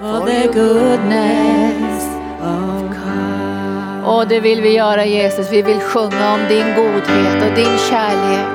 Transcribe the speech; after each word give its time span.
for 0.00 0.26
the 0.26 0.46
goodness 0.46 2.04
of 2.40 2.88
God. 2.88 4.04
Och 4.04 4.28
det 4.28 4.40
vill 4.40 4.60
vi 4.60 4.74
göra 4.74 5.04
Jesus. 5.04 5.52
Vi 5.52 5.62
vill 5.62 5.80
sjunga 5.80 6.34
om 6.34 6.40
din 6.48 6.74
godhet 6.76 7.48
och 7.48 7.54
din 7.56 7.78
kärlek 7.90 8.46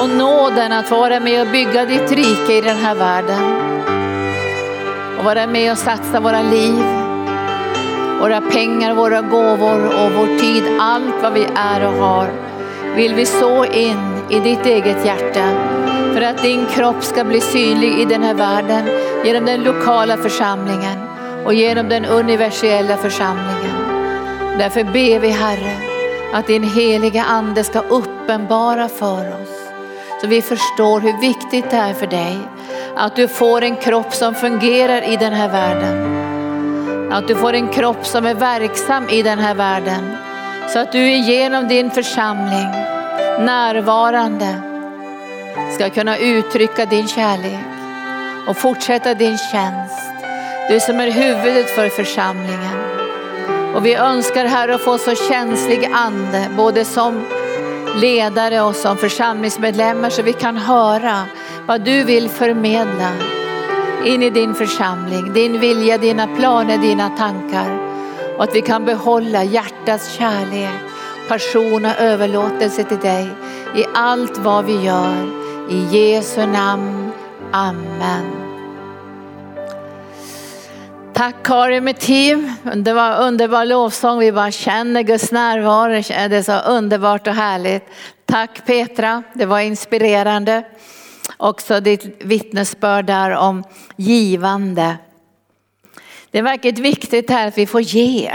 och 0.00 0.08
nåden 0.08 0.72
att 0.72 0.88
få 0.88 0.96
vara 0.96 1.20
med 1.20 1.40
och 1.40 1.52
bygga 1.52 1.84
ditt 1.84 2.12
rike 2.12 2.52
i 2.58 2.60
den 2.60 2.76
här 2.76 2.94
världen. 2.94 3.42
Och 5.18 5.24
vara 5.24 5.46
med 5.46 5.72
och 5.72 5.78
satsa 5.78 6.20
våra 6.20 6.42
liv, 6.42 6.84
våra 8.20 8.40
pengar, 8.40 8.94
våra 8.94 9.20
gåvor 9.20 9.86
och 9.86 10.12
vår 10.12 10.38
tid, 10.38 10.64
allt 10.80 11.22
vad 11.22 11.32
vi 11.32 11.46
är 11.54 11.86
och 11.86 11.94
har 11.94 12.30
vill 12.96 13.14
vi 13.14 13.26
så 13.26 13.64
in 13.64 14.15
i 14.30 14.40
ditt 14.40 14.66
eget 14.66 15.06
hjärta 15.06 15.48
för 16.14 16.22
att 16.22 16.42
din 16.42 16.66
kropp 16.66 17.04
ska 17.04 17.24
bli 17.24 17.40
synlig 17.40 17.98
i 17.98 18.04
den 18.04 18.22
här 18.22 18.34
världen 18.34 18.88
genom 19.24 19.44
den 19.44 19.64
lokala 19.64 20.16
församlingen 20.16 20.98
och 21.44 21.54
genom 21.54 21.88
den 21.88 22.04
universella 22.04 22.96
församlingen. 22.96 23.76
Därför 24.58 24.84
ber 24.84 25.18
vi 25.18 25.28
Herre 25.28 25.76
att 26.32 26.46
din 26.46 26.62
heliga 26.62 27.24
ande 27.24 27.64
ska 27.64 27.80
uppenbara 27.80 28.88
för 28.88 29.28
oss 29.42 29.56
så 30.20 30.26
vi 30.26 30.42
förstår 30.42 31.00
hur 31.00 31.20
viktigt 31.20 31.70
det 31.70 31.76
är 31.76 31.94
för 31.94 32.06
dig 32.06 32.38
att 32.96 33.16
du 33.16 33.28
får 33.28 33.62
en 33.62 33.76
kropp 33.76 34.14
som 34.14 34.34
fungerar 34.34 35.12
i 35.12 35.16
den 35.16 35.32
här 35.32 35.48
världen. 35.48 36.16
Att 37.12 37.28
du 37.28 37.34
får 37.34 37.52
en 37.52 37.68
kropp 37.68 38.06
som 38.06 38.26
är 38.26 38.34
verksam 38.34 39.08
i 39.08 39.22
den 39.22 39.38
här 39.38 39.54
världen. 39.54 40.16
Så 40.72 40.78
att 40.78 40.92
du 40.92 41.10
genom 41.10 41.68
din 41.68 41.90
församling 41.90 42.95
närvarande 43.38 44.54
ska 45.74 45.90
kunna 45.90 46.18
uttrycka 46.18 46.86
din 46.86 47.08
kärlek 47.08 47.64
och 48.48 48.56
fortsätta 48.56 49.14
din 49.14 49.38
tjänst. 49.38 50.02
Du 50.70 50.80
som 50.80 51.00
är 51.00 51.10
huvudet 51.10 51.70
för 51.70 51.88
församlingen. 51.88 52.78
Och 53.74 53.86
vi 53.86 53.94
önskar 53.94 54.44
Herre 54.44 54.74
att 54.74 54.80
få 54.80 54.98
så 54.98 55.14
känslig 55.14 55.90
ande, 55.94 56.46
både 56.56 56.84
som 56.84 57.26
ledare 57.96 58.60
och 58.60 58.76
som 58.76 58.96
församlingsmedlemmar 58.96 60.10
så 60.10 60.22
vi 60.22 60.32
kan 60.32 60.56
höra 60.56 61.22
vad 61.66 61.80
du 61.80 62.04
vill 62.04 62.28
förmedla 62.28 63.10
in 64.04 64.22
i 64.22 64.30
din 64.30 64.54
församling, 64.54 65.32
din 65.32 65.60
vilja, 65.60 65.98
dina 65.98 66.26
planer, 66.26 66.78
dina 66.78 67.08
tankar. 67.08 67.78
Och 68.36 68.44
att 68.44 68.54
vi 68.54 68.62
kan 68.62 68.84
behålla 68.84 69.44
hjärtats 69.44 70.12
kärlek, 70.12 70.85
passion 71.28 71.84
och 71.84 72.00
överlåtelse 72.00 72.84
till 72.84 72.98
dig 72.98 73.28
i 73.76 73.84
allt 73.94 74.38
vad 74.38 74.64
vi 74.64 74.84
gör. 74.84 75.46
I 75.70 75.98
Jesu 75.98 76.46
namn. 76.46 77.12
Amen. 77.52 78.46
Tack 81.12 81.34
Karin 81.44 81.84
med 81.84 81.98
team. 81.98 82.52
Det 82.76 82.92
var 82.92 83.20
underbar 83.20 83.64
lovsång. 83.64 84.18
Vi 84.18 84.32
bara 84.32 84.50
känner 84.50 85.02
Guds 85.02 85.32
närvaro. 85.32 85.88
Det 86.28 86.36
är 86.36 86.42
så 86.42 86.70
underbart 86.70 87.26
och 87.26 87.34
härligt. 87.34 87.82
Tack 88.26 88.66
Petra, 88.66 89.22
det 89.34 89.46
var 89.46 89.60
inspirerande. 89.60 90.64
Också 91.36 91.80
ditt 91.80 92.22
vittnesbörd 92.24 93.04
där 93.06 93.30
om 93.30 93.64
givande. 93.96 94.96
Det 96.30 96.38
är 96.38 96.42
verkligen 96.42 96.82
viktigt 96.82 97.30
här 97.30 97.48
att 97.48 97.58
vi 97.58 97.66
får 97.66 97.80
ge. 97.80 98.32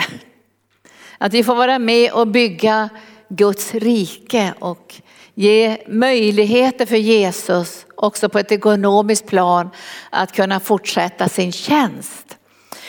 Att 1.22 1.34
vi 1.34 1.44
får 1.44 1.56
vara 1.56 1.80
med 1.80 2.12
och 2.12 2.28
bygga 2.28 2.90
Guds 3.30 3.74
rike 3.74 4.54
och 4.60 4.96
ge 5.34 5.78
möjligheter 5.88 6.86
för 6.86 6.96
Jesus 6.96 7.86
också 7.96 8.30
på 8.30 8.40
ett 8.40 8.52
ekonomiskt 8.52 9.26
plan 9.26 9.70
att 10.10 10.32
kunna 10.32 10.60
fortsätta 10.60 11.30
sin 11.30 11.52
tjänst. 11.52 12.38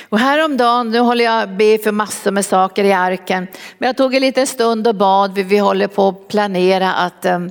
Och 0.08 0.18
häromdagen, 0.18 0.90
nu 0.90 0.98
håller 0.98 1.24
jag 1.24 1.56
be 1.56 1.78
för 1.78 1.92
massor 1.92 2.30
med 2.30 2.44
saker 2.44 2.84
i 2.84 2.92
arken, 2.92 3.46
men 3.78 3.86
jag 3.86 3.96
tog 3.96 4.14
en 4.14 4.20
liten 4.20 4.46
stund 4.46 4.86
och 4.86 4.94
bad, 4.94 5.38
vi 5.38 5.58
håller 5.58 5.86
på 5.86 6.08
att 6.08 6.28
planera 6.28 6.92
att 6.92 7.24
um, 7.24 7.50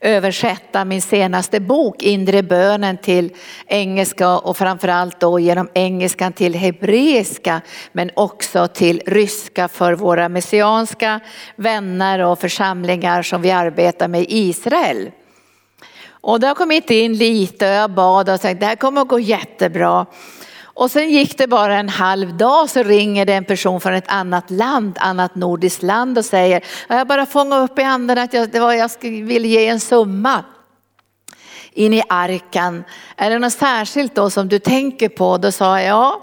översätta 0.00 0.84
min 0.84 1.02
senaste 1.02 1.60
bok, 1.60 2.02
Inre 2.02 2.42
bönen 2.42 2.98
till 2.98 3.32
engelska 3.66 4.38
och 4.38 4.56
framförallt 4.56 5.20
då 5.20 5.38
genom 5.38 5.68
engelskan 5.74 6.32
till 6.32 6.54
hebreiska 6.54 7.60
men 7.92 8.10
också 8.14 8.68
till 8.68 9.02
ryska 9.06 9.68
för 9.68 9.92
våra 9.92 10.28
messianska 10.28 11.20
vänner 11.56 12.18
och 12.18 12.38
församlingar 12.38 13.22
som 13.22 13.42
vi 13.42 13.50
arbetar 13.50 14.08
med 14.08 14.20
i 14.20 14.26
Israel. 14.28 15.10
Och 16.10 16.40
det 16.40 16.46
har 16.46 16.54
kommit 16.54 16.90
in 16.90 17.14
lite 17.14 17.68
och 17.68 17.74
jag 17.74 17.90
bad 17.90 18.28
och 18.28 18.40
sagt 18.40 18.60
det 18.60 18.66
här 18.66 18.76
kommer 18.76 19.00
att 19.00 19.08
gå 19.08 19.18
jättebra. 19.18 20.06
Och 20.80 20.90
sen 20.90 21.10
gick 21.10 21.38
det 21.38 21.46
bara 21.46 21.78
en 21.78 21.88
halv 21.88 22.36
dag 22.36 22.70
så 22.70 22.82
ringer 22.82 23.26
det 23.26 23.34
en 23.34 23.44
person 23.44 23.80
från 23.80 23.94
ett 23.94 24.08
annat 24.08 24.50
land, 24.50 24.96
annat 25.00 25.34
nordiskt 25.34 25.82
land 25.82 26.18
och 26.18 26.24
säger, 26.24 26.64
jag 26.88 27.06
bara 27.06 27.26
fångade 27.26 27.62
upp 27.62 27.78
i 27.78 27.82
anden 27.82 28.18
att 28.18 28.32
jag, 28.32 28.50
det 28.50 28.60
var, 28.60 28.72
jag 28.72 28.90
ville 29.02 29.48
ge 29.48 29.66
en 29.66 29.80
summa 29.80 30.44
in 31.72 31.94
i 31.94 32.02
arkan. 32.08 32.84
Är 33.16 33.30
det 33.30 33.38
något 33.38 33.52
särskilt 33.52 34.14
då 34.14 34.30
som 34.30 34.48
du 34.48 34.58
tänker 34.58 35.08
på? 35.08 35.38
Då 35.38 35.52
sa 35.52 35.80
jag 35.80 35.88
ja. 35.88 36.22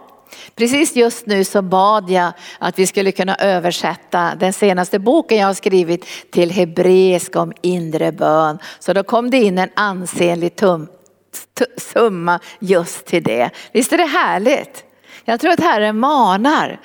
Precis 0.56 0.96
just 0.96 1.26
nu 1.26 1.44
så 1.44 1.62
bad 1.62 2.10
jag 2.10 2.32
att 2.60 2.80
vi 2.80 2.88
skulle 2.88 3.12
kunna 3.12 3.36
översätta 3.36 4.36
den 4.40 4.54
senaste 4.54 5.00
boken 5.00 5.38
jag 5.38 5.48
har 5.48 5.54
skrivit 5.54 6.06
till 6.32 6.52
hebreiska 6.52 7.42
om 7.42 7.54
inre 7.62 8.12
bön. 8.12 8.60
Så 8.80 8.94
då 8.94 9.04
kom 9.04 9.30
det 9.30 9.38
in 9.38 9.58
en 9.58 9.70
ansenlig 9.76 10.56
tum, 10.56 10.88
summa 11.78 12.40
just 12.60 13.06
till 13.06 13.24
det. 13.24 13.50
Visst 13.72 13.94
är 13.94 13.98
det 13.98 14.06
härligt? 14.06 14.84
Jag 15.26 15.40
tror 15.40 15.52
att 15.52 15.60
Herren 15.60 16.00
manar. 16.00 16.80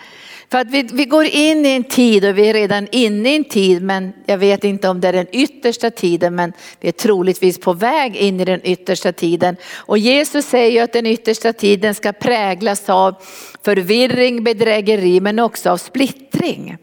För 0.51 0.59
att 0.59 0.71
vi, 0.71 0.83
vi 0.83 1.05
går 1.05 1.25
in 1.25 1.67
i 1.67 1.69
en 1.69 1.85
tid 1.85 2.25
och 2.25 2.39
vi 2.39 2.49
är 2.49 2.55
redan 2.55 2.89
inne 2.93 3.33
i 3.33 3.37
en 3.37 3.45
tid 3.45 3.83
men 3.83 4.12
jag 4.27 4.39
vet 4.39 4.65
inte 4.65 4.89
om 4.89 5.01
det 5.01 5.09
är 5.09 5.12
den 5.12 5.27
yttersta 5.33 5.91
tiden 5.91 6.35
men 6.35 6.53
vi 6.81 6.89
är 6.89 6.93
troligtvis 6.93 7.61
på 7.61 7.73
väg 7.73 8.17
in 8.17 8.41
i 8.41 8.45
den 8.45 8.61
yttersta 8.65 9.12
tiden. 9.12 9.57
Och 9.75 9.99
Jesus 9.99 10.47
säger 10.47 10.85
att 10.85 10.93
den 10.93 11.07
yttersta 11.07 11.53
tiden 11.53 11.95
ska 11.95 12.12
präglas 12.12 12.89
av 12.89 13.15
förvirring, 13.62 14.45
bedrägeri 14.45 15.21
men 15.21 15.39
också 15.39 15.71
av 15.71 15.77
splittring. 15.77 16.77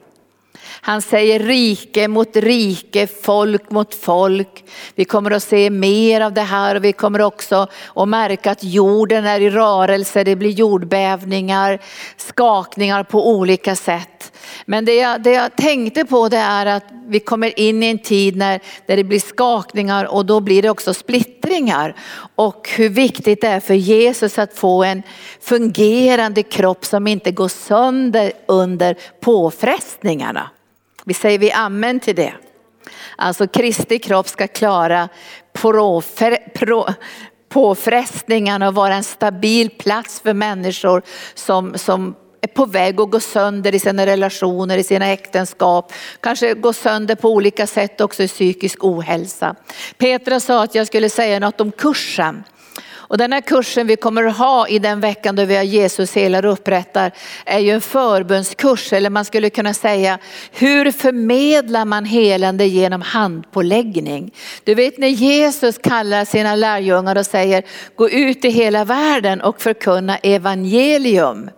Han 0.82 1.02
säger 1.02 1.40
rike 1.40 2.08
mot 2.08 2.36
rike, 2.36 3.08
folk 3.08 3.72
mot 3.72 3.96
folk. 3.96 4.64
Vi 4.96 5.06
kommer 5.06 5.32
att 5.32 5.44
se 5.44 5.70
mer 5.70 6.22
av 6.22 6.34
det 6.34 6.42
här 6.42 6.76
och 6.76 6.84
vi 6.84 6.94
kommer 6.94 7.22
också 7.22 7.68
att 7.96 8.08
märka 8.08 8.52
att 8.52 8.64
jorden 8.64 9.26
är 9.26 9.42
i 9.42 9.50
rörelse. 9.50 10.24
Det 10.24 10.36
blir 10.36 10.50
jordbävningar, 10.50 11.80
skakningar 12.18 13.04
på 13.04 13.30
olika 13.30 13.76
sätt. 13.76 14.32
Men 14.66 14.86
det 14.86 14.96
jag, 14.96 15.24
det 15.24 15.32
jag 15.32 15.56
tänkte 15.56 16.06
på 16.06 16.30
det 16.30 16.38
är 16.38 16.66
att 16.66 16.84
vi 17.08 17.20
kommer 17.20 17.60
in 17.60 17.84
i 17.84 17.86
en 17.86 18.00
tid 18.00 18.36
när, 18.36 18.62
där 18.86 18.98
det 18.98 19.04
blir 19.04 19.20
skakningar 19.20 20.06
och 20.06 20.26
då 20.26 20.40
blir 20.40 20.62
det 20.62 20.70
också 20.70 20.94
splittringar. 20.94 21.96
Och 22.36 22.70
hur 22.76 22.90
viktigt 22.90 23.42
det 23.42 23.48
är 23.48 23.60
för 23.60 23.74
Jesus 23.74 24.40
att 24.40 24.58
få 24.58 24.84
en 24.84 25.04
fungerande 25.42 26.44
kropp 26.44 26.86
som 26.86 27.08
inte 27.08 27.32
går 27.32 27.48
sönder 27.48 28.32
under 28.48 28.98
påfrestningarna. 29.20 30.50
Vi 31.10 31.14
säger 31.14 31.40
vi 31.40 31.52
amen 31.52 32.00
till 32.00 32.16
det. 32.16 32.34
Alltså 33.16 33.48
Kristi 33.48 34.00
kropp 34.00 34.28
ska 34.28 34.48
klara 34.48 35.10
påfrestningarna 37.50 38.68
och 38.68 38.76
vara 38.76 38.96
en 38.96 39.04
stabil 39.04 39.70
plats 39.70 40.20
för 40.20 40.34
människor 40.34 41.02
som, 41.34 41.78
som 41.78 42.16
är 42.42 42.48
på 42.48 42.66
väg 42.66 43.00
att 43.00 43.12
gå 43.12 43.20
sönder 43.20 43.76
i 43.76 43.80
sina 43.80 44.06
relationer, 44.06 44.78
i 44.78 44.84
sina 44.84 45.08
äktenskap, 45.08 45.94
kanske 46.20 46.54
gå 46.54 46.74
sönder 46.74 47.16
på 47.16 47.30
olika 47.30 47.68
sätt 47.68 48.02
också 48.02 48.24
i 48.24 48.28
psykisk 48.28 48.84
ohälsa. 48.84 49.56
Petra 49.98 50.40
sa 50.40 50.64
att 50.64 50.76
jag 50.76 50.88
skulle 50.88 51.10
säga 51.10 51.40
något 51.40 51.62
om 51.62 51.72
kursen. 51.72 52.44
Och 53.10 53.18
den 53.18 53.34
här 53.34 53.42
kursen 53.42 53.88
vi 53.88 53.96
kommer 53.96 54.24
att 54.24 54.38
ha 54.38 54.68
i 54.68 54.80
den 54.80 55.00
veckan 55.00 55.36
då 55.36 55.46
vi 55.46 55.56
har 55.56 55.64
Jesus 55.64 56.16
helar 56.16 56.46
och 56.46 56.54
upprättar 56.54 57.12
är 57.46 57.60
ju 57.60 57.72
en 57.72 57.82
förbönskurs 57.82 58.94
eller 58.94 59.10
man 59.10 59.26
skulle 59.26 59.50
kunna 59.50 59.74
säga 59.74 60.20
hur 60.52 60.92
förmedlar 60.92 61.86
man 61.86 62.06
helande 62.06 62.66
genom 62.66 63.02
handpåläggning? 63.02 64.32
Du 64.64 64.76
vet 64.76 64.98
när 64.98 65.08
Jesus 65.08 65.78
kallar 65.78 66.26
sina 66.26 66.56
lärjungar 66.56 67.18
och 67.18 67.26
säger 67.26 67.64
gå 67.96 68.10
ut 68.10 68.46
i 68.46 68.50
hela 68.50 68.86
världen 68.86 69.42
och 69.42 69.62
förkunna 69.62 70.18
evangelium 70.18 71.50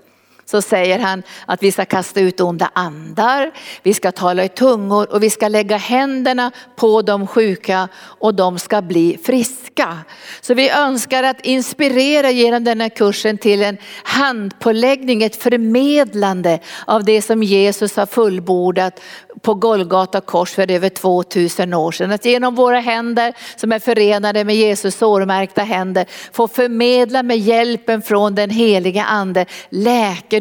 så 0.52 0.62
säger 0.62 1.00
han 1.00 1.24
att 1.46 1.64
vi 1.64 1.72
ska 1.72 1.86
kasta 1.86 2.20
ut 2.20 2.42
onda 2.42 2.72
andar, 2.74 3.52
vi 3.84 3.94
ska 3.94 4.12
tala 4.12 4.44
i 4.44 4.50
tungor 4.50 5.14
och 5.14 5.24
vi 5.24 5.30
ska 5.30 5.48
lägga 5.48 5.78
händerna 5.78 6.52
på 6.76 7.02
de 7.02 7.28
sjuka 7.28 7.88
och 7.98 8.36
de 8.36 8.60
ska 8.60 8.82
bli 8.82 9.20
friska. 9.26 9.98
Så 10.42 10.54
vi 10.54 10.70
önskar 10.70 11.24
att 11.24 11.46
inspirera 11.46 12.32
genom 12.32 12.64
den 12.64 12.82
här 12.82 12.90
kursen 12.90 13.38
till 13.38 13.64
en 13.64 13.78
handpåläggning, 14.04 15.24
ett 15.24 15.36
förmedlande 15.36 16.60
av 16.86 17.04
det 17.04 17.22
som 17.22 17.44
Jesus 17.44 17.96
har 17.96 18.06
fullbordat 18.06 19.02
på 19.42 19.54
Golgata 19.54 20.22
kors 20.22 20.52
för 20.52 20.72
över 20.72 20.90
2000 20.90 21.74
år 21.74 21.92
sedan. 21.92 22.12
Att 22.12 22.26
genom 22.26 22.56
våra 22.56 22.80
händer 22.80 23.34
som 23.56 23.72
är 23.72 23.80
förenade 23.80 24.44
med 24.44 24.56
Jesus 24.56 24.96
sårmärkta 24.96 25.64
händer 25.64 26.06
få 26.32 26.48
förmedla 26.48 27.24
med 27.24 27.38
hjälpen 27.38 28.02
från 28.02 28.36
den 28.36 28.50
heliga 28.50 29.04
ande 29.04 29.46
läkedom 29.70 30.41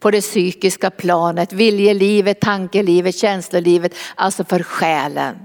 på 0.00 0.10
det 0.10 0.20
psykiska 0.20 0.90
planet, 0.90 1.52
viljelivet, 1.52 2.40
tankelivet, 2.40 3.16
känslolivet, 3.16 3.94
alltså 4.14 4.44
för 4.44 4.62
själen. 4.62 5.36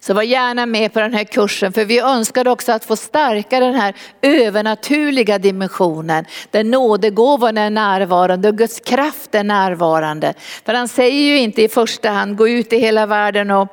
Så 0.00 0.14
var 0.14 0.22
gärna 0.22 0.66
med 0.66 0.92
på 0.92 1.00
den 1.00 1.14
här 1.14 1.24
kursen 1.24 1.72
för 1.72 1.84
vi 1.84 2.00
önskar 2.00 2.48
också 2.48 2.72
att 2.72 2.84
få 2.84 2.96
stärka 2.96 3.60
den 3.60 3.74
här 3.74 3.94
övernaturliga 4.22 5.38
dimensionen 5.38 6.24
där 6.50 6.64
nådegåvan 6.64 7.58
är 7.58 7.70
närvarande 7.70 8.48
och 8.48 8.58
Guds 8.58 8.80
kraft 8.80 9.34
är 9.34 9.44
närvarande. 9.44 10.34
För 10.64 10.74
han 10.74 10.88
säger 10.88 11.22
ju 11.22 11.38
inte 11.38 11.62
i 11.62 11.68
första 11.68 12.10
hand 12.10 12.36
gå 12.36 12.48
ut 12.48 12.72
i 12.72 12.78
hela 12.78 13.06
världen 13.06 13.50
och 13.50 13.68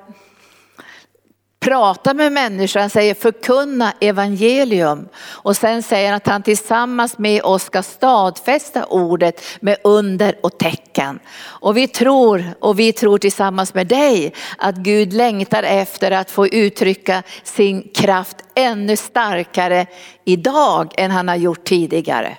prata 1.60 2.14
med 2.14 2.32
människor, 2.32 2.80
han 2.80 2.90
säger 2.90 3.14
förkunna 3.14 3.94
evangelium. 4.02 5.08
Och 5.26 5.56
sen 5.56 5.84
säger 5.84 6.08
han 6.08 6.18
att 6.18 6.28
han 6.28 6.44
tillsammans 6.44 7.18
med 7.18 7.42
oss 7.44 7.64
ska 7.64 7.84
stadfästa 7.84 8.86
ordet 8.86 9.42
med 9.60 9.78
under 9.84 10.36
och 10.44 10.58
tecken. 10.58 11.20
Och 11.40 11.78
vi 11.78 11.88
tror, 11.88 12.44
och 12.60 12.80
vi 12.80 12.94
tror 12.94 13.18
tillsammans 13.18 13.74
med 13.74 13.88
dig 13.88 14.34
att 14.58 14.76
Gud 14.76 15.14
längtar 15.14 15.64
efter 15.64 16.12
att 16.12 16.32
få 16.32 16.48
uttrycka 16.48 17.24
sin 17.44 17.90
kraft 17.94 18.38
ännu 18.56 18.98
starkare 18.98 19.86
idag 20.26 20.94
än 20.98 21.12
han 21.12 21.28
har 21.28 21.36
gjort 21.36 21.64
tidigare. 21.64 22.38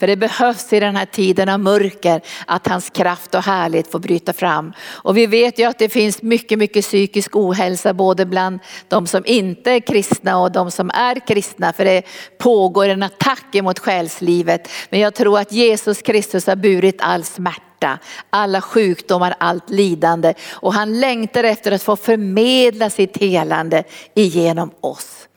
För 0.00 0.06
det 0.06 0.16
behövs 0.16 0.72
i 0.72 0.80
den 0.80 0.96
här 0.96 1.06
tiden 1.06 1.48
av 1.48 1.60
mörker 1.60 2.20
att 2.46 2.66
hans 2.66 2.90
kraft 2.90 3.34
och 3.34 3.42
härlighet 3.42 3.90
får 3.90 3.98
bryta 3.98 4.32
fram. 4.32 4.72
Och 4.88 5.16
vi 5.16 5.26
vet 5.26 5.58
ju 5.58 5.64
att 5.64 5.78
det 5.78 5.88
finns 5.88 6.22
mycket, 6.22 6.58
mycket 6.58 6.84
psykisk 6.84 7.36
ohälsa 7.36 7.94
både 7.94 8.26
bland 8.26 8.60
de 8.88 9.06
som 9.06 9.22
inte 9.26 9.72
är 9.72 9.80
kristna 9.80 10.38
och 10.38 10.52
de 10.52 10.70
som 10.70 10.90
är 10.90 11.26
kristna. 11.26 11.72
För 11.72 11.84
det 11.84 12.02
pågår 12.38 12.88
en 12.88 13.02
attack 13.02 13.54
mot 13.62 13.78
själslivet. 13.78 14.68
Men 14.90 15.00
jag 15.00 15.14
tror 15.14 15.38
att 15.38 15.52
Jesus 15.52 16.02
Kristus 16.02 16.46
har 16.46 16.56
burit 16.56 16.96
all 17.00 17.24
smärta 17.24 17.98
alla 18.30 18.60
sjukdomar, 18.60 19.34
allt 19.38 19.70
lidande 19.70 20.34
och 20.52 20.74
han 20.74 21.00
längtar 21.00 21.44
efter 21.44 21.72
att 21.72 21.82
få 21.82 21.96
förmedla 21.96 22.90
sitt 22.90 23.16
helande 23.16 23.84
igenom 24.14 24.70
oss. 24.80 25.27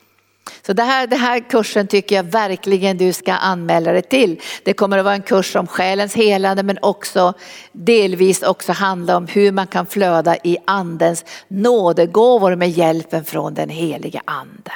Så 0.66 0.74
det 0.74 0.84
här, 0.84 1.08
det 1.08 1.16
här 1.16 1.40
kursen 1.50 1.88
tycker 1.88 2.16
jag 2.16 2.24
verkligen 2.24 2.98
du 2.98 3.13
ska 3.13 3.34
anmäla 3.34 3.92
dig 3.92 4.02
till. 4.02 4.42
Det 4.63 4.74
kommer 4.74 4.98
att 4.98 5.06
vara 5.06 5.16
en 5.16 5.22
kurs 5.22 5.56
om 5.56 5.68
själens 5.68 6.16
helande 6.16 6.63
men 6.63 6.78
också 6.81 7.34
delvis 7.72 8.44
också 8.44 8.72
handla 8.72 9.18
om 9.18 9.28
hur 9.28 9.52
man 9.52 9.68
kan 9.68 9.86
flöda 9.86 10.36
i 10.44 10.58
andens 10.66 11.25
nådegåvor 11.48 12.56
med 12.56 12.69
hjälpen 12.69 13.25
från 13.25 13.54
den 13.54 13.69
heliga 13.69 14.22
ande. 14.25 14.72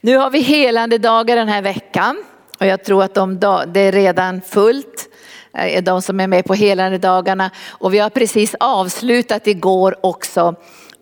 Nu 0.00 0.16
har 0.16 0.30
vi 0.30 0.40
helande 0.40 0.98
dagar 0.98 1.36
den 1.36 1.48
här 1.48 1.62
veckan 1.62 2.24
och 2.58 2.66
jag 2.66 2.84
tror 2.84 3.02
att 3.02 3.14
de, 3.14 3.38
det 3.66 3.80
är 3.80 3.92
redan 3.92 4.40
fullt 4.40 5.08
eh, 5.54 5.82
de 5.82 6.02
som 6.02 6.20
är 6.20 6.26
med 6.26 6.44
på 6.44 6.54
helande 6.54 6.98
dagarna 6.98 7.50
och 7.68 7.94
vi 7.94 7.98
har 7.98 8.10
precis 8.10 8.54
avslutat 8.60 9.46
igår 9.46 9.96
också 10.00 10.54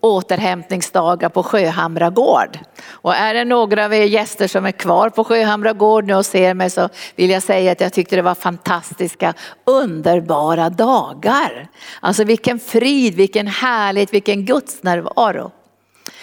återhämtningsdagar 0.04 1.28
på 1.28 1.42
Sjöhamra 1.42 2.10
gård. 2.10 2.58
Och 2.90 3.14
är 3.14 3.34
det 3.34 3.44
några 3.44 3.84
av 3.84 3.94
er 3.94 4.04
gäster 4.04 4.48
som 4.48 4.66
är 4.66 4.72
kvar 4.72 5.10
på 5.10 5.24
Sjöhamra 5.24 5.72
gård 5.72 6.04
nu 6.04 6.14
och 6.14 6.26
ser 6.26 6.54
mig 6.54 6.70
så 6.70 6.88
vill 7.16 7.30
jag 7.30 7.42
säga 7.42 7.72
att 7.72 7.80
jag 7.80 7.92
tyckte 7.92 8.16
det 8.16 8.22
var 8.22 8.34
fantastiska, 8.34 9.34
underbara 9.64 10.70
dagar. 10.70 11.68
Alltså 12.00 12.24
vilken 12.24 12.58
frid, 12.58 13.14
vilken 13.14 13.46
härlighet, 13.46 14.14
vilken 14.14 14.44
gudsnärvaro. 14.44 15.50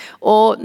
Och 0.09 0.55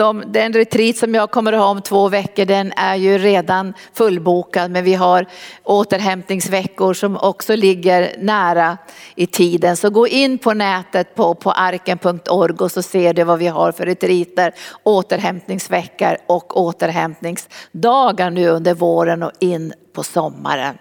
de, 0.00 0.24
den 0.26 0.52
retreat 0.52 0.96
som 0.96 1.14
jag 1.14 1.30
kommer 1.30 1.52
att 1.52 1.58
ha 1.58 1.66
om 1.66 1.82
två 1.82 2.08
veckor 2.08 2.44
den 2.44 2.72
är 2.76 2.94
ju 2.94 3.18
redan 3.18 3.74
fullbokad 3.92 4.70
men 4.70 4.84
vi 4.84 4.94
har 4.94 5.26
återhämtningsveckor 5.62 6.94
som 6.94 7.16
också 7.16 7.56
ligger 7.56 8.14
nära 8.18 8.78
i 9.14 9.26
tiden. 9.26 9.76
Så 9.76 9.90
gå 9.90 10.08
in 10.08 10.38
på 10.38 10.54
nätet 10.54 11.14
på, 11.14 11.34
på 11.34 11.52
arken.org 11.52 12.56
och 12.58 12.72
så 12.72 12.82
ser 12.82 13.14
du 13.14 13.24
vad 13.24 13.38
vi 13.38 13.46
har 13.46 13.72
för 13.72 13.86
retreater, 13.86 14.54
återhämtningsveckor 14.82 16.16
och 16.26 16.60
återhämtningsdagar 16.60 18.30
nu 18.30 18.48
under 18.48 18.74
våren 18.74 19.22
och 19.22 19.32
in 19.38 19.72
på 19.92 20.02
sommaren. 20.02 20.78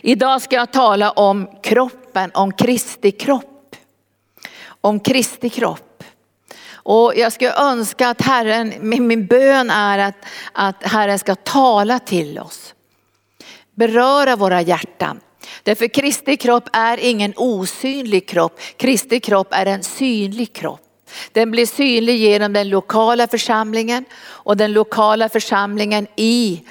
Idag 0.00 0.42
ska 0.42 0.56
jag 0.56 0.72
tala 0.72 1.10
om 1.10 1.48
kroppen, 1.62 2.30
om 2.34 2.52
Kristi 2.52 3.10
kropp. 3.10 3.76
Om 4.80 5.00
Kristi 5.00 5.48
kropp. 5.50 5.91
Och 6.82 7.12
jag 7.16 7.32
skulle 7.32 7.54
önska 7.54 8.08
att 8.08 8.20
Herren, 8.20 8.72
min 8.80 9.26
bön 9.26 9.70
är 9.70 9.98
att, 9.98 10.16
att 10.52 10.82
Herren 10.82 11.18
ska 11.18 11.34
tala 11.34 11.98
till 11.98 12.38
oss. 12.38 12.74
Beröra 13.74 14.36
våra 14.36 14.62
hjärtan. 14.62 15.20
Därför 15.62 15.86
Kristi 15.86 16.36
kropp 16.36 16.68
är 16.72 16.98
ingen 16.98 17.32
osynlig 17.36 18.28
kropp. 18.28 18.60
Kristi 18.76 19.20
kropp 19.20 19.48
är 19.50 19.66
en 19.66 19.82
synlig 19.82 20.52
kropp. 20.52 20.80
Den 21.32 21.50
blir 21.50 21.66
synlig 21.66 22.16
genom 22.16 22.52
den 22.52 22.68
lokala 22.68 23.28
församlingen 23.28 24.04
och 24.24 24.56
den 24.56 24.72
lokala 24.72 25.28
församlingen 25.28 26.06
i 26.16 26.62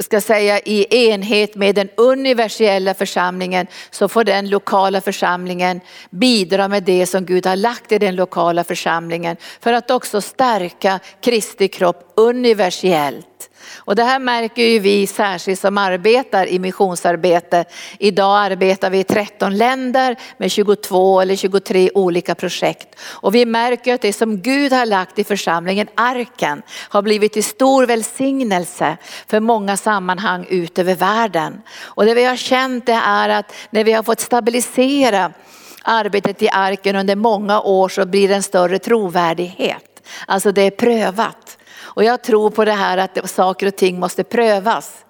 ska 0.00 0.20
säga 0.20 0.58
i 0.58 1.08
enhet 1.08 1.54
med 1.54 1.74
den 1.74 1.88
universella 1.96 2.94
församlingen 2.94 3.66
så 3.90 4.08
får 4.08 4.24
den 4.24 4.50
lokala 4.50 5.00
församlingen 5.00 5.80
bidra 6.10 6.68
med 6.68 6.82
det 6.82 7.06
som 7.06 7.24
Gud 7.24 7.46
har 7.46 7.56
lagt 7.56 7.92
i 7.92 7.98
den 7.98 8.16
lokala 8.16 8.64
församlingen 8.64 9.36
för 9.60 9.72
att 9.72 9.90
också 9.90 10.20
stärka 10.20 11.00
Kristi 11.20 11.68
kropp 11.68 12.12
universellt. 12.16 13.50
Och 13.76 13.96
det 13.96 14.02
här 14.02 14.18
märker 14.18 14.62
ju 14.62 14.78
vi 14.78 15.06
särskilt 15.06 15.60
som 15.60 15.78
arbetar 15.78 16.46
i 16.46 16.58
missionsarbete. 16.58 17.64
Idag 17.98 18.38
arbetar 18.38 18.90
vi 18.90 18.98
i 18.98 19.04
13 19.04 19.56
länder 19.56 20.16
med 20.36 20.50
22 20.50 21.20
eller 21.20 21.36
23 21.36 21.90
olika 21.94 22.34
projekt. 22.34 22.88
Och 23.00 23.34
vi 23.34 23.46
märker 23.46 23.94
att 23.94 24.00
det 24.00 24.12
som 24.12 24.40
Gud 24.40 24.72
har 24.72 24.86
lagt 24.86 25.18
i 25.18 25.24
församlingen, 25.24 25.88
arken, 25.94 26.62
har 26.88 27.02
blivit 27.02 27.32
till 27.32 27.44
stor 27.44 27.86
välsignelse 27.86 28.96
för 29.26 29.40
många 29.40 29.76
sammanhang 29.76 30.46
ut 30.48 30.78
över 30.78 30.94
världen. 30.94 31.62
Och 31.80 32.04
det 32.04 32.14
vi 32.14 32.24
har 32.24 32.36
känt 32.36 32.86
det 32.86 33.00
är 33.04 33.28
att 33.28 33.52
när 33.70 33.84
vi 33.84 33.92
har 33.92 34.02
fått 34.02 34.20
stabilisera 34.20 35.32
arbetet 35.82 36.42
i 36.42 36.48
arken 36.52 36.96
under 36.96 37.16
många 37.16 37.60
år 37.60 37.88
så 37.88 38.06
blir 38.06 38.28
det 38.28 38.34
en 38.34 38.42
större 38.42 38.78
trovärdighet. 38.78 39.84
Alltså 40.26 40.52
det 40.52 40.62
är 40.62 40.70
prövat. 40.70 41.57
Och 41.98 42.04
jag 42.04 42.22
tror 42.22 42.50
på 42.50 42.64
det 42.64 42.72
här 42.72 42.98
att 42.98 43.30
saker 43.30 43.66
och 43.66 43.76
ting 43.76 44.00
måste 44.00 44.24
prövas. 44.24 45.04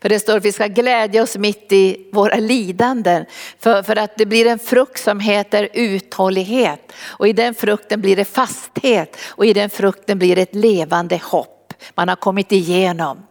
För 0.00 0.08
det 0.08 0.20
står 0.20 0.36
att 0.36 0.44
vi 0.44 0.52
ska 0.52 0.66
glädja 0.66 1.22
oss 1.22 1.36
mitt 1.36 1.72
i 1.72 2.08
våra 2.12 2.36
lidanden. 2.36 3.24
För, 3.58 3.82
för 3.82 3.96
att 3.96 4.16
det 4.16 4.26
blir 4.26 4.46
en 4.46 4.58
frukt 4.58 5.02
som 5.02 5.20
heter 5.20 5.68
uthållighet. 5.72 6.92
Och 7.02 7.28
i 7.28 7.32
den 7.32 7.54
frukten 7.54 8.00
blir 8.00 8.16
det 8.16 8.24
fasthet. 8.24 9.16
Och 9.26 9.46
i 9.46 9.52
den 9.52 9.70
frukten 9.70 10.18
blir 10.18 10.36
det 10.36 10.42
ett 10.42 10.54
levande 10.54 11.20
hopp. 11.22 11.74
Man 11.94 12.08
har 12.08 12.16
kommit 12.16 12.52
igenom. 12.52 13.26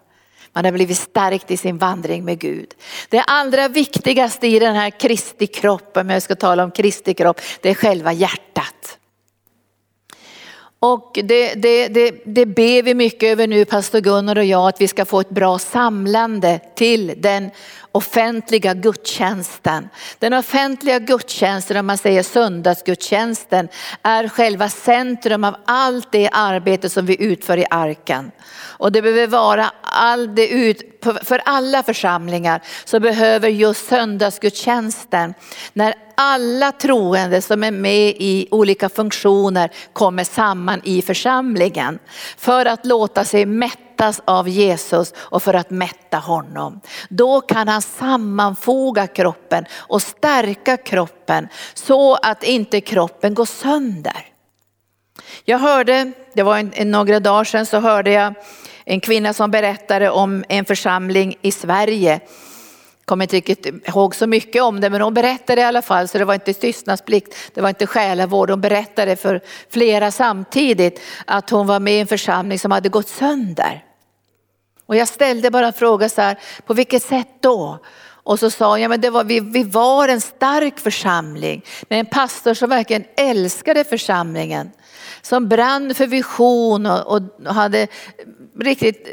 Man 0.53 0.65
har 0.65 0.71
blivit 0.71 0.97
stärkt 0.97 1.51
i 1.51 1.57
sin 1.57 1.77
vandring 1.77 2.25
med 2.25 2.39
Gud. 2.39 2.73
Det 3.09 3.21
allra 3.21 3.67
viktigaste 3.67 4.47
i 4.47 4.59
den 4.59 4.75
här 4.75 4.89
Kristi 4.89 5.47
kropp, 5.47 5.97
om 5.97 6.09
jag 6.09 6.21
ska 6.21 6.35
tala 6.35 6.63
om 6.63 6.71
Kristi 6.71 7.13
kropp, 7.13 7.41
det 7.61 7.69
är 7.69 7.75
själva 7.75 8.13
hjärtat. 8.13 8.82
Och 10.85 11.19
det, 11.23 11.53
det, 11.53 11.87
det, 11.87 12.11
det 12.25 12.45
ber 12.45 12.83
vi 12.83 12.93
mycket 12.93 13.31
över 13.31 13.47
nu, 13.47 13.65
pastor 13.65 13.99
Gunnar 13.99 14.37
och 14.37 14.45
jag, 14.45 14.67
att 14.67 14.81
vi 14.81 14.87
ska 14.87 15.05
få 15.05 15.19
ett 15.19 15.29
bra 15.29 15.59
samlande 15.59 16.59
till 16.75 17.13
den 17.17 17.51
offentliga 17.95 18.73
gudstjänsten. 18.73 19.89
Den 20.19 20.33
offentliga 20.33 20.99
gudstjänsten, 20.99 21.77
om 21.77 21.85
man 21.85 21.97
säger 21.97 22.23
söndagsgudstjänsten, 22.23 23.67
är 24.01 24.27
själva 24.27 24.69
centrum 24.69 25.43
av 25.43 25.55
allt 25.65 26.11
det 26.11 26.29
arbete 26.31 26.89
som 26.89 27.05
vi 27.05 27.23
utför 27.23 27.57
i 27.57 27.65
arken. 27.69 28.31
Och 28.55 28.91
det 28.91 29.01
behöver 29.01 29.27
vara 29.27 29.71
all 29.81 30.35
det 30.35 30.47
ut, 30.47 31.03
för 31.23 31.41
alla 31.45 31.83
församlingar 31.83 32.61
så 32.85 32.99
behöver 32.99 33.49
just 33.49 33.87
söndagsgudstjänsten, 33.87 35.33
när 35.73 35.93
alla 36.15 36.71
troende 36.71 37.41
som 37.41 37.63
är 37.63 37.71
med 37.71 38.15
i 38.19 38.47
olika 38.51 38.89
funktioner 38.89 39.71
kommer 39.93 40.23
samman 40.23 40.81
i 40.83 41.01
församlingen 41.01 41.99
för 42.37 42.65
att 42.65 42.85
låta 42.85 43.25
sig 43.25 43.45
mätta 43.45 43.92
mättas 43.93 44.21
av 44.25 44.49
Jesus 44.49 45.13
och 45.17 45.43
för 45.43 45.53
att 45.53 45.69
mätta 45.69 46.17
honom. 46.17 46.81
Då 47.09 47.41
kan 47.41 47.67
han 47.67 47.81
sammanfoga 47.81 49.07
kroppen 49.07 49.65
och 49.73 50.01
stärka 50.01 50.77
kroppen 50.77 51.47
så 51.73 52.15
att 52.15 52.43
inte 52.43 52.81
kroppen 52.81 53.33
går 53.33 53.45
sönder. 53.45 54.25
Jag 55.45 55.59
hörde, 55.59 56.11
det 56.33 56.43
var 56.43 56.57
en, 56.57 56.71
en, 56.73 56.91
några 56.91 57.19
dagar 57.19 57.43
sedan 57.43 57.65
så 57.65 57.79
hörde 57.79 58.11
jag 58.11 58.33
en 58.85 58.99
kvinna 58.99 59.33
som 59.33 59.51
berättade 59.51 60.09
om 60.09 60.43
en 60.49 60.65
församling 60.65 61.35
i 61.41 61.51
Sverige 61.51 62.19
kommer 63.05 63.25
inte 63.25 63.35
riktigt 63.35 63.87
ihåg 63.87 64.15
så 64.15 64.27
mycket 64.27 64.63
om 64.63 64.81
det, 64.81 64.89
men 64.89 65.01
hon 65.01 65.13
berättade 65.13 65.61
i 65.61 65.63
alla 65.63 65.81
fall, 65.81 66.07
så 66.07 66.17
det 66.17 66.25
var 66.25 66.33
inte 66.33 66.53
tystnadsplikt, 66.53 67.35
det 67.53 67.61
var 67.61 67.69
inte 67.69 67.87
själavård. 67.87 68.49
Hon 68.49 68.61
berättade 68.61 69.15
för 69.15 69.41
flera 69.69 70.11
samtidigt 70.11 71.01
att 71.25 71.49
hon 71.49 71.67
var 71.67 71.79
med 71.79 71.93
i 71.93 71.99
en 71.99 72.07
församling 72.07 72.59
som 72.59 72.71
hade 72.71 72.89
gått 72.89 73.07
sönder. 73.07 73.83
Och 74.85 74.95
jag 74.95 75.07
ställde 75.07 75.51
bara 75.51 75.67
en 75.67 75.73
fråga 75.73 76.09
så 76.09 76.21
här, 76.21 76.39
på 76.65 76.73
vilket 76.73 77.03
sätt 77.03 77.29
då? 77.39 77.79
Och 78.25 78.39
så 78.39 78.49
sa 78.49 78.69
hon, 78.69 78.81
ja 78.81 78.87
men 78.87 79.01
det 79.01 79.09
var, 79.09 79.23
vi, 79.23 79.39
vi 79.39 79.63
var 79.63 80.07
en 80.07 80.21
stark 80.21 80.79
församling 80.79 81.65
med 81.89 81.99
en 81.99 82.05
pastor 82.05 82.53
som 82.53 82.69
verkligen 82.69 83.05
älskade 83.17 83.83
församlingen 83.83 84.71
som 85.23 85.47
brann 85.47 85.95
för 85.95 86.07
vision 86.07 86.85
och, 86.85 87.15
och, 87.15 87.53
hade 87.53 87.87
riktigt, 88.59 89.07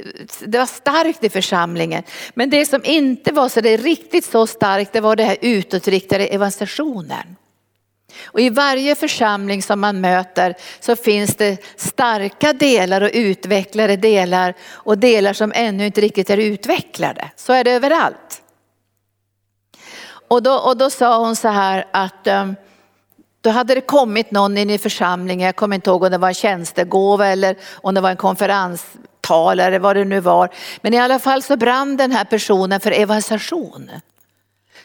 det 0.47 0.59
var 0.59 0.67
starkt 0.67 1.25
i 1.25 1.31
församlingen. 1.31 2.03
Men 2.35 2.51
det 2.51 2.67
som 2.67 2.85
inte 2.85 3.33
var 3.33 3.49
så 3.49 3.61
det 3.61 3.77
riktigt 3.77 4.25
så 4.25 4.47
starkt, 4.47 4.93
det 4.93 5.01
var 5.01 5.17
det 5.17 5.25
här 5.25 5.37
utåtriktade 5.41 6.27
evangelisationen. 6.27 7.37
Och 8.25 8.41
i 8.41 8.51
varje 8.51 8.95
församling 8.95 9.63
som 9.63 9.81
man 9.81 10.01
möter 10.01 10.55
så 10.81 10.97
finns 10.97 11.35
det 11.35 11.65
starka 11.77 12.53
delar 12.53 13.01
och 13.01 13.11
utvecklade 13.13 13.97
delar 13.97 14.55
och 14.69 14.99
delar 14.99 15.33
som 15.33 15.53
ännu 15.55 15.87
inte 15.87 16.01
riktigt 16.01 16.31
är 16.31 16.39
utvecklade. 16.39 17.31
Så 17.37 17.53
är 17.53 17.65
det 17.65 17.71
överallt. 17.71 18.43
Och 20.29 20.43
då, 20.43 20.55
och 20.55 20.77
då 20.77 20.91
sa 20.91 21.19
hon 21.19 21.37
så 21.37 21.49
här 21.49 21.87
att 21.93 22.27
um, 22.27 22.57
då 23.41 23.51
hade 23.51 23.75
det 23.75 23.81
kommit 23.81 24.31
någon 24.31 24.59
in 24.59 24.71
i 24.71 24.79
församlingen, 24.79 25.47
jag 25.47 25.57
kommer 25.57 25.75
inte 25.75 25.91
ihåg 25.91 26.03
om 26.03 26.11
det 26.11 26.19
var 26.19 26.29
en 26.29 26.35
tjänstegåva 26.35 27.27
eller 27.27 27.57
om 27.75 27.95
det 27.95 28.01
var 28.01 28.11
en 28.11 28.17
konferenstalare, 28.17 29.79
vad 29.79 29.97
det 29.97 30.05
nu 30.05 30.21
var. 30.21 30.49
Men 30.81 30.95
i 30.95 30.99
alla 30.99 31.19
fall 31.19 31.43
så 31.43 31.57
brann 31.57 31.97
den 31.97 32.13
här 32.13 32.25
personen 32.25 32.81
för 32.81 32.91
evangelisation. 32.91 33.91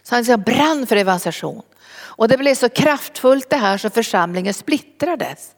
Så 0.04 0.16
han 0.16 0.42
brann 0.42 0.88
för 0.88 0.96
evangelisation. 0.96 1.62
Och 2.18 2.28
det 2.28 2.38
blev 2.38 2.56
så 2.56 2.70
kraftfullt 2.70 3.50
det 3.50 3.58
här 3.58 3.78
så 3.78 3.90
församlingen 3.90 4.54
splittrades. 4.54 5.52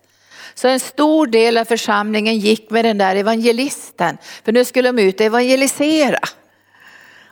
Så 0.56 0.68
en 0.68 0.80
stor 0.80 1.28
del 1.28 1.58
av 1.58 1.66
församlingen 1.66 2.40
gick 2.40 2.70
med 2.70 2.86
den 2.86 2.98
där 2.98 3.16
evangelisten, 3.16 4.18
för 4.46 4.52
nu 4.52 4.66
skulle 4.66 4.90
de 4.90 5.02
ut 5.02 5.20
och 5.20 5.26
evangelisera. 5.26 6.20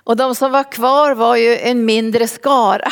Och 0.03 0.17
de 0.17 0.35
som 0.35 0.51
var 0.51 0.71
kvar 0.71 1.11
var 1.11 1.35
ju 1.35 1.57
en 1.57 1.85
mindre 1.85 2.27
skara. 2.27 2.91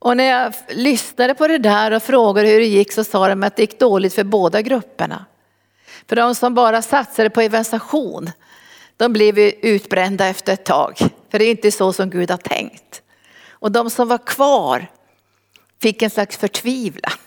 Och 0.00 0.16
när 0.16 0.24
jag 0.24 0.54
lyssnade 0.68 1.34
på 1.34 1.46
det 1.46 1.58
där 1.58 1.90
och 1.90 2.02
frågade 2.02 2.48
hur 2.48 2.60
det 2.60 2.66
gick 2.66 2.92
så 2.92 3.04
sa 3.04 3.28
de 3.28 3.42
att 3.42 3.56
det 3.56 3.62
gick 3.62 3.78
dåligt 3.78 4.14
för 4.14 4.24
båda 4.24 4.62
grupperna. 4.62 5.24
För 6.08 6.16
de 6.16 6.34
som 6.34 6.54
bara 6.54 6.82
satsade 6.82 7.30
på 7.30 7.40
evangelisation, 7.40 8.30
de 8.96 9.12
blev 9.12 9.38
utbrända 9.38 10.26
efter 10.26 10.52
ett 10.52 10.64
tag. 10.64 10.98
För 11.30 11.38
det 11.38 11.44
är 11.44 11.50
inte 11.50 11.70
så 11.70 11.92
som 11.92 12.10
Gud 12.10 12.30
har 12.30 12.38
tänkt. 12.38 13.02
Och 13.48 13.72
de 13.72 13.90
som 13.90 14.08
var 14.08 14.18
kvar 14.18 14.86
fick 15.82 16.02
en 16.02 16.10
slags 16.10 16.36
förtvivlan. 16.36 17.18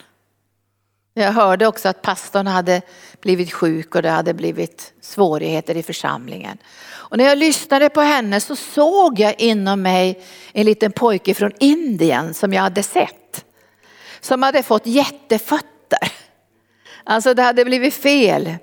Jag 1.16 1.32
hörde 1.32 1.68
också 1.68 1.90
att 1.90 2.02
pastorn 2.02 2.48
hade 2.48 2.82
blivit 3.22 3.54
sjuk 3.54 3.96
och 3.96 4.02
det 4.02 4.10
hade 4.10 4.34
blivit 4.34 4.94
svårigheter 5.02 5.78
i 5.78 5.84
församlingen. 5.84 6.58
Och 6.86 7.18
när 7.18 7.26
jag 7.26 7.38
lyssnade 7.38 7.90
på 7.90 8.02
henne 8.02 8.40
så 8.40 8.56
såg 8.56 9.20
jag 9.20 9.42
inom 9.42 9.82
mig 9.82 10.24
en 10.52 10.66
liten 10.66 10.92
pojke 10.92 11.34
från 11.34 11.52
Indien 11.60 12.34
som 12.34 12.54
jag 12.54 12.62
hade 12.62 12.84
sett. 12.84 13.46
Som 14.22 14.44
hade 14.44 14.64
fått 14.64 14.86
jättefötter. 14.86 16.12
Alltså 17.04 17.34
det 17.34 17.44
hade 17.44 17.66
blivit 17.66 17.94
fel 17.94 18.56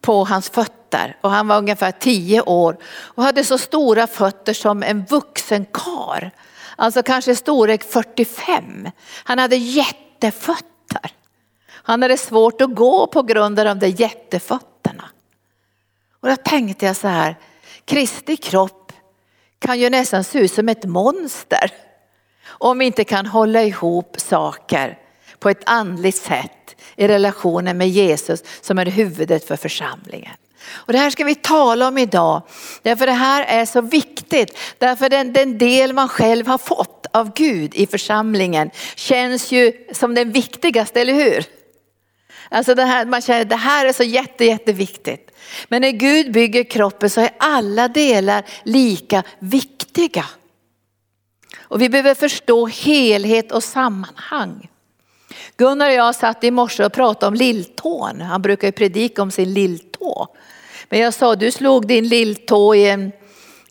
på 0.00 0.24
hans 0.24 0.48
fötter 0.50 1.16
och 1.20 1.30
han 1.30 1.48
var 1.48 1.58
ungefär 1.58 1.90
tio 1.92 2.40
år 2.40 2.76
och 2.86 3.22
hade 3.22 3.44
så 3.44 3.58
stora 3.58 4.06
fötter 4.06 4.52
som 4.52 4.82
en 4.82 5.04
vuxen 5.04 5.66
kar. 5.72 6.30
Alltså 6.76 7.02
kanske 7.02 7.36
storlek 7.36 7.82
45. 7.82 8.90
Han 9.24 9.38
hade 9.38 9.56
jättefötter. 9.56 10.73
Han 11.86 12.02
hade 12.02 12.16
svårt 12.16 12.60
att 12.60 12.74
gå 12.74 13.06
på 13.06 13.22
grund 13.22 13.58
av 13.58 13.64
de 13.64 13.78
där 13.78 14.00
jättefötterna. 14.00 15.04
Och 16.20 16.28
då 16.28 16.36
tänkte 16.36 16.86
jag 16.86 16.96
så 16.96 17.08
här, 17.08 17.36
Kristi 17.84 18.36
kropp 18.36 18.92
kan 19.58 19.80
ju 19.80 19.90
nästan 19.90 20.24
se 20.24 20.38
ut 20.38 20.52
som 20.52 20.68
ett 20.68 20.84
monster 20.84 21.70
om 22.46 22.78
vi 22.78 22.84
inte 22.84 23.04
kan 23.04 23.26
hålla 23.26 23.62
ihop 23.62 24.16
saker 24.18 24.98
på 25.38 25.50
ett 25.50 25.62
andligt 25.66 26.16
sätt 26.16 26.76
i 26.96 27.08
relationen 27.08 27.78
med 27.78 27.88
Jesus 27.88 28.42
som 28.60 28.78
är 28.78 28.86
huvudet 28.86 29.48
för 29.48 29.56
församlingen. 29.56 30.34
Och 30.72 30.92
det 30.92 30.98
här 30.98 31.10
ska 31.10 31.24
vi 31.24 31.34
tala 31.34 31.88
om 31.88 31.98
idag, 31.98 32.42
därför 32.82 33.06
det 33.06 33.12
här 33.12 33.44
är 33.44 33.66
så 33.66 33.80
viktigt. 33.80 34.58
Därför 34.78 35.08
den, 35.08 35.32
den 35.32 35.58
del 35.58 35.92
man 35.92 36.08
själv 36.08 36.46
har 36.46 36.58
fått 36.58 37.06
av 37.12 37.32
Gud 37.34 37.74
i 37.74 37.86
församlingen 37.86 38.70
känns 38.96 39.52
ju 39.52 39.72
som 39.92 40.14
den 40.14 40.32
viktigaste, 40.32 41.00
eller 41.00 41.14
hur? 41.14 41.44
Alltså 42.48 42.74
det 42.74 42.84
här, 42.84 43.06
man 43.06 43.22
känner 43.22 43.44
det 43.44 43.56
här 43.56 43.86
är 43.86 43.92
så 43.92 44.02
jätte, 44.02 44.44
jätteviktigt. 44.44 45.30
Men 45.68 45.80
när 45.80 45.90
Gud 45.90 46.32
bygger 46.32 46.64
kroppen 46.64 47.10
så 47.10 47.20
är 47.20 47.30
alla 47.38 47.88
delar 47.88 48.44
lika 48.62 49.22
viktiga. 49.38 50.24
Och 51.58 51.82
vi 51.82 51.88
behöver 51.88 52.14
förstå 52.14 52.66
helhet 52.66 53.52
och 53.52 53.64
sammanhang. 53.64 54.68
Gunnar 55.56 55.88
och 55.88 55.94
jag 55.94 56.14
satt 56.14 56.44
i 56.44 56.50
morse 56.50 56.84
och 56.84 56.92
pratade 56.92 57.26
om 57.26 57.34
lilltån. 57.34 58.20
Han 58.20 58.42
brukar 58.42 58.68
ju 58.68 58.72
predika 58.72 59.22
om 59.22 59.30
sin 59.30 59.54
lilltå. 59.54 60.28
Men 60.88 61.00
jag 61.00 61.14
sa, 61.14 61.34
du 61.34 61.50
slog 61.50 61.86
din 61.86 62.08
lilltå 62.08 62.74
i 62.74 62.88
en 62.88 63.12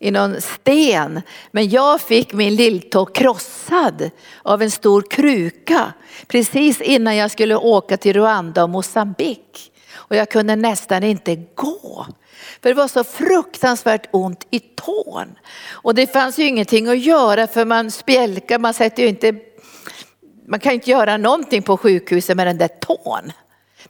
i 0.04 0.12
någon 0.12 0.42
sten. 0.42 1.22
Men 1.52 1.70
jag 1.70 2.02
fick 2.02 2.34
min 2.34 2.56
lilltå 2.56 3.06
krossad 3.06 4.10
av 4.42 4.62
en 4.62 4.72
stor 4.72 5.02
kruka 5.02 5.94
precis 6.28 6.82
innan 6.82 7.16
jag 7.16 7.32
skulle 7.32 7.56
åka 7.56 7.98
till 7.98 8.14
Rwanda 8.14 8.64
och 8.64 8.70
Mosambik. 8.70 9.72
Och 9.94 10.16
jag 10.16 10.30
kunde 10.30 10.56
nästan 10.56 11.04
inte 11.04 11.36
gå. 11.36 12.06
För 12.62 12.70
det 12.70 12.74
var 12.74 12.88
så 12.88 13.04
fruktansvärt 13.04 14.08
ont 14.12 14.48
i 14.50 14.60
tån. 14.60 15.36
Och 15.72 15.96
det 15.96 16.14
fanns 16.14 16.40
ju 16.40 16.48
ingenting 16.48 16.88
att 16.88 17.00
göra 17.00 17.48
för 17.48 17.66
man 17.66 17.92
spjälkar, 17.92 18.60
man 18.60 18.74
sätter 18.74 19.04
ju 19.04 19.10
inte, 19.10 19.36
man 20.48 20.60
kan 20.60 20.74
inte 20.74 20.92
göra 20.92 21.18
någonting 21.18 21.62
på 21.62 21.78
sjukhuset 21.78 22.38
med 22.38 22.48
den 22.48 22.58
där 22.58 22.68
tån. 22.68 23.32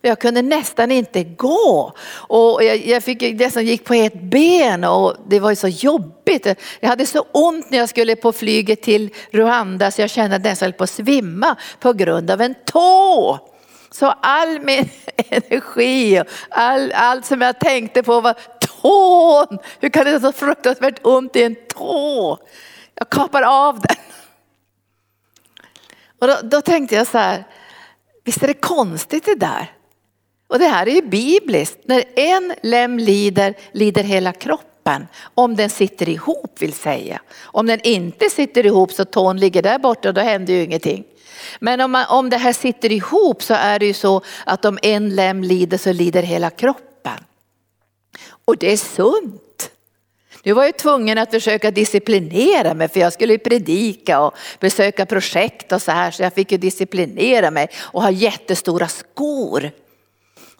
Men 0.02 0.10
Jag 0.10 0.20
kunde 0.20 0.42
nästan 0.42 0.92
inte 0.92 1.24
gå. 1.24 1.94
Och 2.12 2.64
jag, 2.64 2.86
jag 2.86 3.04
fick, 3.04 3.22
nästan 3.22 3.66
gick 3.66 3.86
på 3.86 3.94
ett 3.94 4.22
ben 4.22 4.84
och 4.84 5.16
det 5.28 5.40
var 5.40 5.50
ju 5.50 5.56
så 5.56 5.68
jobbigt. 5.68 6.48
Jag 6.80 6.90
hade 6.90 7.06
så 7.06 7.26
ont 7.32 7.70
när 7.70 7.78
jag 7.78 7.90
skulle 7.90 8.16
på 8.16 8.32
flyget 8.32 8.82
till 8.82 9.10
Rwanda 9.32 9.92
så 9.92 10.02
jag 10.02 10.10
kände 10.10 10.36
att 10.36 10.44
jag 10.44 10.52
nästan 10.52 10.66
höll 10.66 10.74
på 10.74 10.84
att 10.84 10.90
svimma 10.90 11.56
på 11.80 11.94
grund 11.94 12.32
av 12.32 12.42
en 12.42 12.56
tå. 12.66 13.40
Så 13.92 14.14
all 14.22 14.60
min 14.60 14.90
energi 15.16 16.22
och 16.22 16.26
all, 16.50 16.92
allt 16.92 17.26
som 17.26 17.42
jag 17.42 17.60
tänkte 17.60 18.04
på 18.04 18.22
var 18.22 18.36
tån. 18.60 19.60
Hur 19.80 19.90
kan 19.90 20.06
det 20.06 20.20
vara 20.20 20.32
så 20.34 20.38
fruktansvärt 20.38 21.00
ont 21.04 21.36
i 21.36 21.44
en 21.44 21.56
tå? 21.56 22.38
Jag 22.96 23.10
kapar 23.10 23.42
av 23.42 23.80
den. 23.80 23.98
Och 26.20 26.28
då, 26.28 26.38
då 26.44 26.62
tänkte 26.62 26.96
jag 26.96 27.08
så 27.08 27.18
här, 27.18 27.44
visst 28.24 28.44
är 28.44 28.48
det 28.48 28.54
konstigt 28.54 29.26
det 29.26 29.36
där? 29.36 29.72
Och 30.48 30.60
det 30.60 30.66
här 30.66 30.88
är 30.88 30.92
ju 30.92 31.02
bibliskt. 31.02 31.80
När 31.86 32.04
en 32.16 32.54
lem 32.64 33.00
lider, 33.00 33.54
lider 33.72 34.04
hela 34.04 34.34
kroppen. 34.34 35.08
Om 35.36 35.56
den 35.56 35.70
sitter 35.70 36.10
ihop 36.10 36.62
vill 36.62 36.74
säga. 36.74 37.22
Om 37.42 37.66
den 37.66 37.80
inte 37.84 38.30
sitter 38.30 38.66
ihop 38.66 38.92
så 38.92 39.06
tån 39.06 39.38
ligger 39.38 39.62
där 39.62 39.80
borta, 39.80 40.12
då 40.12 40.22
händer 40.22 40.54
ju 40.54 40.64
ingenting. 40.64 41.04
Men 41.60 41.82
om, 41.82 41.92
man, 41.92 42.06
om 42.10 42.30
det 42.30 42.38
här 42.38 42.54
sitter 42.54 42.92
ihop 42.92 43.44
så 43.44 43.54
är 43.54 43.80
det 43.80 43.86
ju 43.86 43.94
så 43.94 44.22
att 44.46 44.66
om 44.66 44.80
en 44.82 45.16
lem 45.16 45.44
lider 45.44 45.78
så 45.78 45.94
lider 45.94 46.24
hela 46.24 46.50
kroppen. 46.50 47.20
Och 48.46 48.58
det 48.58 48.72
är 48.72 48.78
sunt. 48.78 49.72
Nu 50.44 50.54
var 50.54 50.64
jag 50.64 50.78
tvungen 50.78 51.18
att 51.18 51.32
försöka 51.32 51.72
disciplinera 51.72 52.74
mig 52.74 52.88
för 52.88 53.00
jag 53.00 53.14
skulle 53.14 53.38
predika 53.38 54.20
och 54.22 54.34
besöka 54.60 55.06
projekt 55.06 55.72
och 55.72 55.82
så 55.82 55.92
här 55.92 56.12
så 56.12 56.24
jag 56.24 56.34
fick 56.34 56.52
ju 56.52 56.58
disciplinera 56.58 57.52
mig 57.52 57.70
och 57.78 58.02
ha 58.02 58.12
jättestora 58.12 58.88
skor. 58.88 59.72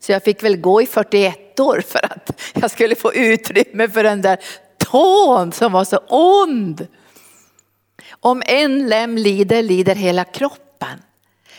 Så 0.04 0.12
jag 0.12 0.24
fick 0.24 0.44
väl 0.44 0.58
gå 0.58 0.82
i 0.82 0.86
41 0.86 1.60
år 1.60 1.84
för 1.88 2.06
att 2.06 2.42
jag 2.54 2.72
skulle 2.72 2.96
få 2.96 3.14
utrymme 3.14 3.90
för 3.90 4.04
den 4.04 4.22
där 4.22 4.40
tån 4.78 5.52
som 5.52 5.72
var 5.72 5.86
så 5.86 5.98
ond. 6.08 6.88
Om 8.20 8.44
en 8.46 8.90
lem 8.90 9.18
lider, 9.18 9.64
lider 9.64 9.96
hela 9.96 10.24
kroppen. 10.24 11.00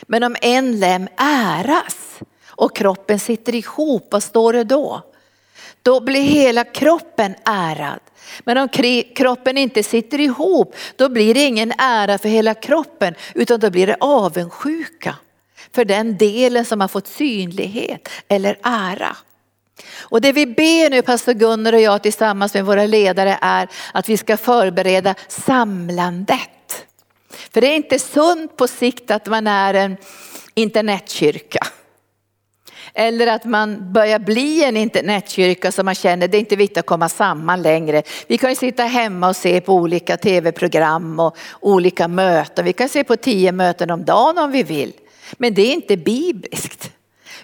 Men 0.01 0.23
om 0.23 0.35
en 0.41 0.79
lem 0.79 1.07
äras 1.17 2.19
och 2.47 2.75
kroppen 2.75 3.19
sitter 3.19 3.55
ihop, 3.55 4.07
vad 4.11 4.23
står 4.23 4.53
det 4.53 4.63
då? 4.63 5.03
då 5.85 5.99
blir 5.99 6.21
hela 6.21 6.63
kroppen 6.63 7.35
ärad. 7.45 7.99
Men 8.43 8.57
om 8.57 8.69
kroppen 9.15 9.57
inte 9.57 9.83
sitter 9.83 10.19
ihop, 10.19 10.75
då 10.95 11.09
blir 11.09 11.33
det 11.33 11.45
ingen 11.45 11.73
ära 11.77 12.17
för 12.17 12.29
hela 12.29 12.53
kroppen, 12.53 13.15
utan 13.35 13.59
då 13.59 13.69
blir 13.69 13.87
det 13.87 13.97
avundsjuka 13.99 15.15
för 15.75 15.85
den 15.85 16.17
delen 16.17 16.65
som 16.65 16.81
har 16.81 16.87
fått 16.87 17.07
synlighet 17.07 18.09
eller 18.27 18.57
ära. 18.63 19.17
Och 19.99 20.21
det 20.21 20.31
vi 20.31 20.45
ber 20.45 20.89
nu, 20.89 21.01
pastor 21.01 21.33
Gunnar 21.33 21.73
och 21.73 21.81
jag 21.81 22.03
tillsammans 22.03 22.53
med 22.53 22.65
våra 22.65 22.85
ledare 22.85 23.37
är 23.41 23.67
att 23.93 24.09
vi 24.09 24.17
ska 24.17 24.37
förbereda 24.37 25.15
samlandet. 25.27 26.85
För 27.53 27.61
det 27.61 27.67
är 27.67 27.75
inte 27.75 27.99
sunt 27.99 28.57
på 28.57 28.67
sikt 28.67 29.11
att 29.11 29.25
man 29.27 29.47
är 29.47 29.73
en 29.73 29.97
internetkyrka. 30.53 31.67
Eller 32.93 33.27
att 33.27 33.45
man 33.45 33.93
börjar 33.93 34.19
bli 34.19 34.63
en 34.63 34.77
internetkyrka 34.77 35.71
som 35.71 35.85
man 35.85 35.95
känner 35.95 36.27
det 36.27 36.37
är 36.37 36.39
inte 36.39 36.55
viktigt 36.55 36.77
att 36.77 36.85
komma 36.85 37.09
samman 37.09 37.61
längre. 37.61 38.03
Vi 38.27 38.37
kan 38.37 38.49
ju 38.49 38.55
sitta 38.55 38.83
hemma 38.83 39.29
och 39.29 39.35
se 39.35 39.61
på 39.61 39.73
olika 39.73 40.17
tv-program 40.17 41.19
och 41.19 41.37
olika 41.59 42.07
möten. 42.07 42.65
Vi 42.65 42.73
kan 42.73 42.89
se 42.89 43.03
på 43.03 43.15
tio 43.15 43.51
möten 43.51 43.91
om 43.91 44.05
dagen 44.05 44.37
om 44.37 44.51
vi 44.51 44.63
vill. 44.63 44.93
Men 45.37 45.53
det 45.53 45.61
är 45.61 45.73
inte 45.73 45.97
bibliskt. 45.97 46.91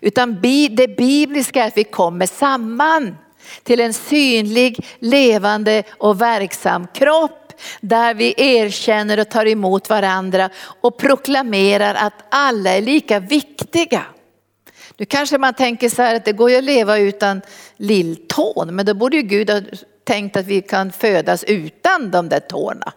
Utan 0.02 0.42
det 0.72 0.98
bibliska 0.98 1.64
är 1.64 1.68
att 1.68 1.78
vi 1.78 1.84
kommer 1.84 2.26
samman 2.26 3.18
till 3.64 3.80
en 3.80 3.94
synlig, 3.94 4.86
levande 5.00 5.84
och 5.92 6.22
verksam 6.22 6.88
kropp 6.94 7.54
där 7.82 8.14
vi 8.14 8.34
erkänner 8.38 9.20
och 9.20 9.30
tar 9.30 9.46
emot 9.46 9.90
varandra 9.90 10.50
och 10.82 10.98
proklamerar 10.98 11.96
att 11.96 12.14
alla 12.30 12.70
är 12.70 12.82
lika 12.82 13.20
viktiga. 13.20 14.06
Nu 14.98 15.06
kanske 15.06 15.38
man 15.38 15.54
tänker 15.54 15.90
så 15.90 16.02
här 16.02 16.16
att 16.16 16.26
det 16.26 16.32
går 16.32 16.50
ju 16.50 16.58
att 16.58 16.64
leva 16.64 16.98
utan 16.98 17.42
lilltån, 17.78 18.76
men 18.76 18.86
då 18.86 18.94
borde 18.94 19.18
ju 19.18 19.24
Gud 19.24 19.50
ha 19.50 19.62
tänkt 20.04 20.38
att 20.38 20.46
vi 20.46 20.62
kan 20.62 20.92
födas 20.92 21.44
utan 21.44 22.12
de 22.12 22.30
där 22.30 22.40
tårna. 22.40 22.94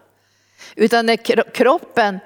Utan 0.76 1.06
när 1.06 1.44
kroppen 1.54 2.18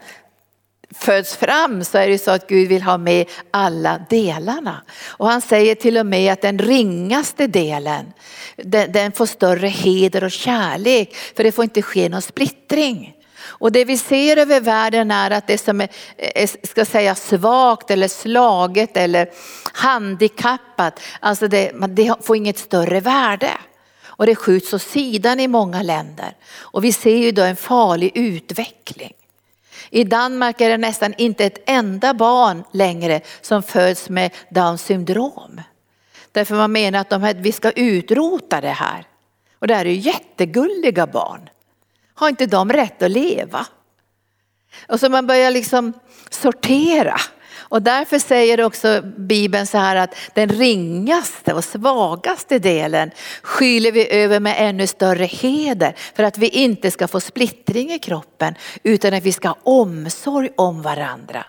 föds 0.95 1.37
fram 1.37 1.85
så 1.85 1.99
är 1.99 2.09
det 2.09 2.18
så 2.18 2.30
att 2.30 2.47
Gud 2.47 2.68
vill 2.68 2.83
ha 2.83 2.99
med 2.99 3.26
alla 3.50 4.00
delarna. 4.11 4.83
Och 5.07 5.28
han 5.28 5.40
säger 5.40 5.75
till 5.75 5.99
och 5.99 6.07
med 6.07 6.33
att 6.33 6.42
den 6.42 6.59
ringaste 6.59 7.47
delen, 7.47 8.12
den, 8.57 8.92
den 8.92 9.12
får 9.12 9.26
större 9.26 9.68
heder 9.68 10.25
och 10.25 10.30
kärlek 10.30 11.14
för 11.37 11.45
det 11.45 11.52
får 11.52 11.64
inte 11.64 11.83
ske 11.83 12.09
någon 12.09 12.23
splittring. 12.23 13.14
Och 13.40 13.73
det 13.73 13.85
vi 13.85 13.99
ser 13.99 14.37
över 14.37 14.61
världen 14.61 15.11
är 15.11 15.30
att 15.30 15.47
det 15.47 15.59
som 15.59 15.80
är, 15.80 16.66
ska 16.66 16.85
säga 16.85 17.14
svagt 17.14 17.90
eller 17.90 18.09
slaget 18.09 18.97
eller 18.97 19.30
handikappat, 19.73 21.00
alltså 21.21 21.49
det, 21.49 21.73
det 21.88 22.14
får 22.23 22.37
inget 22.37 22.59
större 22.59 23.00
värde. 23.00 23.50
Och 24.04 24.26
det 24.26 24.35
skjuts 24.35 24.73
åt 24.73 24.83
sidan 24.83 25.40
i 25.40 25.49
många 25.49 25.83
länder. 25.83 26.37
Och 26.59 26.85
vi 26.85 26.92
ser 26.92 27.16
ju 27.16 27.33
då 27.33 27.42
en 27.42 27.57
farlig 27.57 28.12
utveckling. 28.14 29.12
I 29.90 30.04
Danmark 30.04 30.61
är 30.61 30.68
det 30.68 30.76
nästan 30.76 31.14
inte 31.18 31.45
ett 31.45 31.62
enda 31.66 32.14
barn 32.14 32.64
längre 32.73 33.21
som 33.40 33.62
föds 33.62 34.09
med 34.09 34.35
Downs 34.50 34.83
syndrom. 34.83 35.61
Därför 36.33 36.54
man 36.54 36.73
menar 36.73 36.99
att 36.99 37.11
de 37.11 37.23
här, 37.23 37.35
vi 37.35 37.52
ska 37.52 37.71
utrota 37.71 38.61
det 38.61 38.68
här. 38.68 39.04
Och 39.59 39.66
det 39.66 39.75
här 39.75 39.85
är 39.85 39.90
ju 39.90 39.97
jättegulliga 39.97 41.07
barn. 41.07 41.50
Har 42.14 42.28
inte 42.28 42.47
de 42.47 42.73
rätt 42.73 43.02
att 43.02 43.11
leva? 43.11 43.66
Och 44.88 45.00
så 45.00 45.09
man 45.09 45.26
börjar 45.26 45.50
liksom 45.50 45.92
sortera. 46.30 47.16
Och 47.68 47.82
därför 47.82 48.18
säger 48.18 48.60
också 48.60 49.02
Bibeln 49.16 49.66
så 49.66 49.78
här 49.78 49.96
att 49.96 50.14
den 50.34 50.48
ringaste 50.48 51.54
och 51.54 51.64
svagaste 51.64 52.58
delen 52.58 53.10
skyler 53.42 53.92
vi 53.92 54.12
över 54.12 54.40
med 54.40 54.54
ännu 54.58 54.87
större 54.87 55.25
heder 55.25 55.94
för 56.14 56.22
att 56.22 56.38
vi 56.38 56.48
inte 56.48 56.90
ska 56.90 57.08
få 57.08 57.20
splittring 57.20 57.92
i 57.92 57.98
kroppen 57.98 58.54
utan 58.82 59.14
att 59.14 59.22
vi 59.22 59.32
ska 59.32 59.48
ha 59.48 59.58
omsorg 59.62 60.48
om 60.56 60.82
varandra. 60.82 61.44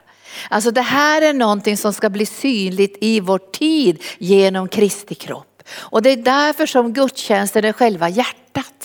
Alltså 0.50 0.72
det 0.72 0.82
här 0.82 1.22
är 1.22 1.34
någonting 1.34 1.78
som 1.78 1.94
ska 1.94 2.10
bli 2.10 2.26
synligt 2.26 2.98
i 3.02 3.20
vår 3.20 3.40
tid 3.40 4.04
genom 4.18 4.68
Kristi 4.68 5.16
kropp. 5.16 5.64
Och 5.72 6.02
det 6.02 6.10
är 6.10 6.18
därför 6.18 6.66
som 6.66 6.94
gudstjänsten 6.94 7.66
är 7.66 7.74
själva 7.74 8.10
hjärtat. 8.10 8.79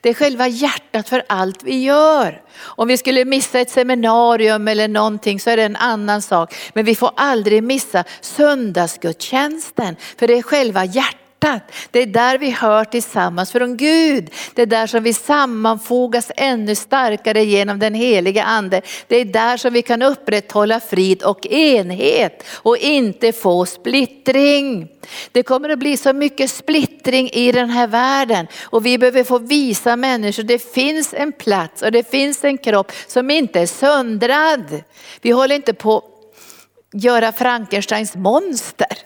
Det 0.00 0.08
är 0.08 0.14
själva 0.14 0.48
hjärtat 0.48 1.08
för 1.08 1.22
allt 1.26 1.62
vi 1.62 1.82
gör. 1.82 2.42
Om 2.58 2.88
vi 2.88 2.96
skulle 2.96 3.24
missa 3.24 3.60
ett 3.60 3.70
seminarium 3.70 4.68
eller 4.68 4.88
någonting 4.88 5.40
så 5.40 5.50
är 5.50 5.56
det 5.56 5.62
en 5.62 5.76
annan 5.76 6.22
sak. 6.22 6.54
Men 6.74 6.84
vi 6.84 6.94
får 6.94 7.10
aldrig 7.16 7.62
missa 7.62 8.04
söndagsgudstjänsten 8.20 9.96
för 10.18 10.26
det 10.26 10.38
är 10.38 10.42
själva 10.42 10.84
hjärtat 10.84 11.25
hjärtat. 11.46 11.72
Det 11.90 11.98
är 12.02 12.06
där 12.06 12.38
vi 12.38 12.50
hör 12.50 12.84
tillsammans 12.84 13.52
från 13.52 13.76
Gud. 13.76 14.30
Det 14.54 14.62
är 14.62 14.66
där 14.66 14.86
som 14.86 15.02
vi 15.02 15.12
sammanfogas 15.12 16.32
ännu 16.36 16.74
starkare 16.74 17.44
genom 17.44 17.78
den 17.78 17.94
heliga 17.94 18.44
ande. 18.44 18.82
Det 19.08 19.16
är 19.16 19.24
där 19.24 19.56
som 19.56 19.72
vi 19.72 19.82
kan 19.82 20.02
upprätthålla 20.02 20.80
frid 20.80 21.22
och 21.22 21.46
enhet 21.46 22.44
och 22.48 22.76
inte 22.76 23.32
få 23.32 23.66
splittring. 23.66 24.88
Det 25.32 25.42
kommer 25.42 25.68
att 25.68 25.78
bli 25.78 25.96
så 25.96 26.12
mycket 26.12 26.50
splittring 26.50 27.30
i 27.30 27.52
den 27.52 27.70
här 27.70 27.86
världen 27.86 28.46
och 28.64 28.86
vi 28.86 28.98
behöver 28.98 29.24
få 29.24 29.38
visa 29.38 29.96
människor 29.96 30.42
det 30.42 30.58
finns 30.72 31.14
en 31.14 31.32
plats 31.32 31.82
och 31.82 31.92
det 31.92 32.10
finns 32.10 32.44
en 32.44 32.58
kropp 32.58 32.92
som 33.06 33.30
inte 33.30 33.60
är 33.60 33.66
söndrad. 33.66 34.82
Vi 35.22 35.30
håller 35.30 35.54
inte 35.54 35.74
på 35.74 35.96
att 35.96 36.04
göra 37.02 37.32
Frankensteins 37.32 38.16
monster 38.16 38.98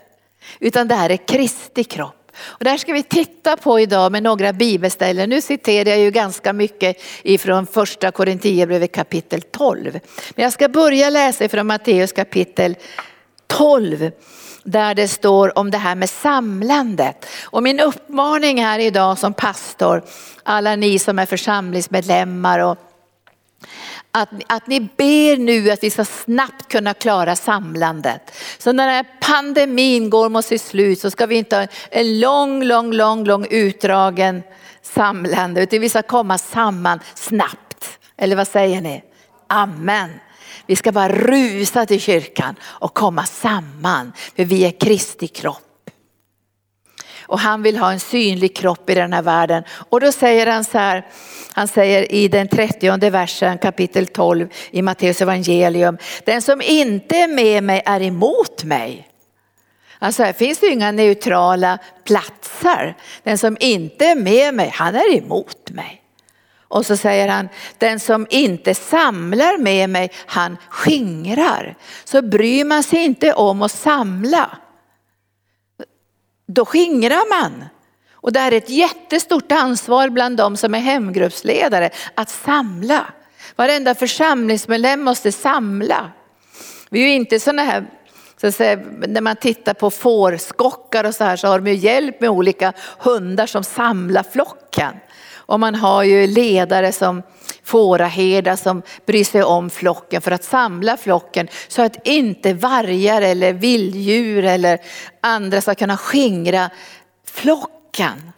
utan 0.61 0.89
det 0.89 0.95
här 0.95 1.11
är 1.11 1.17
Kristi 1.17 1.85
kropp. 1.85 2.20
Och 2.43 2.65
det 2.65 2.71
här 2.71 2.79
ska 2.79 2.93
vi 2.93 3.03
titta 3.03 3.57
på 3.57 3.81
idag 3.81 4.13
med 4.13 4.23
några 4.23 4.53
bibelställen. 4.53 5.31
Nu 5.31 5.41
citerar 5.41 5.91
jag 5.91 5.99
ju 5.99 6.11
ganska 6.11 6.53
mycket 6.53 6.97
ifrån 7.23 7.67
första 7.67 8.11
Korinthierbrevet 8.11 8.93
kapitel 8.93 9.43
12. 9.43 9.93
Men 10.35 10.43
jag 10.43 10.53
ska 10.53 10.69
börja 10.69 11.11
läsa 11.11 11.45
ifrån 11.45 11.67
Matteus 11.67 12.13
kapitel 12.13 12.77
12 13.47 14.11
där 14.65 14.95
det 14.95 15.09
står 15.09 15.59
om 15.59 15.71
det 15.71 15.79
här 15.79 15.95
med 15.95 16.11
samlandet. 16.11 17.27
Och 17.43 17.63
min 17.63 17.81
uppmaning 17.81 18.65
här 18.65 18.79
idag 18.79 19.19
som 19.19 19.35
pastor, 19.35 20.03
alla 20.43 20.77
ni 20.77 20.99
som 20.99 21.19
är 21.19 21.27
församlingsmedlemmar 21.27 22.59
och 22.59 22.79
att, 24.13 24.29
att 24.47 24.67
ni 24.67 24.81
ber 24.81 25.37
nu 25.37 25.71
att 25.71 25.83
vi 25.83 25.91
ska 25.91 26.05
snabbt 26.05 26.69
kunna 26.69 26.95
klara 26.95 27.37
samlandet. 27.37 28.33
Så 28.59 28.73
när 28.73 28.87
den 28.87 28.95
här 28.95 29.07
pandemin 29.21 30.11
går 30.11 30.29
mot 30.29 30.45
sitt 30.45 30.63
slut 30.63 31.01
så 31.01 31.11
ska 31.11 31.27
vi 31.27 31.35
inte 31.35 31.57
ha 31.57 31.67
en 31.91 32.21
lång, 32.21 32.63
lång, 32.63 32.93
lång, 32.93 33.25
lång 33.25 33.47
utdragen 33.51 34.43
samlande 34.83 35.63
utan 35.63 35.81
vi 35.81 35.89
ska 35.89 36.03
komma 36.03 36.39
samman 36.39 37.01
snabbt. 37.15 37.99
Eller 38.17 38.37
vad 38.37 38.49
säger 38.49 38.81
ni? 38.81 39.05
Amen. 39.47 40.11
Vi 40.67 40.77
ska 40.77 40.93
bara 40.93 41.09
rusa 41.09 41.87
till 41.87 42.01
kyrkan 42.01 42.55
och 42.63 42.95
komma 42.95 43.27
samman 43.27 44.13
för 44.37 44.45
vi 44.45 44.65
är 44.65 44.81
Kristi 44.81 45.29
kropp. 45.29 45.70
Och 47.31 47.39
han 47.39 47.63
vill 47.63 47.77
ha 47.77 47.93
en 47.93 48.01
synlig 48.01 48.57
kropp 48.57 48.91
i 48.91 48.95
den 48.95 49.13
här 49.13 49.23
världen. 49.23 49.63
Och 49.89 50.01
då 50.01 50.13
säger 50.13 50.47
han 50.47 50.65
så 50.65 50.79
här, 50.79 51.07
han 51.53 51.69
säger 51.69 52.13
i 52.13 52.29
den 52.29 52.49
30 52.49 53.11
versen 53.11 53.59
kapitel 53.59 54.07
12 54.07 54.49
i 54.71 54.83
Matteus 54.83 55.23
evangelium. 55.23 55.99
Den 56.25 56.43
som 56.43 56.63
inte 56.63 57.17
är 57.17 57.29
med 57.29 57.63
mig 57.63 57.83
är 57.85 58.03
emot 58.03 58.65
mig. 58.65 59.09
Alltså 59.99 60.23
här 60.23 60.33
finns 60.33 60.59
det 60.59 60.69
inga 60.69 60.93
neutrala 60.93 61.79
platser. 62.05 62.97
Den 63.23 63.39
som 63.39 63.57
inte 63.61 64.07
är 64.07 64.15
med 64.15 64.55
mig, 64.55 64.71
han 64.75 64.95
är 64.95 65.17
emot 65.17 65.71
mig. 65.71 66.03
Och 66.69 66.87
så 66.87 66.97
säger 66.97 67.29
han, 67.29 67.49
den 67.79 68.01
som 68.01 68.27
inte 68.31 68.75
samlar 68.75 69.59
med 69.59 69.91
mig, 69.91 70.11
han 70.27 70.57
skingrar. 70.71 71.77
Så 72.05 72.23
bryr 72.23 72.65
man 72.65 72.83
sig 72.83 73.05
inte 73.05 73.33
om 73.33 73.63
att 73.63 73.73
samla, 73.73 74.51
då 76.55 76.65
skingrar 76.65 77.43
man. 77.43 77.65
Och 78.13 78.33
det 78.33 78.41
här 78.41 78.53
är 78.53 78.57
ett 78.57 78.71
jättestort 78.71 79.53
ansvar 79.53 80.09
bland 80.09 80.37
de 80.37 80.57
som 80.57 80.75
är 80.75 80.79
hemgruppsledare 80.79 81.91
att 82.15 82.31
samla. 82.31 83.07
Varenda 83.57 83.95
församlingsmedlem 83.95 85.01
måste 85.01 85.33
samla. 85.33 86.11
Vi 86.91 87.03
är 87.03 87.07
ju 87.07 87.15
inte 87.15 87.41
sådana 87.41 87.63
här, 87.63 87.87
så 88.41 88.47
att 88.47 88.55
säga, 88.55 88.81
när 89.09 89.21
man 89.21 89.37
tittar 89.37 89.75
på 89.75 89.91
fårskockar 89.91 91.05
och 91.05 91.15
så 91.15 91.25
här 91.25 91.37
så 91.37 91.49
har 91.49 91.59
de 91.59 91.71
ju 91.71 91.77
hjälp 91.77 92.21
med 92.21 92.31
olika 92.31 92.73
hundar 92.99 93.47
som 93.47 93.65
samlar 93.65 94.23
flocken. 94.23 94.95
Och 95.35 95.61
man 95.61 95.75
har 95.75 96.03
ju 96.03 96.27
ledare 96.27 96.93
som 96.93 97.23
fåraherdar 97.65 98.57
som 98.57 98.83
bryr 99.07 99.25
sig 99.25 99.43
om 99.43 99.71
flocken 99.71 100.23
för 100.23 100.31
att 100.31 100.45
samla 100.45 100.97
flocken 100.97 101.49
så 101.69 101.83
att 101.83 102.07
inte 102.07 102.53
vargar 102.53 103.23
eller 103.23 103.53
vilddjur 103.53 104.45
eller 104.45 104.79
andra 105.21 105.61
ska 105.61 105.75
kunna 105.75 105.97
skingra 105.97 106.71
flocken. 107.27 108.33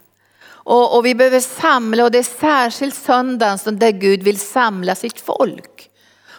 Och, 0.65 0.97
och, 0.97 1.07
vi 1.07 1.15
behöver 1.15 1.41
samla 1.41 2.05
och 2.05 2.11
det 2.11 2.19
är 2.19 2.41
särskilt 2.41 2.95
söndagen 2.95 3.59
som 3.59 3.79
där 3.79 3.91
Gud 3.91 4.23
vill 4.23 4.39
samla 4.39 4.95
sitt 4.95 5.21
folk. 5.21 5.89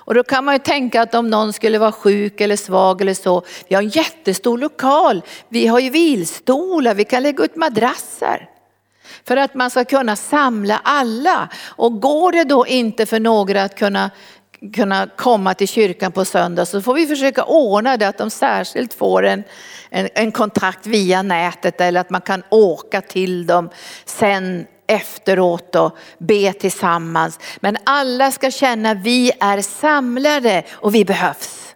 Och 0.05 0.13
då 0.13 0.23
kan 0.23 0.45
man 0.45 0.55
ju 0.55 0.59
tänka 0.59 1.01
att 1.01 1.15
om 1.15 1.29
någon 1.29 1.53
skulle 1.53 1.79
vara 1.79 1.91
sjuk 1.91 2.41
eller 2.41 2.55
svag 2.55 3.01
eller 3.01 3.13
så, 3.13 3.43
vi 3.67 3.75
har 3.75 3.81
en 3.81 3.89
jättestor 3.89 4.57
lokal, 4.57 5.21
vi 5.49 5.67
har 5.67 5.79
ju 5.79 5.89
vilstolar, 5.89 6.93
vi 6.93 7.05
kan 7.05 7.23
lägga 7.23 7.43
ut 7.43 7.55
madrasser. 7.55 8.49
För 9.27 9.37
att 9.37 9.53
man 9.53 9.69
ska 9.69 9.85
kunna 9.85 10.15
samla 10.15 10.81
alla. 10.83 11.49
Och 11.65 12.01
går 12.01 12.31
det 12.31 12.43
då 12.43 12.67
inte 12.67 13.05
för 13.05 13.19
några 13.19 13.63
att 13.63 13.75
kunna, 13.75 14.11
kunna 14.75 15.07
komma 15.17 15.53
till 15.53 15.67
kyrkan 15.67 16.11
på 16.11 16.25
söndag 16.25 16.65
så 16.65 16.81
får 16.81 16.93
vi 16.93 17.07
försöka 17.07 17.43
ordna 17.43 17.97
det 17.97 18.07
att 18.07 18.17
de 18.17 18.29
särskilt 18.29 18.93
får 18.93 19.25
en, 19.25 19.43
en, 19.89 20.09
en 20.13 20.31
kontakt 20.31 20.87
via 20.87 21.21
nätet 21.21 21.81
eller 21.81 22.01
att 22.01 22.09
man 22.09 22.21
kan 22.21 22.43
åka 22.49 23.01
till 23.01 23.45
dem 23.45 23.69
sen 24.05 24.67
efteråt 24.87 25.75
och 25.75 25.97
be 26.17 26.53
tillsammans. 26.53 27.39
Men 27.59 27.77
alla 27.83 28.31
ska 28.31 28.51
känna 28.51 28.91
att 28.91 29.03
vi 29.03 29.31
är 29.39 29.61
samlade 29.61 30.63
och 30.71 30.95
vi 30.95 31.05
behövs. 31.05 31.75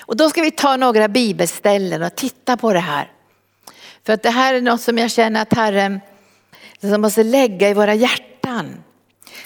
Och 0.00 0.16
då 0.16 0.30
ska 0.30 0.42
vi 0.42 0.50
ta 0.50 0.76
några 0.76 1.08
bibelställen 1.08 2.02
och 2.02 2.14
titta 2.14 2.56
på 2.56 2.72
det 2.72 2.78
här. 2.78 3.10
För 4.06 4.12
att 4.12 4.22
det 4.22 4.30
här 4.30 4.54
är 4.54 4.60
något 4.60 4.80
som 4.80 4.98
jag 4.98 5.10
känner 5.10 5.42
att 5.42 5.54
Herren 5.54 6.00
som 6.80 7.00
måste 7.00 7.22
lägga 7.22 7.70
i 7.70 7.74
våra 7.74 7.94
hjärtan. 7.94 8.82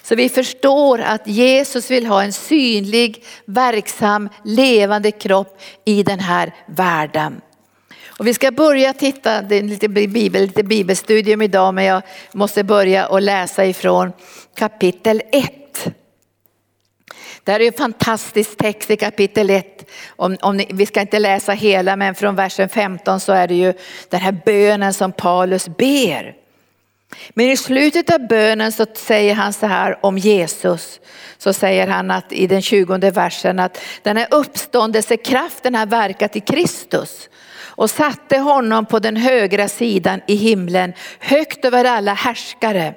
Så 0.03 0.15
vi 0.15 0.29
förstår 0.29 1.01
att 1.01 1.27
Jesus 1.27 1.91
vill 1.91 2.07
ha 2.07 2.23
en 2.23 2.33
synlig, 2.33 3.25
verksam, 3.45 4.29
levande 4.45 5.11
kropp 5.11 5.61
i 5.85 6.03
den 6.03 6.21
här 6.21 6.55
världen. 6.67 7.41
Och 8.07 8.27
vi 8.27 8.35
ska 8.35 8.51
börja 8.51 8.93
titta, 8.93 9.43
det 9.43 9.57
är 9.57 9.63
lite, 9.63 9.89
bibel, 9.89 10.43
lite 10.43 10.63
bibelstudium 10.63 11.43
idag 11.43 11.75
men 11.75 11.85
jag 11.85 12.03
måste 12.33 12.65
börja 12.65 13.07
och 13.07 13.23
läsa 13.23 13.67
ifrån 13.67 14.13
kapitel 14.55 15.23
1. 15.33 15.53
Det 17.45 17.53
här 17.53 17.61
är 17.61 17.67
en 17.67 17.73
fantastisk 17.73 18.57
text 18.57 18.91
i 18.91 18.97
kapitel 18.97 19.51
1. 19.51 19.76
Om, 20.09 20.37
om 20.41 20.57
ni, 20.57 20.67
vi 20.73 20.87
ska 20.87 21.01
inte 21.01 21.19
läsa 21.19 21.53
hela 21.53 21.97
men 21.97 22.15
från 22.15 22.37
versen 22.37 22.69
15 22.69 23.21
så 23.21 23.33
är 23.33 23.49
det 23.49 23.55
ju 23.55 23.73
den 24.09 24.21
här 24.21 24.37
bönen 24.45 24.95
som 24.95 25.13
Paulus 25.13 25.69
ber. 25.69 26.35
Men 27.35 27.47
i 27.47 27.57
slutet 27.57 28.11
av 28.11 28.27
bönen 28.27 28.73
så 28.73 28.87
säger 28.95 29.35
han 29.35 29.53
så 29.53 29.67
här 29.67 29.99
om 30.03 30.19
Jesus. 30.19 31.01
Så 31.39 31.53
säger 31.53 31.87
han 31.87 32.11
att 32.11 32.33
i 32.33 32.47
den 32.47 32.63
20 32.63 33.11
versen 33.11 33.59
att 33.59 33.81
den 34.03 34.17
här 34.17 34.29
uppståndelsekraften 34.31 35.75
har 35.75 35.87
verkat 35.87 36.37
i 36.37 36.41
Kristus 36.41 37.29
och 37.77 37.91
satte 37.91 38.39
honom 38.39 38.87
på 38.87 38.99
den 38.99 39.17
högra 39.17 39.69
sidan 39.69 40.21
i 40.27 40.35
himlen, 40.35 40.93
högt 41.19 41.65
över 41.65 41.85
alla 41.85 42.15
härskare. 42.15 42.95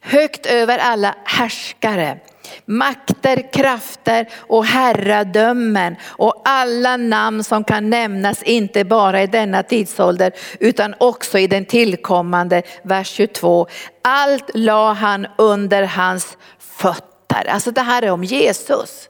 Högt 0.00 0.46
över 0.46 0.78
alla 0.78 1.14
härskare, 1.24 2.18
makter, 2.64 3.52
krafter 3.52 4.28
och 4.36 4.64
herradömen 4.64 5.96
och 6.04 6.42
alla 6.44 6.96
namn 6.96 7.44
som 7.44 7.64
kan 7.64 7.90
nämnas 7.90 8.42
inte 8.42 8.84
bara 8.84 9.22
i 9.22 9.26
denna 9.26 9.62
tidsålder 9.62 10.32
utan 10.60 10.94
också 10.98 11.38
i 11.38 11.46
den 11.46 11.64
tillkommande, 11.64 12.62
vers 12.82 13.08
22. 13.08 13.66
Allt 14.02 14.50
la 14.54 14.92
han 14.92 15.26
under 15.38 15.82
hans 15.82 16.36
fötter. 16.58 17.48
Alltså 17.48 17.70
det 17.70 17.80
här 17.80 18.02
är 18.02 18.10
om 18.10 18.24
Jesus. 18.24 19.08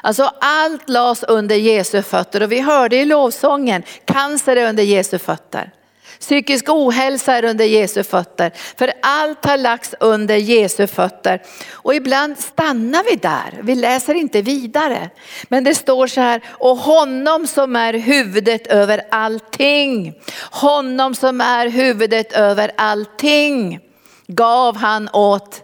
Alltså 0.00 0.32
allt 0.40 0.88
lades 0.88 1.22
under 1.22 1.56
Jesu 1.56 2.02
fötter 2.02 2.42
och 2.42 2.52
vi 2.52 2.60
hörde 2.60 2.96
i 2.96 3.04
lovsången, 3.04 3.82
cancer 4.04 4.56
är 4.56 4.68
under 4.68 4.82
Jesu 4.82 5.18
fötter. 5.18 5.72
Psykisk 6.20 6.68
ohälsa 6.68 7.34
är 7.34 7.44
under 7.44 7.64
Jesu 7.64 8.02
fötter. 8.02 8.52
För 8.76 8.92
allt 9.02 9.44
har 9.44 9.56
lagts 9.56 9.94
under 10.00 10.36
Jesu 10.36 10.86
fötter. 10.86 11.42
Och 11.72 11.94
ibland 11.94 12.38
stannar 12.38 13.04
vi 13.10 13.16
där, 13.16 13.60
vi 13.62 13.74
läser 13.74 14.14
inte 14.14 14.42
vidare. 14.42 15.10
Men 15.48 15.64
det 15.64 15.74
står 15.74 16.06
så 16.06 16.20
här, 16.20 16.42
och 16.48 16.76
honom 16.76 17.46
som 17.46 17.76
är 17.76 17.94
huvudet 17.94 18.66
över 18.66 19.00
allting. 19.10 20.14
Honom 20.50 21.14
som 21.14 21.40
är 21.40 21.68
huvudet 21.68 22.32
över 22.32 22.70
allting 22.76 23.80
gav 24.26 24.76
han 24.76 25.08
åt 25.12 25.62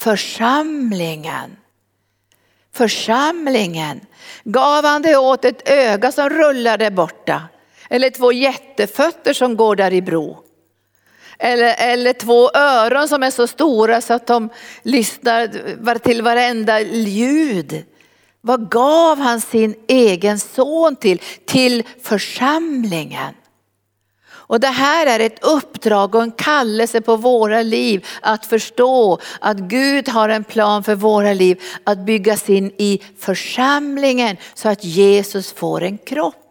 församlingen 0.00 1.56
församlingen. 2.78 4.00
Gav 4.44 4.84
han 4.84 5.02
det 5.02 5.16
åt 5.16 5.44
ett 5.44 5.68
öga 5.68 6.12
som 6.12 6.30
rullade 6.30 6.90
borta? 6.90 7.42
Eller 7.88 8.10
två 8.10 8.32
jättefötter 8.32 9.32
som 9.32 9.56
går 9.56 9.76
där 9.76 9.92
i 9.92 10.02
bro? 10.02 10.38
Eller, 11.38 11.74
eller 11.78 12.12
två 12.12 12.50
öron 12.54 13.08
som 13.08 13.22
är 13.22 13.30
så 13.30 13.46
stora 13.46 14.00
så 14.00 14.14
att 14.14 14.26
de 14.26 14.48
lyssnar 14.82 15.98
till 15.98 16.22
varenda 16.22 16.80
ljud. 16.80 17.84
Vad 18.40 18.70
gav 18.70 19.18
han 19.18 19.40
sin 19.40 19.74
egen 19.86 20.38
son 20.38 20.96
till? 20.96 21.20
Till 21.46 21.82
församlingen. 22.02 23.34
Och 24.48 24.60
det 24.60 24.68
här 24.68 25.06
är 25.06 25.20
ett 25.20 25.44
uppdrag 25.44 26.14
och 26.14 26.22
en 26.22 26.30
kallelse 26.30 27.00
på 27.00 27.16
våra 27.16 27.62
liv 27.62 28.06
att 28.22 28.46
förstå 28.46 29.18
att 29.40 29.56
Gud 29.56 30.08
har 30.08 30.28
en 30.28 30.44
plan 30.44 30.84
för 30.84 30.94
våra 30.94 31.32
liv 31.32 31.62
att 31.84 31.98
byggas 31.98 32.50
in 32.50 32.72
i 32.78 33.02
församlingen 33.18 34.36
så 34.54 34.68
att 34.68 34.84
Jesus 34.84 35.52
får 35.52 35.82
en 35.82 35.98
kropp. 35.98 36.47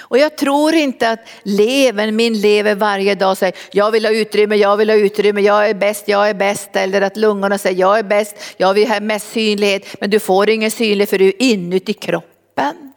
Och 0.00 0.18
jag 0.18 0.36
tror 0.36 0.74
inte 0.74 1.10
att 1.10 1.28
levern, 1.42 2.16
min 2.16 2.40
lever 2.40 2.74
varje 2.74 3.14
dag 3.14 3.36
säger 3.36 3.54
jag 3.72 3.90
vill 3.90 4.04
ha 4.04 4.12
utrymme, 4.12 4.56
jag 4.56 4.76
vill 4.76 4.90
ha 4.90 4.96
utrymme, 4.96 5.40
jag 5.40 5.68
är 5.68 5.74
bäst, 5.74 6.08
jag 6.08 6.30
är 6.30 6.34
bäst. 6.34 6.76
Eller 6.76 7.00
att 7.00 7.16
lungorna 7.16 7.58
säger 7.58 7.80
jag 7.80 7.98
är 7.98 8.02
bäst, 8.02 8.36
jag 8.56 8.74
vill 8.74 8.88
ha 8.88 9.00
mest 9.00 9.32
synlighet. 9.32 10.00
Men 10.00 10.10
du 10.10 10.20
får 10.20 10.50
ingen 10.50 10.70
synlighet 10.70 11.10
för 11.10 11.18
du 11.18 11.26
är 11.26 11.42
inuti 11.42 11.92
kroppen. 11.92 12.92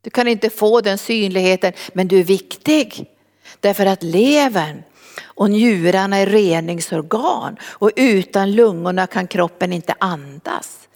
Du 0.00 0.10
kan 0.10 0.28
inte 0.28 0.50
få 0.50 0.80
den 0.80 0.98
synligheten 0.98 1.72
men 1.92 2.08
du 2.08 2.18
är 2.18 2.24
viktig. 2.24 3.06
Därför 3.60 3.86
att 3.86 4.02
levern 4.02 4.82
och 5.22 5.50
njurarna 5.50 6.16
är 6.16 6.26
reningsorgan 6.26 7.56
och 7.62 7.90
utan 7.96 8.52
lungorna 8.52 9.06
kan 9.06 9.26
kroppen 9.26 9.72
inte 9.72 9.94
andas. 9.98 10.88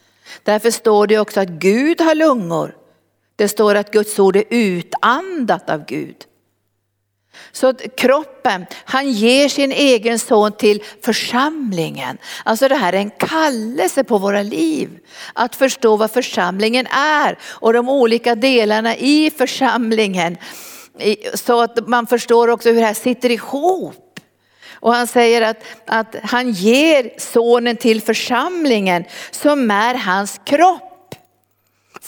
Därför 0.42 0.70
står 0.70 1.06
det 1.06 1.18
också 1.18 1.40
att 1.40 1.48
Gud 1.48 2.00
har 2.00 2.14
lungor. 2.14 2.76
Det 3.42 3.48
står 3.48 3.74
att 3.74 3.90
Guds 3.90 4.18
ord 4.18 4.36
är 4.36 4.44
utandat 4.50 5.70
av 5.70 5.84
Gud. 5.86 6.16
Så 7.52 7.74
kroppen, 7.74 8.66
han 8.84 9.10
ger 9.10 9.48
sin 9.48 9.72
egen 9.72 10.18
son 10.18 10.52
till 10.52 10.82
församlingen. 11.00 12.18
Alltså 12.44 12.68
det 12.68 12.74
här 12.74 12.92
är 12.92 12.96
en 12.96 13.10
kallelse 13.10 14.04
på 14.04 14.18
våra 14.18 14.42
liv. 14.42 14.98
Att 15.32 15.56
förstå 15.56 15.96
vad 15.96 16.10
församlingen 16.10 16.86
är 16.86 17.38
och 17.44 17.72
de 17.72 17.88
olika 17.88 18.34
delarna 18.34 18.96
i 18.96 19.30
församlingen. 19.36 20.36
Så 21.34 21.60
att 21.60 21.88
man 21.88 22.06
förstår 22.06 22.48
också 22.48 22.68
hur 22.68 22.80
det 22.80 22.86
här 22.86 22.94
sitter 22.94 23.30
ihop. 23.30 24.20
Och 24.72 24.94
han 24.94 25.06
säger 25.06 25.42
att, 25.42 25.64
att 25.86 26.16
han 26.22 26.50
ger 26.50 27.10
sonen 27.18 27.76
till 27.76 28.02
församlingen 28.02 29.04
som 29.30 29.70
är 29.70 29.94
hans 29.94 30.40
kropp 30.44 30.91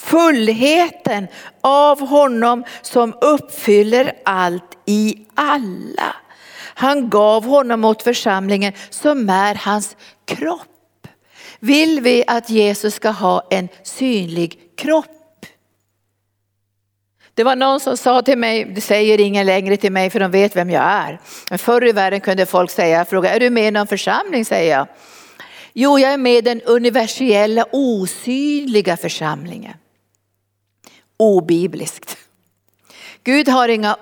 fullheten 0.05 1.27
av 1.61 2.07
honom 2.07 2.63
som 2.81 3.13
uppfyller 3.21 4.13
allt 4.25 4.77
i 4.85 5.17
alla. 5.35 6.15
Han 6.57 7.09
gav 7.09 7.45
honom 7.45 7.85
åt 7.85 8.03
församlingen 8.03 8.73
som 8.89 9.29
är 9.29 9.55
hans 9.55 9.95
kropp. 10.25 11.07
Vill 11.59 12.01
vi 12.01 12.23
att 12.27 12.49
Jesus 12.49 12.93
ska 12.93 13.09
ha 13.09 13.47
en 13.49 13.67
synlig 13.83 14.59
kropp? 14.77 15.05
Det 17.33 17.43
var 17.43 17.55
någon 17.55 17.79
som 17.79 17.97
sa 17.97 18.21
till 18.21 18.37
mig, 18.37 18.65
det 18.65 18.81
säger 18.81 19.19
ingen 19.19 19.45
längre 19.45 19.77
till 19.77 19.91
mig 19.91 20.09
för 20.09 20.19
de 20.19 20.31
vet 20.31 20.55
vem 20.55 20.69
jag 20.69 20.83
är. 20.83 21.19
Men 21.49 21.59
förr 21.59 21.87
i 21.87 21.91
världen 21.91 22.21
kunde 22.21 22.45
folk 22.45 22.71
säga, 22.71 23.05
fråga, 23.05 23.35
är 23.35 23.39
du 23.39 23.49
med 23.49 23.67
i 23.67 23.71
någon 23.71 23.87
församling? 23.87 24.45
säger 24.45 24.77
jag. 24.77 24.87
Jo, 25.73 25.99
jag 25.99 26.13
är 26.13 26.17
med 26.17 26.35
i 26.35 26.41
den 26.41 26.61
universella 26.61 27.65
osynliga 27.71 28.97
församlingen 28.97 29.73
obibliskt. 31.17 32.17
Gud 33.23 33.47
har 33.47 33.67
inga 33.67 33.97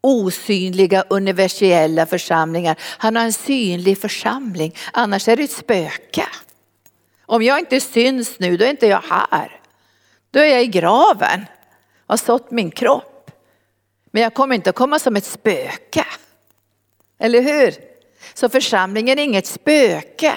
osynliga 0.00 1.04
universella 1.10 2.06
församlingar. 2.06 2.76
Han 2.80 3.16
har 3.16 3.24
en 3.24 3.32
synlig 3.32 3.98
församling, 3.98 4.74
annars 4.92 5.28
är 5.28 5.36
det 5.36 5.42
ett 5.42 5.52
spöke. 5.52 6.26
Om 7.26 7.42
jag 7.42 7.58
inte 7.58 7.80
syns 7.80 8.38
nu, 8.38 8.56
då 8.56 8.64
är 8.64 8.70
inte 8.70 8.86
jag 8.86 9.02
här. 9.10 9.60
Då 10.30 10.40
är 10.40 10.44
jag 10.46 10.62
i 10.62 10.66
graven 10.66 11.46
och 12.06 12.12
har 12.12 12.16
sått 12.16 12.50
min 12.50 12.70
kropp. 12.70 13.30
Men 14.10 14.22
jag 14.22 14.34
kommer 14.34 14.54
inte 14.54 14.70
att 14.70 14.76
komma 14.76 14.98
som 14.98 15.16
ett 15.16 15.24
spöke. 15.24 16.06
Eller 17.18 17.42
hur? 17.42 17.74
Så 18.34 18.48
församlingen 18.48 19.18
är 19.18 19.22
inget 19.22 19.46
spöke. 19.46 20.34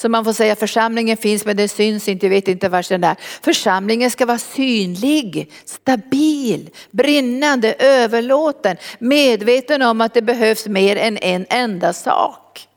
Så 0.00 0.08
man 0.08 0.24
får 0.24 0.32
säga 0.32 0.56
församlingen 0.56 1.16
finns 1.16 1.44
men 1.44 1.56
den 1.56 1.68
syns 1.68 2.08
inte, 2.08 2.28
vet 2.28 2.48
inte 2.48 2.68
var 2.68 2.88
den 2.88 3.04
är. 3.04 3.16
Församlingen 3.42 4.10
ska 4.10 4.26
vara 4.26 4.38
synlig, 4.38 5.52
stabil, 5.64 6.70
brinnande, 6.90 7.74
överlåten, 7.78 8.76
medveten 8.98 9.82
om 9.82 10.00
att 10.00 10.14
det 10.14 10.22
behövs 10.22 10.66
mer 10.66 10.96
än 10.96 11.18
en 11.18 11.46
enda 11.50 11.92
sak. 11.92 12.68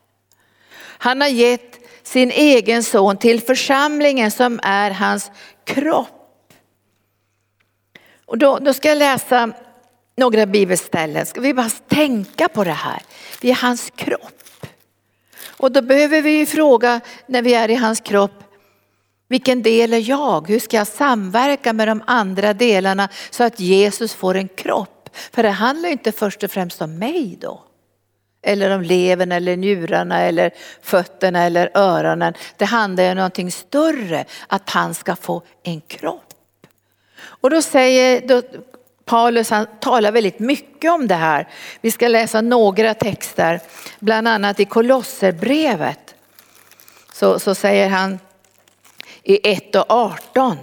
Han 0.98 1.20
har 1.20 1.28
gett 1.28 1.78
sin 2.02 2.30
egen 2.30 2.82
son 2.82 3.16
till 3.16 3.40
församlingen 3.40 4.30
som 4.30 4.60
är 4.62 4.90
hans 4.90 5.30
kropp. 5.64 6.52
Och 8.26 8.38
då, 8.38 8.58
då 8.58 8.72
ska 8.72 8.88
jag 8.88 8.98
läsa 8.98 9.52
några 10.16 10.46
bibelställen. 10.46 11.26
Ska 11.26 11.40
vi 11.40 11.54
bara 11.54 11.70
tänka 11.88 12.48
på 12.48 12.64
det 12.64 12.70
här. 12.70 13.02
Vi 13.40 13.50
är 13.50 13.54
hans 13.54 13.92
kropp. 13.96 14.41
Och 15.62 15.72
då 15.72 15.82
behöver 15.82 16.22
vi 16.22 16.30
ju 16.30 16.46
fråga 16.46 17.00
när 17.26 17.42
vi 17.42 17.54
är 17.54 17.70
i 17.70 17.74
hans 17.74 18.00
kropp, 18.00 18.44
vilken 19.28 19.62
del 19.62 19.92
är 19.92 20.10
jag? 20.10 20.48
Hur 20.48 20.58
ska 20.58 20.76
jag 20.76 20.86
samverka 20.86 21.72
med 21.72 21.88
de 21.88 22.02
andra 22.06 22.54
delarna 22.54 23.08
så 23.30 23.44
att 23.44 23.60
Jesus 23.60 24.14
får 24.14 24.36
en 24.36 24.48
kropp? 24.48 25.10
För 25.32 25.42
det 25.42 25.50
handlar 25.50 25.88
inte 25.88 26.12
först 26.12 26.42
och 26.42 26.50
främst 26.50 26.82
om 26.82 26.98
mig 26.98 27.38
då. 27.40 27.62
Eller 28.42 28.74
om 28.76 28.82
levern 28.82 29.32
eller 29.32 29.56
njurarna 29.56 30.20
eller 30.20 30.50
fötterna 30.82 31.44
eller 31.44 31.70
öronen. 31.74 32.34
Det 32.56 32.64
handlar 32.64 33.10
om 33.10 33.16
någonting 33.16 33.50
större, 33.50 34.24
att 34.46 34.70
han 34.70 34.94
ska 34.94 35.16
få 35.16 35.42
en 35.62 35.80
kropp. 35.80 36.34
Och 37.22 37.50
då 37.50 37.62
säger 37.62 38.28
då, 38.28 38.42
Paulus, 39.04 39.50
han 39.50 39.66
talar 39.80 40.12
väldigt 40.12 40.38
mycket 40.38 40.90
om 40.90 41.08
det 41.08 41.14
här. 41.14 41.48
Vi 41.80 41.90
ska 41.90 42.08
läsa 42.08 42.40
några 42.40 42.94
texter, 42.94 43.60
bland 43.98 44.28
annat 44.28 44.60
i 44.60 44.64
Kolosserbrevet. 44.64 46.14
Så, 47.12 47.38
så 47.38 47.54
säger 47.54 47.88
han 47.88 48.18
i 49.22 49.52
1 49.52 49.74
och 49.74 49.84
18. 49.88 50.58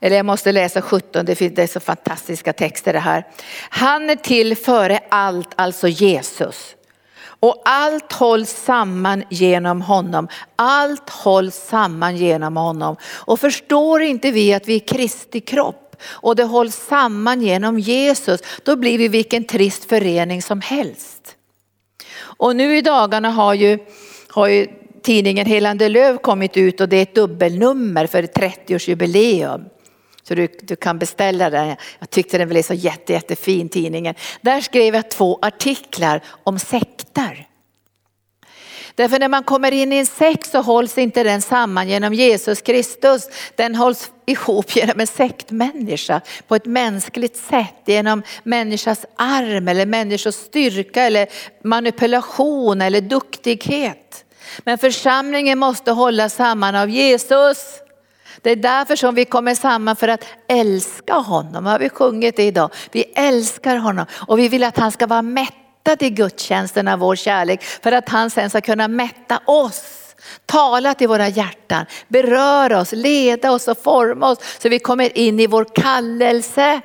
Eller 0.00 0.16
jag 0.16 0.26
måste 0.26 0.52
läsa 0.52 0.82
17, 0.82 1.24
det 1.24 1.40
är 1.40 1.66
så 1.66 1.80
fantastiska 1.80 2.52
texter 2.52 2.92
det 2.92 2.98
här. 2.98 3.26
Han 3.68 4.10
är 4.10 4.16
till 4.16 4.56
före 4.56 5.00
allt, 5.08 5.48
alltså 5.56 5.88
Jesus. 5.88 6.76
Och 7.46 7.62
allt 7.64 8.12
hålls 8.12 8.50
samman 8.50 9.24
genom 9.30 9.82
honom. 9.82 10.28
Allt 10.56 11.10
hålls 11.10 11.54
samman 11.54 12.16
genom 12.16 12.56
honom. 12.56 12.96
Och 13.04 13.40
förstår 13.40 14.02
inte 14.02 14.30
vi 14.30 14.54
att 14.54 14.68
vi 14.68 14.74
är 14.74 14.80
Kristi 14.80 15.40
kropp 15.40 15.96
och 16.06 16.36
det 16.36 16.44
hålls 16.44 16.76
samman 16.76 17.42
genom 17.42 17.78
Jesus, 17.78 18.40
då 18.62 18.76
blir 18.76 18.98
vi 18.98 19.08
vilken 19.08 19.44
trist 19.44 19.84
förening 19.84 20.42
som 20.42 20.60
helst. 20.60 21.36
Och 22.18 22.56
nu 22.56 22.76
i 22.76 22.82
dagarna 22.82 23.30
har 23.30 23.54
ju, 23.54 23.78
har 24.28 24.46
ju 24.46 24.66
tidningen 25.02 25.46
Helande 25.46 25.88
Löv 25.88 26.16
kommit 26.16 26.56
ut 26.56 26.80
och 26.80 26.88
det 26.88 26.96
är 26.96 27.02
ett 27.02 27.14
dubbelnummer 27.14 28.06
för 28.06 28.22
ett 28.22 28.36
30-årsjubileum. 28.36 29.64
Så 30.28 30.34
du, 30.34 30.48
du 30.62 30.76
kan 30.76 30.98
beställa 30.98 31.50
den. 31.50 31.76
Jag 31.98 32.10
tyckte 32.10 32.38
den 32.38 32.48
blev 32.48 32.62
så 32.62 32.74
jätte, 32.74 33.12
jättefin 33.12 33.68
tidningen. 33.68 34.14
Där 34.40 34.60
skrev 34.60 34.94
jag 34.94 35.10
två 35.10 35.38
artiklar 35.42 36.22
om 36.44 36.58
sekter. 36.58 37.46
Därför 38.94 39.18
när 39.18 39.28
man 39.28 39.44
kommer 39.44 39.72
in 39.72 39.92
i 39.92 39.96
en 39.96 40.06
sekt 40.06 40.50
så 40.50 40.62
hålls 40.62 40.98
inte 40.98 41.22
den 41.22 41.42
samman 41.42 41.88
genom 41.88 42.14
Jesus 42.14 42.60
Kristus. 42.60 43.28
Den 43.54 43.74
hålls 43.74 44.10
ihop 44.26 44.76
genom 44.76 45.00
en 45.00 45.06
sektmänniska 45.06 46.20
på 46.48 46.54
ett 46.56 46.66
mänskligt 46.66 47.36
sätt. 47.36 47.82
Genom 47.84 48.22
människans 48.42 49.04
arm 49.16 49.68
eller 49.68 49.86
människors 49.86 50.34
styrka 50.34 51.02
eller 51.02 51.26
manipulation 51.64 52.80
eller 52.80 53.00
duktighet. 53.00 54.24
Men 54.64 54.78
församlingen 54.78 55.58
måste 55.58 55.92
hålla 55.92 56.28
samman 56.28 56.74
av 56.74 56.90
Jesus. 56.90 57.82
Det 58.42 58.50
är 58.50 58.56
därför 58.56 58.96
som 58.96 59.14
vi 59.14 59.24
kommer 59.24 59.54
samman 59.54 59.96
för 59.96 60.08
att 60.08 60.24
älska 60.48 61.14
honom. 61.14 61.66
Har 61.66 61.78
vi 61.78 61.88
sjungit 61.88 62.36
det 62.36 62.42
idag? 62.42 62.70
Vi 62.92 63.02
älskar 63.02 63.76
honom 63.76 64.06
och 64.12 64.38
vi 64.38 64.48
vill 64.48 64.64
att 64.64 64.78
han 64.78 64.92
ska 64.92 65.06
vara 65.06 65.22
mättad 65.22 66.02
i 66.02 66.10
gudstjänsten 66.10 66.88
av 66.88 66.98
vår 66.98 67.16
kärlek 67.16 67.62
för 67.62 67.92
att 67.92 68.08
han 68.08 68.30
sen 68.30 68.50
ska 68.50 68.60
kunna 68.60 68.88
mätta 68.88 69.40
oss. 69.44 70.02
Tala 70.46 70.94
till 70.94 71.08
våra 71.08 71.28
hjärtan, 71.28 71.86
beröra 72.08 72.80
oss, 72.80 72.92
leda 72.92 73.50
oss 73.50 73.68
och 73.68 73.78
forma 73.78 74.30
oss 74.30 74.38
så 74.58 74.68
vi 74.68 74.78
kommer 74.78 75.18
in 75.18 75.40
i 75.40 75.46
vår 75.46 75.66
kallelse. 75.74 76.80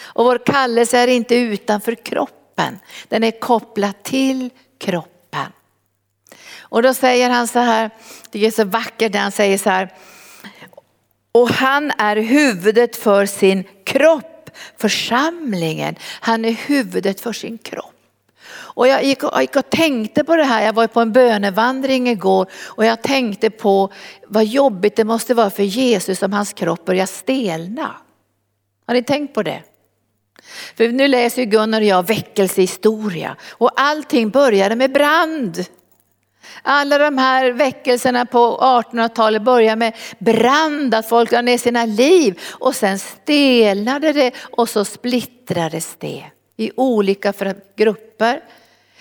Och 0.00 0.24
vår 0.24 0.38
kallelse 0.46 0.98
är 0.98 1.06
inte 1.06 1.34
utanför 1.34 1.94
kroppen, 1.94 2.78
den 3.08 3.24
är 3.24 3.40
kopplad 3.40 4.02
till 4.02 4.50
kroppen. 4.80 5.52
Och 6.70 6.82
då 6.82 6.94
säger 6.94 7.30
han 7.30 7.48
så 7.48 7.58
här, 7.58 7.90
det 8.30 8.46
är 8.46 8.50
så 8.50 8.64
vackert 8.64 9.12
när 9.12 9.20
han 9.20 9.32
säger 9.32 9.58
så 9.58 9.70
här, 9.70 9.92
och 11.32 11.48
han 11.48 11.92
är 11.98 12.16
huvudet 12.16 12.96
för 12.96 13.26
sin 13.26 13.64
kropp, 13.84 14.50
församlingen. 14.76 15.96
Han 16.20 16.44
är 16.44 16.52
huvudet 16.52 17.20
för 17.20 17.32
sin 17.32 17.58
kropp. 17.58 17.94
Och 18.50 18.88
jag 18.88 19.04
gick, 19.04 19.22
och, 19.22 19.30
jag 19.32 19.40
gick 19.40 19.56
och 19.56 19.70
tänkte 19.70 20.24
på 20.24 20.36
det 20.36 20.44
här, 20.44 20.66
jag 20.66 20.72
var 20.72 20.86
på 20.86 21.00
en 21.00 21.12
bönevandring 21.12 22.08
igår 22.08 22.46
och 22.64 22.84
jag 22.84 23.02
tänkte 23.02 23.50
på 23.50 23.92
vad 24.26 24.44
jobbigt 24.44 24.96
det 24.96 25.04
måste 25.04 25.34
vara 25.34 25.50
för 25.50 25.62
Jesus 25.62 26.22
om 26.22 26.32
hans 26.32 26.52
kropp 26.52 26.84
börjar 26.84 27.06
stelna. 27.06 27.96
Har 28.86 28.94
ni 28.94 29.02
tänkt 29.02 29.34
på 29.34 29.42
det? 29.42 29.62
För 30.76 30.88
nu 30.88 31.08
läser 31.08 31.42
ju 31.42 31.48
Gunnar 31.48 31.80
och 31.80 31.86
jag 31.86 32.06
väckelsehistoria 32.06 33.36
och 33.50 33.80
allting 33.80 34.30
började 34.30 34.76
med 34.76 34.92
brand. 34.92 35.64
Alla 36.62 36.98
de 36.98 37.18
här 37.18 37.50
väckelserna 37.50 38.26
på 38.26 38.58
1800-talet 38.60 39.42
började 39.42 39.76
med 39.76 39.96
brand, 40.18 40.94
att 40.94 41.08
folk 41.08 41.32
la 41.32 41.42
ner 41.42 41.58
sina 41.58 41.84
liv 41.84 42.40
och 42.50 42.74
sen 42.74 42.98
stelnade 42.98 44.12
det 44.12 44.34
och 44.40 44.68
så 44.68 44.84
splittrades 44.84 45.96
det 45.98 46.24
i 46.56 46.70
olika 46.76 47.32
grupper. 47.76 48.40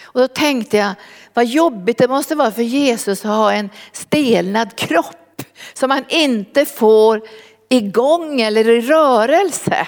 Och 0.03 0.19
då 0.19 0.27
tänkte 0.27 0.77
jag, 0.77 0.93
vad 1.33 1.45
jobbigt 1.45 1.97
det 1.97 2.07
måste 2.07 2.35
vara 2.35 2.51
för 2.51 2.61
Jesus 2.61 3.25
att 3.25 3.31
ha 3.31 3.53
en 3.53 3.69
stelnad 3.91 4.75
kropp 4.75 5.41
som 5.73 5.91
han 5.91 6.05
inte 6.09 6.65
får 6.65 7.21
igång 7.69 8.41
eller 8.41 8.69
i 8.69 8.81
rörelse. 8.81 9.87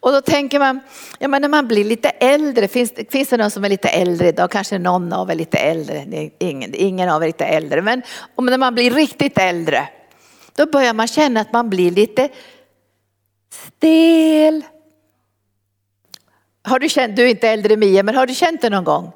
Och 0.00 0.12
då 0.12 0.20
tänker 0.20 0.58
man, 0.58 0.80
ja 1.18 1.28
men 1.28 1.42
när 1.42 1.48
man 1.48 1.68
blir 1.68 1.84
lite 1.84 2.08
äldre, 2.08 2.68
finns, 2.68 2.92
finns 3.10 3.28
det 3.28 3.36
någon 3.36 3.50
som 3.50 3.64
är 3.64 3.68
lite 3.68 3.88
äldre 3.88 4.28
idag? 4.28 4.50
Kanske 4.50 4.78
någon 4.78 5.12
av 5.12 5.28
er 5.28 5.32
är 5.32 5.36
lite 5.36 5.58
äldre, 5.58 6.30
ingen, 6.38 6.74
ingen 6.74 7.08
av 7.08 7.22
er 7.22 7.24
är 7.24 7.28
lite 7.28 7.44
äldre. 7.44 7.82
Men 7.82 8.02
om 8.34 8.46
när 8.46 8.58
man 8.58 8.74
blir 8.74 8.90
riktigt 8.90 9.38
äldre, 9.38 9.88
då 10.54 10.66
börjar 10.66 10.94
man 10.94 11.08
känna 11.08 11.40
att 11.40 11.52
man 11.52 11.70
blir 11.70 11.90
lite 11.90 12.28
stel. 13.50 14.64
Har 16.62 16.78
du 16.78 16.88
känt, 16.88 17.16
du 17.16 17.22
är 17.22 17.28
inte 17.28 17.48
äldre 17.48 17.76
Mia, 17.76 18.02
men 18.02 18.14
har 18.14 18.26
du 18.26 18.34
känt 18.34 18.60
det 18.62 18.70
någon 18.70 18.84
gång? 18.84 19.12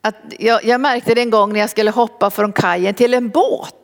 Att 0.00 0.16
jag, 0.38 0.64
jag 0.64 0.80
märkte 0.80 1.14
det 1.14 1.20
en 1.20 1.30
gång 1.30 1.52
när 1.52 1.60
jag 1.60 1.70
skulle 1.70 1.90
hoppa 1.90 2.30
från 2.30 2.52
kajen 2.52 2.94
till 2.94 3.14
en 3.14 3.28
båt. 3.28 3.77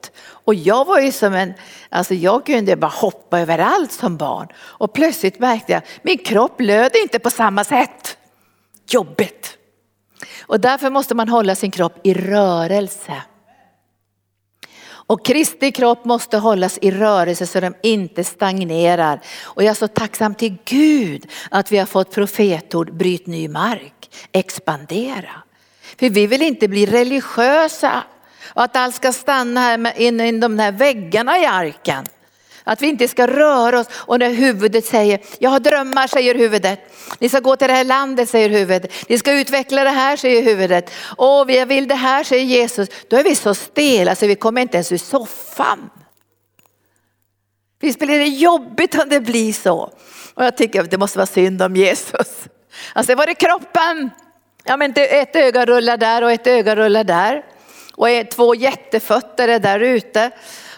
Och 0.45 0.55
jag 0.55 0.85
var 0.85 1.01
ju 1.01 1.13
som 1.13 1.35
en, 1.35 1.55
alltså 1.89 2.15
jag 2.15 2.47
kunde 2.47 2.77
bara 2.77 2.91
hoppa 2.91 3.41
överallt 3.41 3.93
som 3.93 4.17
barn. 4.17 4.49
Och 4.57 4.93
plötsligt 4.93 5.39
märkte 5.39 5.73
jag, 5.73 5.83
min 6.03 6.19
kropp 6.19 6.61
löd 6.61 6.97
inte 7.03 7.19
på 7.19 7.31
samma 7.31 7.65
sätt. 7.65 8.17
Jobbigt. 8.89 9.59
Och 10.47 10.61
därför 10.61 10.91
måste 10.91 11.15
man 11.15 11.29
hålla 11.29 11.55
sin 11.55 11.71
kropp 11.71 12.01
i 12.03 12.15
rörelse. 12.15 13.23
Och 15.07 15.25
Kristi 15.25 15.73
kropp 15.73 16.05
måste 16.05 16.39
hållas 16.39 16.79
i 16.83 16.91
rörelse 16.91 17.47
så 17.47 17.61
de 17.61 17.75
inte 17.83 18.25
stagnerar. 18.25 19.21
Och 19.43 19.63
jag 19.63 19.71
är 19.71 19.75
så 19.75 19.89
tacksam 19.89 20.35
till 20.35 20.57
Gud 20.65 21.31
att 21.51 21.73
vi 21.73 21.79
har 21.79 21.87
fått 21.87 22.15
profetord, 22.15 22.97
bryt 22.97 23.27
ny 23.27 23.49
mark, 23.49 24.11
expandera. 24.33 25.43
För 25.99 26.11
vi 26.11 26.27
vill 26.27 26.43
inte 26.43 26.69
bli 26.69 26.87
religiösa 26.87 28.03
och 28.55 28.63
att 28.63 28.77
allt 28.77 28.95
ska 28.95 29.13
stanna 29.13 29.61
här 29.61 29.93
inne 30.01 30.29
i 30.29 30.33
de 30.33 30.59
här 30.59 30.73
väggarna 30.73 31.39
i 31.39 31.47
arken. 31.47 32.05
Att 32.65 32.83
vi 32.83 32.87
inte 32.87 33.09
ska 33.09 33.27
röra 33.27 33.81
oss 33.81 33.87
och 33.93 34.19
när 34.19 34.31
huvudet 34.31 34.85
säger, 34.85 35.21
jag 35.39 35.51
har 35.51 35.61
drömmar 35.61 36.07
säger 36.07 36.35
huvudet. 36.35 36.81
Ni 37.19 37.29
ska 37.29 37.41
gå 37.41 37.57
till 37.57 37.69
det 37.69 37.75
här 37.75 37.85
landet 37.85 38.31
säger 38.31 38.49
huvudet. 38.49 38.93
Ni 39.09 39.19
ska 39.19 39.33
utveckla 39.33 39.85
det 39.85 39.91
här 39.91 40.17
säger 40.17 40.43
huvudet. 40.43 40.91
Åh, 41.19 41.53
jag 41.53 41.67
vill 41.67 41.89
det 41.89 41.95
här 41.95 42.25
säger 42.25 42.45
Jesus. 42.45 42.89
Då 43.09 43.17
är 43.17 43.25
vi 43.25 43.35
så 43.35 43.55
stela 43.55 44.15
så 44.15 44.27
vi 44.27 44.35
kommer 44.35 44.63
inte 44.63 44.77
ens 44.77 44.93
ur 44.93 44.99
soffan. 44.99 45.91
Visst 47.81 47.99
blir 47.99 48.19
det 48.19 48.29
jobbigt 48.29 48.95
om 48.95 49.09
det 49.09 49.21
blir 49.21 49.53
så. 49.53 49.91
Och 50.35 50.45
jag 50.45 50.57
tycker 50.57 50.81
att 50.81 50.91
det 50.91 50.99
måste 50.99 51.19
vara 51.19 51.27
synd 51.27 51.63
om 51.63 51.77
Jesus. 51.77 52.45
Alltså 52.93 53.15
var 53.15 53.27
det 53.27 53.35
kroppen? 53.35 54.11
Ja 54.65 54.77
men 54.77 54.95
ett 54.97 55.37
öga 55.37 55.67
rullar 55.67 55.97
där 55.97 56.23
och 56.23 56.33
ett 56.33 56.47
öga 56.47 56.77
rullar 56.77 57.05
där. 57.05 57.43
Och 57.97 58.09
två 58.31 58.55
jättefötter 58.55 59.49
är 59.49 59.59
där 59.59 59.81
ute. 59.81 60.31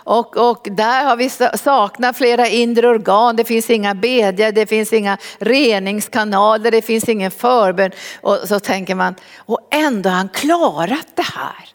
Och, 0.07 0.37
och 0.37 0.67
där 0.71 1.05
har 1.05 1.17
vi 1.17 1.31
saknat 1.59 2.17
flera 2.17 2.49
inre 2.49 2.89
organ. 2.89 3.37
Det 3.37 3.45
finns 3.45 3.71
inga 3.71 3.95
bedjare, 3.95 4.51
det 4.51 4.67
finns 4.67 4.93
inga 4.93 5.19
reningskanaler, 5.39 6.71
det 6.71 6.83
finns 6.83 7.09
ingen 7.09 7.31
förbön. 7.31 7.91
Och 8.21 8.39
så 8.49 8.61
tänker 8.61 8.95
man, 8.95 9.15
och 9.37 9.69
ändå 9.71 10.11
har 10.11 10.17
han 10.17 10.29
klarat 10.29 11.07
det 11.15 11.23
här. 11.35 11.69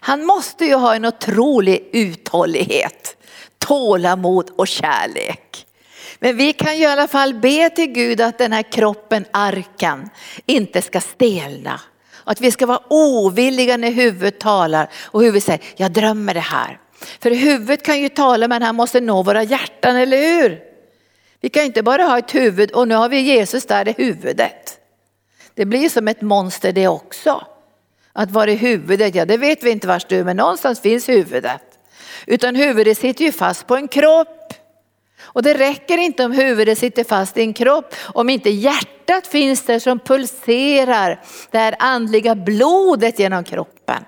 Han 0.00 0.24
måste 0.24 0.64
ju 0.64 0.74
ha 0.74 0.94
en 0.94 1.04
otrolig 1.04 1.88
uthållighet, 1.92 3.16
tålamod 3.58 4.50
och 4.56 4.68
kärlek. 4.68 5.66
Men 6.18 6.36
vi 6.36 6.52
kan 6.52 6.76
ju 6.76 6.82
i 6.82 6.86
alla 6.86 7.08
fall 7.08 7.34
be 7.34 7.70
till 7.70 7.92
Gud 7.92 8.20
att 8.20 8.38
den 8.38 8.52
här 8.52 8.72
kroppen, 8.72 9.24
arkan, 9.30 10.10
inte 10.46 10.82
ska 10.82 11.00
stelna. 11.00 11.80
Att 12.28 12.40
vi 12.40 12.50
ska 12.50 12.66
vara 12.66 12.82
ovilliga 12.88 13.76
när 13.76 13.90
huvudet 13.90 14.40
talar 14.40 14.88
och 15.04 15.20
huvudet 15.20 15.44
säger, 15.44 15.60
jag 15.76 15.92
drömmer 15.92 16.34
det 16.34 16.40
här. 16.40 16.78
För 17.20 17.30
huvudet 17.30 17.82
kan 17.82 18.00
ju 18.00 18.08
tala 18.08 18.48
men 18.48 18.62
han 18.62 18.74
måste 18.74 19.00
nå 19.00 19.22
våra 19.22 19.42
hjärtan, 19.42 19.96
eller 19.96 20.18
hur? 20.18 20.60
Vi 21.40 21.48
kan 21.48 21.64
inte 21.64 21.82
bara 21.82 22.02
ha 22.02 22.18
ett 22.18 22.34
huvud 22.34 22.70
och 22.70 22.88
nu 22.88 22.94
har 22.94 23.08
vi 23.08 23.20
Jesus 23.20 23.66
där 23.66 23.88
i 23.88 23.94
huvudet. 23.98 24.78
Det 25.54 25.64
blir 25.64 25.88
som 25.88 26.08
ett 26.08 26.22
monster 26.22 26.72
det 26.72 26.88
också. 26.88 27.46
Att 28.12 28.30
vara 28.30 28.50
i 28.50 28.56
huvudet, 28.56 29.14
ja 29.14 29.24
det 29.24 29.36
vet 29.36 29.62
vi 29.62 29.70
inte 29.70 29.86
vars 29.86 30.04
du 30.04 30.24
men 30.24 30.36
någonstans 30.36 30.80
finns 30.80 31.08
huvudet. 31.08 31.62
Utan 32.26 32.54
huvudet 32.56 32.98
sitter 32.98 33.24
ju 33.24 33.32
fast 33.32 33.66
på 33.66 33.76
en 33.76 33.88
kropp. 33.88 34.37
Och 35.38 35.44
det 35.44 35.54
räcker 35.54 35.98
inte 35.98 36.24
om 36.24 36.32
huvudet 36.32 36.78
sitter 36.78 37.04
fast 37.04 37.36
i 37.36 37.40
en 37.40 37.54
kropp, 37.54 37.94
om 38.14 38.28
inte 38.28 38.50
hjärtat 38.50 39.26
finns 39.26 39.62
där 39.62 39.78
som 39.78 39.98
pulserar 39.98 41.20
det 41.50 41.58
här 41.58 41.74
andliga 41.78 42.34
blodet 42.34 43.18
genom 43.18 43.44
kroppen. 43.44 44.04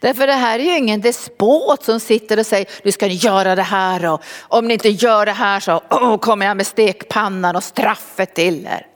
Därför 0.00 0.26
det 0.26 0.32
här 0.32 0.58
är 0.58 0.62
ju 0.62 0.76
ingen 0.76 1.00
despot 1.00 1.84
som 1.84 2.00
sitter 2.00 2.38
och 2.38 2.46
säger, 2.46 2.68
nu 2.84 2.92
ska 2.92 3.06
ni 3.06 3.14
göra 3.14 3.54
det 3.54 3.62
här 3.62 4.06
och 4.06 4.22
om 4.40 4.68
ni 4.68 4.74
inte 4.74 4.88
gör 4.88 5.26
det 5.26 5.32
här 5.32 5.60
så 5.60 5.80
oh, 5.90 6.18
kommer 6.18 6.46
jag 6.46 6.56
med 6.56 6.66
stekpannan 6.66 7.56
och 7.56 7.64
straffet 7.64 8.34
till 8.34 8.66
er. 8.66 8.86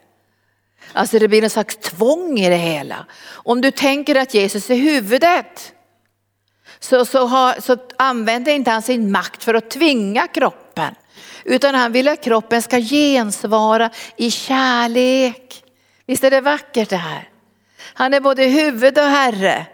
Alltså 0.93 1.19
det 1.19 1.27
blir 1.27 1.43
en 1.43 1.49
slags 1.49 1.77
tvång 1.77 2.39
i 2.39 2.49
det 2.49 2.55
hela. 2.55 3.05
Om 3.31 3.61
du 3.61 3.71
tänker 3.71 4.15
att 4.15 4.33
Jesus 4.33 4.69
är 4.69 4.75
huvudet 4.75 5.73
så, 6.79 7.05
så, 7.05 7.25
har, 7.25 7.61
så 7.61 7.77
använder 7.97 8.51
inte 8.51 8.71
han 8.71 8.81
sin 8.81 9.11
makt 9.11 9.43
för 9.43 9.53
att 9.53 9.69
tvinga 9.69 10.27
kroppen. 10.27 10.66
Utan 11.47 11.75
han 11.75 11.91
vill 11.91 12.07
att 12.07 12.23
kroppen 12.23 12.61
ska 12.61 12.79
gensvara 12.79 13.89
i 14.17 14.31
kärlek. 14.31 15.63
Visst 16.05 16.23
är 16.23 16.31
det 16.31 16.41
vackert 16.41 16.89
det 16.89 16.97
här? 16.97 17.29
Han 17.93 18.13
är 18.13 18.19
både 18.19 18.43
huvud 18.43 18.97
och 18.97 19.03
herre. 19.03 19.65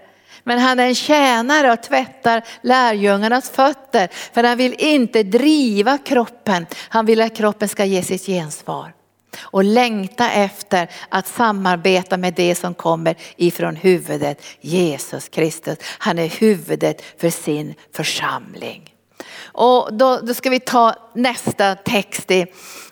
Men 0.44 0.60
han 0.60 0.80
är 0.80 0.88
en 0.88 0.96
tjänare 0.96 1.72
och 1.72 1.84
tvättar 1.84 2.44
lärjungarnas 2.62 3.50
fötter. 3.50 4.10
För 4.34 4.44
han 4.44 4.58
vill 4.58 4.76
inte 4.78 5.24
driva 5.24 5.98
kroppen, 5.98 6.66
han 6.90 7.06
vill 7.06 7.22
att 7.22 7.36
kroppen 7.36 7.70
ska 7.70 7.86
ge 7.86 8.04
sitt 8.04 8.26
gensvar. 8.26 8.94
Och 9.40 9.64
längta 9.64 10.32
efter 10.32 10.90
att 11.10 11.28
samarbeta 11.28 12.18
med 12.18 12.34
det 12.34 12.56
som 12.56 12.74
kommer 12.74 13.16
ifrån 13.36 13.76
huvudet, 13.76 14.44
Jesus 14.62 15.30
Kristus. 15.30 15.78
Han 15.84 16.20
är 16.20 16.28
huvudet 16.28 17.02
för 17.18 17.30
sin 17.30 17.74
församling. 17.92 18.93
Och 19.42 19.94
då, 19.94 20.20
då 20.24 20.34
ska 20.34 20.50
vi 20.50 20.60
ta 20.60 20.96
nästa 21.14 21.76
text 21.76 22.32
i, 22.32 22.46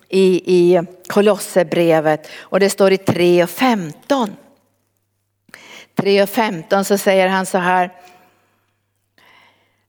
i, 0.09 0.55
i 0.55 0.81
Kolosserbrevet 1.07 2.27
och 2.39 2.59
det 2.59 2.69
står 2.69 2.91
i 2.91 2.97
3 2.97 3.43
och 3.43 3.49
15. 3.49 4.35
3 5.95 6.23
och 6.23 6.29
15 6.29 6.85
så 6.85 6.97
säger 6.97 7.27
han 7.27 7.45
så 7.45 7.57
här. 7.57 7.91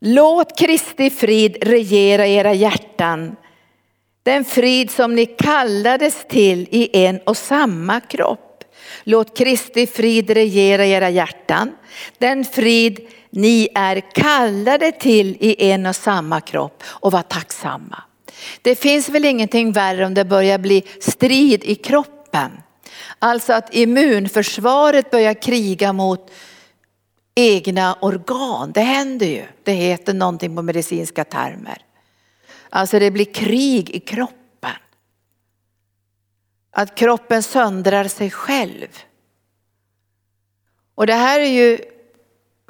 Låt 0.00 0.58
Kristi 0.58 1.10
frid 1.10 1.56
regera 1.62 2.26
era 2.26 2.52
hjärtan. 2.52 3.36
Den 4.22 4.44
frid 4.44 4.90
som 4.90 5.14
ni 5.14 5.26
kallades 5.26 6.28
till 6.28 6.68
i 6.70 7.04
en 7.04 7.18
och 7.18 7.36
samma 7.36 8.00
kropp. 8.00 8.64
Låt 9.04 9.38
Kristi 9.38 9.86
frid 9.86 10.30
regera 10.30 10.86
era 10.86 11.10
hjärtan. 11.10 11.72
Den 12.18 12.44
frid 12.44 13.00
ni 13.32 13.68
är 13.74 14.00
kallade 14.14 14.92
till 14.92 15.36
i 15.40 15.70
en 15.70 15.86
och 15.86 15.96
samma 15.96 16.40
kropp 16.40 16.82
och 16.86 17.12
var 17.12 17.22
tacksamma. 17.22 18.02
Det 18.62 18.74
finns 18.74 19.08
väl 19.08 19.24
ingenting 19.24 19.72
värre 19.72 20.06
om 20.06 20.14
det 20.14 20.24
börjar 20.24 20.58
bli 20.58 20.84
strid 21.00 21.64
i 21.64 21.74
kroppen. 21.74 22.50
Alltså 23.18 23.52
att 23.52 23.74
immunförsvaret 23.74 25.10
börjar 25.10 25.42
kriga 25.42 25.92
mot 25.92 26.30
egna 27.34 27.94
organ. 28.00 28.72
Det 28.72 28.80
händer 28.80 29.26
ju. 29.26 29.44
Det 29.62 29.72
heter 29.72 30.14
någonting 30.14 30.56
på 30.56 30.62
medicinska 30.62 31.24
termer. 31.24 31.78
Alltså 32.70 32.98
det 32.98 33.10
blir 33.10 33.34
krig 33.34 33.90
i 33.90 34.00
kroppen. 34.00 34.70
Att 36.70 36.94
kroppen 36.94 37.42
söndrar 37.42 38.04
sig 38.04 38.30
själv. 38.30 38.88
Och 40.94 41.06
det 41.06 41.14
här 41.14 41.40
är 41.40 41.48
ju 41.48 41.78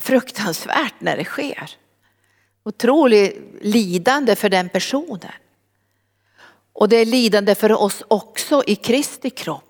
fruktansvärt 0.02 0.94
när 0.98 1.16
det 1.16 1.24
sker. 1.24 1.70
Otroligt 2.64 3.36
lidande 3.60 4.36
för 4.36 4.48
den 4.48 4.68
personen. 4.68 5.32
Och 6.72 6.88
det 6.88 6.96
är 6.96 7.06
lidande 7.06 7.54
för 7.54 7.72
oss 7.72 8.02
också 8.08 8.62
i 8.66 8.76
Kristi 8.76 9.30
kropp. 9.30 9.64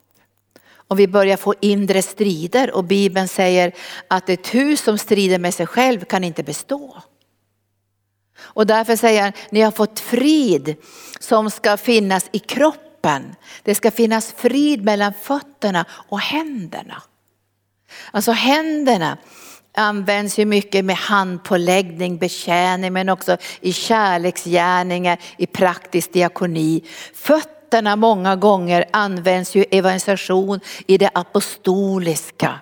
Om 0.89 0.97
vi 0.97 1.09
börjar 1.09 1.37
få 1.37 1.55
inre 1.61 2.03
strider 2.03 2.71
och 2.71 2.85
Bibeln 2.85 3.29
säger 3.29 3.73
att 4.09 4.29
ett 4.29 4.55
hus 4.55 4.81
som 4.81 4.99
strider 4.99 5.39
med 5.39 5.55
sig 5.55 5.67
själv 5.67 6.05
kan 6.05 6.25
inte 6.25 6.43
bestå. 6.43 7.03
Och 8.39 8.67
därför 8.67 8.97
säger 8.97 9.23
han, 9.23 9.33
ni 9.51 9.61
har 9.61 9.71
fått 9.71 10.01
frid 10.01 10.77
som 11.21 11.51
ska 11.51 11.77
finnas 11.77 12.29
i 12.33 12.39
kroppen. 12.39 13.35
Det 13.63 13.75
ska 13.75 13.91
finnas 13.91 14.33
frid 14.33 14.85
mellan 14.85 15.13
fötterna 15.23 15.85
och 16.09 16.21
händerna. 16.21 17.03
Alltså 18.11 18.33
händerna 18.33 19.19
används 19.75 20.39
ju 20.39 20.45
mycket 20.45 20.85
med 20.85 20.97
handpåläggning, 20.97 22.19
betjäning 22.19 22.93
men 22.93 23.09
också 23.09 23.37
i 23.61 23.73
kärleksgärningar, 23.73 25.19
i 25.37 25.47
praktisk 25.47 26.13
diakoni. 26.13 26.85
Fötterna 27.15 27.97
många 27.97 28.37
gånger 28.37 28.85
används 28.91 29.55
ju 29.55 29.65
evangelisation 29.71 30.61
i 30.87 30.99
det 30.99 31.11
apostoliska. 31.15 32.61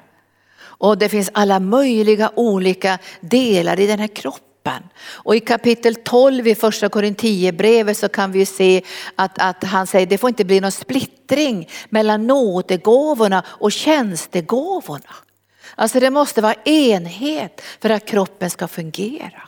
Och 0.62 0.98
det 0.98 1.08
finns 1.08 1.30
alla 1.34 1.60
möjliga 1.60 2.30
olika 2.34 2.98
delar 3.20 3.80
i 3.80 3.86
den 3.86 3.98
här 3.98 4.06
kroppen 4.06 4.50
kroppen. 4.60 4.88
Och 5.24 5.36
i 5.36 5.40
kapitel 5.40 5.94
12 5.94 6.48
i 6.48 6.54
första 6.54 6.88
Korinthierbrevet 6.88 7.96
så 7.96 8.08
kan 8.08 8.32
vi 8.32 8.46
se 8.46 8.82
att, 9.16 9.38
att 9.38 9.64
han 9.64 9.86
säger 9.86 10.06
det 10.06 10.18
får 10.18 10.28
inte 10.28 10.44
bli 10.44 10.60
någon 10.60 10.72
splittring 10.72 11.68
mellan 11.90 12.26
nådegåvorna 12.26 13.44
och 13.46 13.72
tjänstegåvorna. 13.72 15.14
Alltså 15.74 16.00
det 16.00 16.10
måste 16.10 16.40
vara 16.40 16.54
enhet 16.64 17.62
för 17.80 17.90
att 17.90 18.06
kroppen 18.06 18.50
ska 18.50 18.68
fungera. 18.68 19.42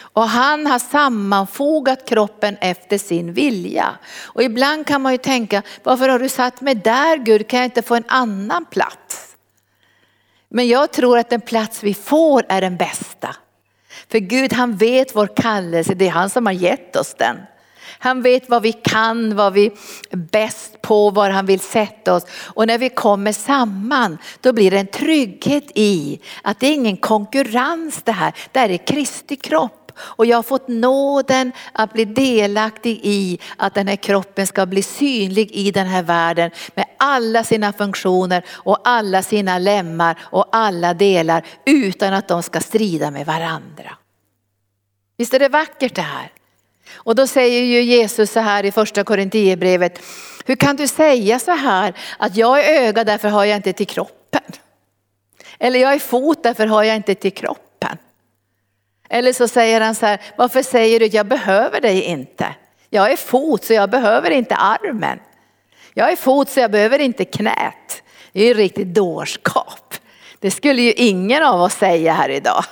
Och 0.00 0.28
han 0.28 0.66
har 0.66 0.78
sammanfogat 0.78 2.08
kroppen 2.08 2.56
efter 2.60 2.98
sin 2.98 3.32
vilja. 3.32 3.98
Och 4.22 4.42
ibland 4.42 4.86
kan 4.86 5.02
man 5.02 5.12
ju 5.12 5.18
tänka, 5.18 5.62
varför 5.82 6.08
har 6.08 6.18
du 6.18 6.28
satt 6.28 6.60
mig 6.60 6.74
där 6.74 7.16
Gud, 7.16 7.48
kan 7.48 7.60
jag 7.60 7.66
inte 7.66 7.82
få 7.82 7.94
en 7.94 8.04
annan 8.08 8.64
plats? 8.64 9.36
Men 10.48 10.68
jag 10.68 10.92
tror 10.92 11.18
att 11.18 11.30
den 11.30 11.40
plats 11.40 11.82
vi 11.82 11.94
får 11.94 12.44
är 12.48 12.60
den 12.60 12.76
bästa. 12.76 13.36
För 14.08 14.18
Gud 14.18 14.52
han 14.52 14.76
vet 14.76 15.16
vår 15.16 15.36
kallelse, 15.36 15.94
det 15.94 16.06
är 16.06 16.10
han 16.10 16.30
som 16.30 16.46
har 16.46 16.52
gett 16.52 16.96
oss 16.96 17.14
den. 17.18 17.36
Han 18.02 18.22
vet 18.22 18.48
vad 18.48 18.62
vi 18.62 18.72
kan, 18.72 19.36
vad 19.36 19.52
vi 19.52 19.66
är 20.10 20.16
bäst 20.16 20.82
på, 20.82 21.10
var 21.10 21.30
han 21.30 21.46
vill 21.46 21.60
sätta 21.60 22.14
oss. 22.14 22.26
Och 22.46 22.66
när 22.66 22.78
vi 22.78 22.88
kommer 22.88 23.32
samman 23.32 24.18
då 24.40 24.52
blir 24.52 24.70
det 24.70 24.78
en 24.78 24.86
trygghet 24.86 25.64
i 25.74 26.20
att 26.42 26.60
det 26.60 26.66
är 26.66 26.74
ingen 26.74 26.96
konkurrens 26.96 28.02
det 28.02 28.12
här. 28.12 28.34
Det 28.52 28.60
här 28.60 28.68
är 28.68 28.76
Kristi 28.76 29.36
kropp. 29.36 29.92
Och 29.98 30.26
jag 30.26 30.38
har 30.38 30.42
fått 30.42 30.68
nåden 30.68 31.52
att 31.72 31.92
bli 31.92 32.04
delaktig 32.04 33.00
i 33.02 33.38
att 33.56 33.74
den 33.74 33.88
här 33.88 33.96
kroppen 33.96 34.46
ska 34.46 34.66
bli 34.66 34.82
synlig 34.82 35.50
i 35.50 35.70
den 35.70 35.86
här 35.86 36.02
världen 36.02 36.50
med 36.74 36.86
alla 36.96 37.44
sina 37.44 37.72
funktioner 37.72 38.44
och 38.48 38.78
alla 38.84 39.22
sina 39.22 39.58
lemmar 39.58 40.18
och 40.22 40.48
alla 40.52 40.94
delar 40.94 41.46
utan 41.66 42.14
att 42.14 42.28
de 42.28 42.42
ska 42.42 42.60
strida 42.60 43.10
med 43.10 43.26
varandra. 43.26 43.96
Visst 45.16 45.34
är 45.34 45.38
det 45.38 45.48
vackert 45.48 45.94
det 45.94 46.02
här? 46.02 46.32
Och 46.94 47.14
då 47.14 47.26
säger 47.26 47.62
ju 47.62 47.82
Jesus 47.82 48.32
så 48.32 48.40
här 48.40 48.64
i 48.64 48.72
första 48.72 49.04
Korinthierbrevet, 49.04 49.98
hur 50.44 50.56
kan 50.56 50.76
du 50.76 50.86
säga 50.88 51.38
så 51.38 51.50
här 51.50 51.94
att 52.18 52.36
jag 52.36 52.64
är 52.64 52.82
öga 52.88 53.04
därför 53.04 53.28
har 53.28 53.44
jag 53.44 53.56
inte 53.56 53.72
till 53.72 53.86
kroppen? 53.86 54.42
Eller 55.58 55.80
jag 55.80 55.94
är 55.94 55.98
fot 55.98 56.42
därför 56.42 56.66
har 56.66 56.82
jag 56.82 56.96
inte 56.96 57.14
till 57.14 57.32
kroppen. 57.32 57.98
Eller 59.08 59.32
så 59.32 59.48
säger 59.48 59.80
han 59.80 59.94
så 59.94 60.06
här, 60.06 60.20
varför 60.36 60.62
säger 60.62 61.00
du 61.00 61.06
att 61.06 61.14
jag 61.14 61.26
behöver 61.26 61.80
dig 61.80 62.02
inte? 62.02 62.54
Jag 62.90 63.12
är 63.12 63.16
fot 63.16 63.64
så 63.64 63.72
jag 63.72 63.90
behöver 63.90 64.30
inte 64.30 64.56
armen. 64.56 65.18
Jag 65.94 66.12
är 66.12 66.16
fot 66.16 66.48
så 66.48 66.60
jag 66.60 66.70
behöver 66.70 66.98
inte 66.98 67.24
knät. 67.24 68.02
Det 68.32 68.42
är 68.42 68.46
ju 68.46 68.54
riktigt 68.54 68.94
dårskap. 68.94 69.94
Det 70.38 70.50
skulle 70.50 70.82
ju 70.82 70.92
ingen 70.92 71.42
av 71.42 71.60
oss 71.60 71.74
säga 71.74 72.12
här 72.12 72.28
idag. 72.28 72.64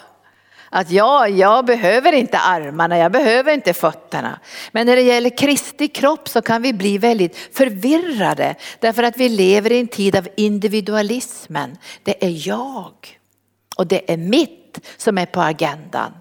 Att 0.73 0.91
ja, 0.91 1.29
jag 1.29 1.65
behöver 1.65 2.13
inte 2.13 2.39
armarna, 2.39 2.99
jag 2.99 3.13
behöver 3.13 3.55
inte 3.55 3.73
fötterna. 3.73 4.41
Men 4.73 4.87
när 4.87 4.97
det 4.97 5.03
gäller 5.03 5.37
Kristi 5.37 5.89
kropp 5.89 6.29
så 6.29 6.43
kan 6.43 6.63
vi 6.63 6.73
bli 6.73 6.99
väldigt 6.99 7.37
förvirrade. 7.53 8.55
Därför 8.79 9.03
att 9.03 9.17
vi 9.17 9.29
lever 9.29 9.73
i 9.73 9.81
en 9.81 9.89
tid 9.89 10.17
av 10.17 10.29
individualismen. 10.37 11.79
Det 12.03 12.25
är 12.25 12.49
jag 12.49 12.95
och 13.77 13.87
det 13.87 14.13
är 14.13 14.17
mitt 14.17 14.79
som 14.97 15.19
är 15.19 15.27
på 15.27 15.41
agendan. 15.41 16.13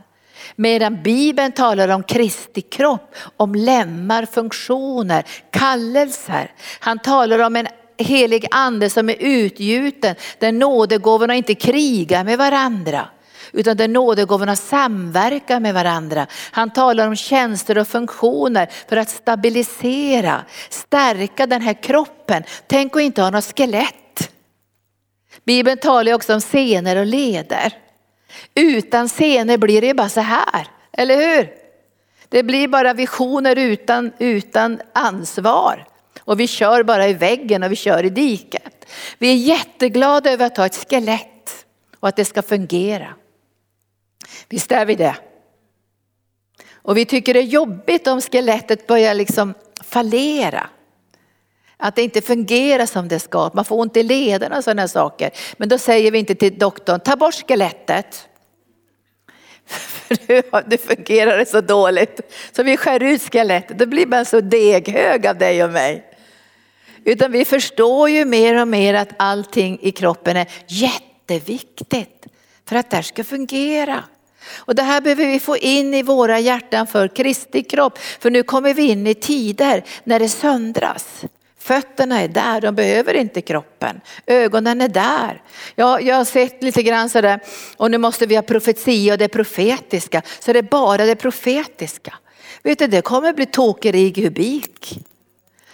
Medan 0.56 1.04
Bibeln 1.04 1.52
talar 1.52 1.90
om 1.90 2.04
Kristi 2.04 2.62
kropp, 2.62 3.16
om 3.38 3.56
lemmar, 3.56 4.26
funktioner, 4.26 5.26
kallelser. 5.52 6.52
Han 6.80 7.00
talar 7.00 7.40
om 7.40 7.56
en 7.56 7.68
helig 7.98 8.46
ande 8.52 8.90
som 8.90 9.10
är 9.10 9.16
utgjuten, 9.20 10.16
där 10.40 10.52
nådegåvorna 10.52 11.36
inte 11.36 11.56
krigar 11.56 12.24
med 12.24 12.38
varandra 12.38 13.08
utan 13.54 13.78
där 13.78 13.88
nådegåvorna 13.88 14.56
samverkar 14.56 15.60
med 15.60 15.74
varandra. 15.74 16.28
Han 16.52 16.70
talar 16.70 17.08
om 17.08 17.16
tjänster 17.16 17.78
och 17.78 17.88
funktioner 17.88 18.70
för 18.90 18.98
att 18.98 19.10
stabilisera, 19.10 20.42
stärka 20.70 21.48
den 21.48 21.62
här 21.62 21.84
kroppen. 21.84 22.44
Tänk 22.68 22.96
att 22.96 23.02
inte 23.02 23.22
ha 23.22 23.30
något 23.30 23.58
skelett. 23.58 24.32
Bibeln 25.46 25.78
talar 25.78 26.14
också 26.14 26.34
om 26.34 26.42
senor 26.42 26.96
och 26.96 27.06
leder. 27.06 27.74
Utan 28.56 29.10
senor 29.10 29.58
blir 29.58 29.82
det 29.82 29.94
bara 29.94 30.10
så 30.10 30.22
här, 30.22 30.68
eller 30.92 31.16
hur? 31.16 31.50
Det 32.30 32.44
blir 32.44 32.68
bara 32.68 32.94
visioner 32.94 33.56
utan, 33.56 34.12
utan 34.20 34.82
ansvar. 34.94 35.86
Och 36.20 36.40
vi 36.40 36.48
kör 36.48 36.84
bara 36.84 37.08
i 37.08 37.14
väggen 37.14 37.64
och 37.64 37.72
vi 37.72 37.76
kör 37.76 38.06
i 38.06 38.10
diket. 38.10 38.86
Vi 39.18 39.30
är 39.32 39.36
jätteglada 39.36 40.32
över 40.32 40.46
att 40.46 40.58
ha 40.58 40.66
ett 40.66 40.90
skelett 40.90 41.66
och 42.00 42.08
att 42.08 42.16
det 42.16 42.26
ska 42.26 42.42
fungera. 42.42 43.14
Visst 44.50 44.72
är 44.72 44.86
vi 44.86 44.96
det? 44.96 45.16
Och 46.82 46.98
vi 46.98 47.06
tycker 47.06 47.34
det 47.34 47.40
är 47.40 47.44
jobbigt 47.44 48.08
om 48.08 48.22
skelettet 48.22 48.88
börjar 48.88 49.14
liksom 49.14 49.54
fallera. 49.84 50.70
Att 51.78 51.96
det 51.96 52.02
inte 52.02 52.22
fungerar 52.22 52.86
som 52.86 53.08
det 53.08 53.20
ska, 53.20 53.52
man 53.54 53.66
får 53.66 53.80
ont 53.80 53.98
i 53.98 54.04
lederna 54.04 54.58
och 54.58 54.64
sådana 54.64 54.88
saker. 54.88 55.32
Men 55.58 55.70
då 55.70 55.78
säger 55.78 56.12
vi 56.12 56.20
inte 56.20 56.36
till 56.36 56.58
doktorn, 56.58 57.00
ta 57.00 57.16
bort 57.16 57.34
skelettet. 57.48 58.28
För 59.66 60.70
nu 60.70 60.78
fungerar 60.78 61.38
det 61.38 61.46
så 61.46 61.62
dåligt. 61.62 62.20
Så 62.52 62.64
vi 62.64 62.78
skär 62.78 63.04
ut 63.04 63.22
skelettet, 63.22 63.80
då 63.80 63.86
blir 63.86 64.06
man 64.06 64.26
så 64.26 64.42
deghög 64.42 65.28
av 65.28 65.38
dig 65.38 65.64
och 65.64 65.70
mig. 65.70 66.06
Utan 67.04 67.32
vi 67.32 67.46
förstår 67.46 68.10
ju 68.10 68.26
mer 68.26 68.62
och 68.62 68.68
mer 68.68 68.94
att 68.94 69.10
allting 69.18 69.80
i 69.82 69.92
kroppen 69.92 70.38
är 70.38 70.48
jätteviktigt 70.68 72.26
för 72.66 72.76
att 72.76 72.90
det 72.90 72.96
här 72.96 73.04
ska 73.04 73.24
fungera. 73.24 74.04
Och 74.58 74.76
det 74.76 74.84
här 74.84 75.02
behöver 75.02 75.26
vi 75.26 75.40
få 75.40 75.58
in 75.58 75.94
i 75.94 76.04
våra 76.04 76.40
hjärtan 76.40 76.88
för 76.88 77.08
Kristi 77.08 77.64
kropp. 77.64 78.00
För 78.20 78.32
nu 78.32 78.44
kommer 78.44 78.74
vi 78.74 78.90
in 78.90 79.08
i 79.08 79.14
tider 79.14 79.84
när 80.04 80.20
det 80.20 80.30
söndras. 80.30 81.24
Fötterna 81.60 82.22
är 82.22 82.28
där, 82.28 82.62
de 82.62 82.76
behöver 82.76 83.14
inte 83.14 83.42
kroppen. 83.42 84.02
Ögonen 84.26 84.82
är 84.82 84.88
där. 84.88 85.42
Jag, 85.76 86.02
jag 86.02 86.16
har 86.16 86.26
sett 86.26 86.64
lite 86.64 86.84
grann 86.84 87.10
sådär, 87.10 87.40
och 87.78 87.92
nu 87.92 87.98
måste 87.98 88.26
vi 88.26 88.36
ha 88.36 88.42
profetia 88.42 89.14
och 89.14 89.20
det 89.20 89.28
profetiska. 89.28 90.22
Så 90.40 90.54
det 90.54 90.60
är 90.60 90.64
bara 90.64 91.06
det 91.06 91.16
profetiska. 91.16 92.14
Vet 92.64 92.80
du, 92.80 92.88
det 92.88 93.02
kommer 93.02 93.34
bli 93.34 93.46
tokeri 93.46 94.06
i 94.06 94.12
kubik. 94.12 95.00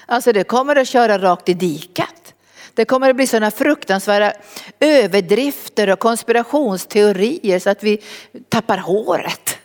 Alltså 0.06 0.32
det 0.32 0.44
kommer 0.44 0.76
att 0.76 0.88
köra 0.88 1.20
rakt 1.20 1.50
i 1.50 1.54
diket. 1.54 2.25
Det 2.76 2.86
kommer 2.86 3.10
att 3.10 3.16
bli 3.16 3.28
sådana 3.28 3.52
fruktansvärda 3.52 4.34
överdrifter 4.80 5.90
och 5.90 6.00
konspirationsteorier 6.00 7.60
så 7.60 7.70
att 7.70 7.84
vi 7.84 8.02
tappar 8.50 8.78
håret. 8.78 9.58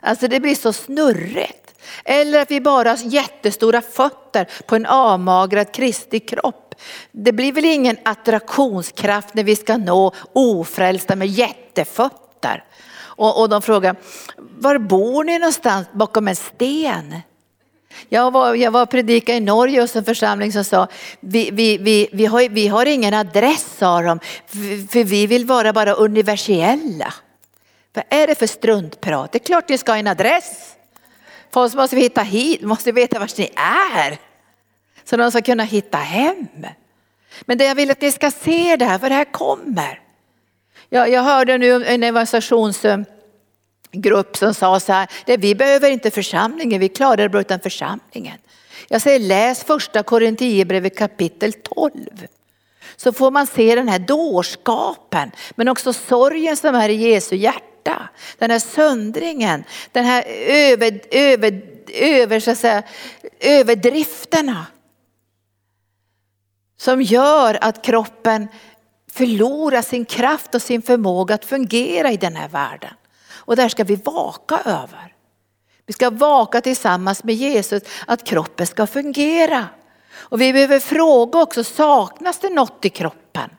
Alltså 0.00 0.28
det 0.28 0.40
blir 0.40 0.54
så 0.54 0.72
snurrigt. 0.72 1.74
Eller 2.04 2.40
att 2.40 2.50
vi 2.50 2.60
bara 2.60 2.90
har 2.90 2.98
jättestora 3.02 3.82
fötter 3.82 4.48
på 4.66 4.76
en 4.76 4.86
avmagrad 4.86 5.72
Kristi 5.72 6.20
kropp. 6.20 6.74
Det 7.12 7.32
blir 7.32 7.52
väl 7.52 7.64
ingen 7.64 7.96
attraktionskraft 8.02 9.34
när 9.34 9.44
vi 9.44 9.56
ska 9.56 9.76
nå 9.76 10.14
ofrälsta 10.32 11.16
med 11.16 11.28
jättefötter. 11.28 12.64
Och, 13.00 13.40
och 13.40 13.48
de 13.48 13.62
frågar, 13.62 13.96
var 14.36 14.78
bor 14.78 15.24
ni 15.24 15.38
någonstans 15.38 15.86
bakom 15.92 16.28
en 16.28 16.36
sten? 16.36 17.14
Jag 18.08 18.30
var, 18.30 18.54
jag 18.54 18.70
var 18.70 18.86
predika 18.86 19.34
i 19.34 19.40
Norge 19.40 19.80
hos 19.80 19.96
en 19.96 20.04
församling 20.04 20.52
som 20.52 20.64
sa, 20.64 20.88
vi, 21.20 21.50
vi, 21.50 21.78
vi, 21.78 22.08
vi, 22.12 22.26
har, 22.26 22.48
vi 22.48 22.68
har 22.68 22.86
ingen 22.86 23.14
adress 23.14 23.76
sa 23.78 24.02
de, 24.02 24.20
för 24.90 25.04
vi 25.04 25.26
vill 25.26 25.44
vara 25.44 25.72
bara 25.72 25.92
universella. 25.92 27.14
Vad 27.94 28.04
är 28.08 28.26
det 28.26 28.34
för 28.34 28.46
struntprat? 28.46 29.32
Det 29.32 29.38
är 29.38 29.46
klart 29.46 29.68
ni 29.68 29.78
ska 29.78 29.92
ha 29.92 29.98
en 29.98 30.06
adress. 30.06 30.74
Folk 31.50 31.74
måste 31.74 31.96
vi 31.96 32.02
hitta 32.02 32.22
hit, 32.22 32.62
måste 32.62 32.92
veta 32.92 33.18
var 33.18 33.30
ni 33.38 33.50
är. 33.96 34.18
Så 35.04 35.16
de 35.16 35.30
ska 35.30 35.42
kunna 35.42 35.62
hitta 35.62 35.98
hem. 35.98 36.46
Men 37.40 37.58
det 37.58 37.64
jag 37.64 37.74
vill 37.74 37.90
att 37.90 38.00
ni 38.00 38.12
ska 38.12 38.30
se 38.30 38.76
det 38.76 38.84
här, 38.84 38.98
för 38.98 39.08
det 39.08 39.14
här 39.14 39.32
kommer. 39.32 40.00
Jag, 40.88 41.10
jag 41.10 41.22
hörde 41.22 41.58
nu 41.58 41.86
en 41.86 42.02
evangelisations 42.02 42.84
grupp 43.92 44.36
som 44.36 44.54
sa 44.54 44.80
så 44.80 44.92
här, 44.92 45.36
vi 45.36 45.54
behöver 45.54 45.90
inte 45.90 46.10
församlingen, 46.10 46.80
vi 46.80 46.88
klarar 46.88 47.16
det 47.16 47.28
bra 47.28 47.40
utan 47.40 47.60
församlingen. 47.60 48.38
Jag 48.88 49.02
säger 49.02 49.18
läs 49.18 49.64
första 49.64 50.02
Korinthierbrevet 50.02 50.98
kapitel 50.98 51.52
12. 51.52 51.92
Så 52.96 53.12
får 53.12 53.30
man 53.30 53.46
se 53.46 53.74
den 53.74 53.88
här 53.88 53.98
dårskapen 53.98 55.30
men 55.54 55.68
också 55.68 55.92
sorgen 55.92 56.56
som 56.56 56.74
är 56.74 56.88
i 56.88 56.94
Jesu 56.94 57.36
hjärta. 57.36 58.08
Den 58.38 58.50
här 58.50 58.58
söndringen, 58.58 59.64
den 59.92 60.04
här 60.04 60.24
över, 60.48 61.00
över, 61.10 61.62
över, 61.94 62.40
så 62.40 62.50
att 62.50 62.58
säga, 62.58 62.82
överdrifterna. 63.40 64.66
Som 66.76 67.02
gör 67.02 67.58
att 67.60 67.84
kroppen 67.84 68.48
förlorar 69.12 69.82
sin 69.82 70.04
kraft 70.04 70.54
och 70.54 70.62
sin 70.62 70.82
förmåga 70.82 71.34
att 71.34 71.44
fungera 71.44 72.12
i 72.12 72.16
den 72.16 72.36
här 72.36 72.48
världen. 72.48 72.94
Och 73.48 73.56
där 73.56 73.68
ska 73.68 73.84
vi 73.84 73.96
vaka 73.96 74.60
över. 74.64 75.14
Vi 75.86 75.92
ska 75.92 76.10
vaka 76.10 76.60
tillsammans 76.60 77.24
med 77.24 77.34
Jesus 77.34 77.82
att 78.06 78.24
kroppen 78.24 78.66
ska 78.66 78.86
fungera. 78.86 79.66
Och 80.14 80.40
vi 80.40 80.52
behöver 80.52 80.80
fråga 80.80 81.42
också, 81.42 81.64
saknas 81.64 82.38
det 82.38 82.50
något 82.50 82.84
i 82.84 82.88
kroppen? 82.88 83.50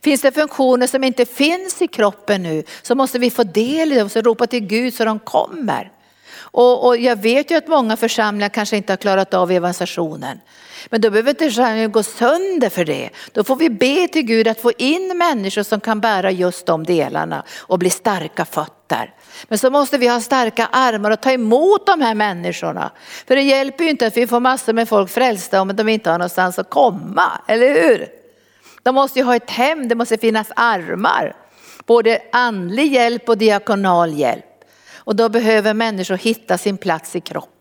Finns 0.00 0.22
det 0.22 0.32
funktioner 0.32 0.86
som 0.86 1.04
inte 1.04 1.26
finns 1.26 1.82
i 1.82 1.88
kroppen 1.88 2.42
nu 2.42 2.64
så 2.82 2.94
måste 2.94 3.18
vi 3.18 3.30
få 3.30 3.42
del 3.42 3.92
i 3.92 3.98
dem, 3.98 4.08
och 4.16 4.24
ropa 4.24 4.46
till 4.46 4.60
Gud 4.60 4.94
så 4.94 5.04
de 5.04 5.18
kommer. 5.18 5.92
Och, 6.36 6.86
och, 6.86 6.96
jag 6.96 7.16
vet 7.16 7.50
ju 7.50 7.56
att 7.56 7.68
många 7.68 7.96
församlingar 7.96 8.48
kanske 8.48 8.76
inte 8.76 8.92
har 8.92 8.96
klarat 8.96 9.34
av 9.34 9.50
evangelisationen. 9.50 10.40
Men 10.90 11.00
då 11.00 11.10
behöver 11.10 11.30
inte 11.30 11.44
församlingen 11.44 11.92
gå 11.92 12.02
sönder 12.02 12.68
för 12.68 12.84
det. 12.84 13.10
Då 13.32 13.44
får 13.44 13.56
vi 13.56 13.70
be 13.70 14.08
till 14.08 14.22
Gud 14.22 14.48
att 14.48 14.60
få 14.60 14.72
in 14.78 15.18
människor 15.18 15.62
som 15.62 15.80
kan 15.80 16.00
bära 16.00 16.30
just 16.30 16.66
de 16.66 16.84
delarna 16.84 17.44
och 17.60 17.78
bli 17.78 17.90
starka 17.90 18.44
fötter. 18.44 18.73
Men 19.48 19.58
så 19.58 19.70
måste 19.70 19.98
vi 19.98 20.08
ha 20.08 20.20
starka 20.20 20.66
armar 20.72 21.10
och 21.10 21.20
ta 21.20 21.30
emot 21.30 21.86
de 21.86 22.00
här 22.00 22.14
människorna. 22.14 22.90
För 23.26 23.36
det 23.36 23.42
hjälper 23.42 23.84
ju 23.84 23.90
inte 23.90 24.06
att 24.06 24.16
vi 24.16 24.26
får 24.26 24.40
massor 24.40 24.72
med 24.72 24.88
folk 24.88 25.10
frälsta 25.10 25.60
om 25.60 25.76
de 25.76 25.88
inte 25.88 26.10
har 26.10 26.18
någonstans 26.18 26.58
att 26.58 26.70
komma, 26.70 27.40
eller 27.46 27.82
hur? 27.82 28.08
De 28.82 28.94
måste 28.94 29.18
ju 29.18 29.24
ha 29.24 29.36
ett 29.36 29.50
hem, 29.50 29.88
det 29.88 29.94
måste 29.94 30.18
finnas 30.18 30.48
armar. 30.56 31.36
Både 31.86 32.22
andlig 32.32 32.92
hjälp 32.92 33.28
och 33.28 33.38
diakonal 33.38 34.12
hjälp. 34.12 34.44
Och 34.96 35.16
då 35.16 35.28
behöver 35.28 35.74
människor 35.74 36.16
hitta 36.16 36.58
sin 36.58 36.76
plats 36.76 37.16
i 37.16 37.20
kroppen. 37.20 37.53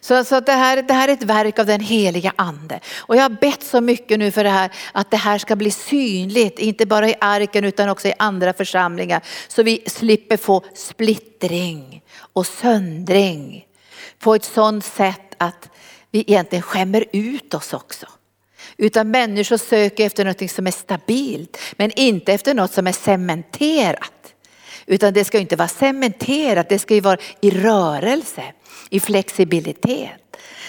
Så, 0.00 0.24
så 0.24 0.40
det, 0.40 0.52
här, 0.52 0.82
det 0.82 0.94
här 0.94 1.08
är 1.08 1.12
ett 1.12 1.22
verk 1.22 1.58
av 1.58 1.66
den 1.66 1.80
heliga 1.80 2.32
ande. 2.36 2.80
Och 2.98 3.16
jag 3.16 3.22
har 3.22 3.30
bett 3.40 3.62
så 3.62 3.80
mycket 3.80 4.18
nu 4.18 4.30
för 4.30 4.44
det 4.44 4.50
här, 4.50 4.70
att 4.92 5.10
det 5.10 5.16
här 5.16 5.38
ska 5.38 5.56
bli 5.56 5.70
synligt, 5.70 6.58
inte 6.58 6.86
bara 6.86 7.08
i 7.08 7.14
arken 7.20 7.64
utan 7.64 7.88
också 7.88 8.08
i 8.08 8.14
andra 8.18 8.52
församlingar. 8.52 9.22
Så 9.48 9.62
vi 9.62 9.82
slipper 9.86 10.36
få 10.36 10.64
splittring 10.74 12.02
och 12.32 12.46
söndring 12.46 13.64
på 14.18 14.34
ett 14.34 14.44
sådant 14.44 14.84
sätt 14.84 15.34
att 15.38 15.68
vi 16.10 16.20
egentligen 16.20 16.62
skämmer 16.62 17.04
ut 17.12 17.54
oss 17.54 17.72
också. 17.72 18.06
Utan 18.76 19.10
människor 19.10 19.56
söker 19.56 20.06
efter 20.06 20.24
något 20.24 20.50
som 20.50 20.66
är 20.66 20.70
stabilt, 20.70 21.58
men 21.76 21.90
inte 21.96 22.32
efter 22.32 22.54
något 22.54 22.72
som 22.72 22.86
är 22.86 22.92
cementerat. 22.92 24.33
Utan 24.86 25.12
det 25.12 25.24
ska 25.24 25.38
inte 25.38 25.56
vara 25.56 25.68
cementerat, 25.68 26.68
det 26.68 26.78
ska 26.78 26.94
ju 26.94 27.00
vara 27.00 27.18
i 27.40 27.50
rörelse 27.50 28.42
i 28.90 29.00
flexibilitet. 29.00 30.10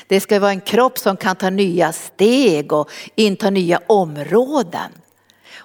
Det 0.07 0.19
ska 0.19 0.39
vara 0.39 0.51
en 0.51 0.61
kropp 0.61 0.97
som 0.97 1.17
kan 1.17 1.35
ta 1.35 1.49
nya 1.49 1.93
steg 1.93 2.73
och 2.73 2.89
inta 3.15 3.49
nya 3.49 3.81
områden. 3.87 4.91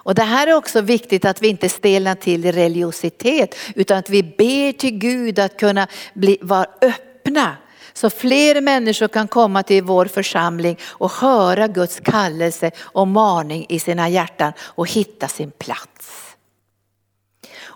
Och 0.03 0.15
det 0.15 0.23
här 0.23 0.47
är 0.47 0.53
också 0.53 0.81
viktigt 0.81 1.25
att 1.25 1.41
vi 1.41 1.47
inte 1.47 1.69
stelnar 1.69 2.15
till 2.15 2.45
i 2.45 2.51
religiositet 2.51 3.55
utan 3.75 3.97
att 3.97 4.09
vi 4.09 4.23
ber 4.23 4.71
till 4.71 4.97
Gud 4.97 5.39
att 5.39 5.57
kunna 5.57 5.87
bli, 6.13 6.37
vara 6.41 6.65
öppna 6.81 7.57
så 7.93 8.09
fler 8.09 8.61
människor 8.61 9.07
kan 9.07 9.27
komma 9.27 9.63
till 9.63 9.83
vår 9.83 10.05
församling 10.05 10.77
och 10.83 11.11
höra 11.11 11.67
Guds 11.67 11.99
kallelse 11.99 12.71
och 12.81 13.07
maning 13.07 13.65
i 13.69 13.79
sina 13.79 14.09
hjärtan 14.09 14.53
och 14.59 14.89
hitta 14.89 15.27
sin 15.27 15.51
plats. 15.51 16.30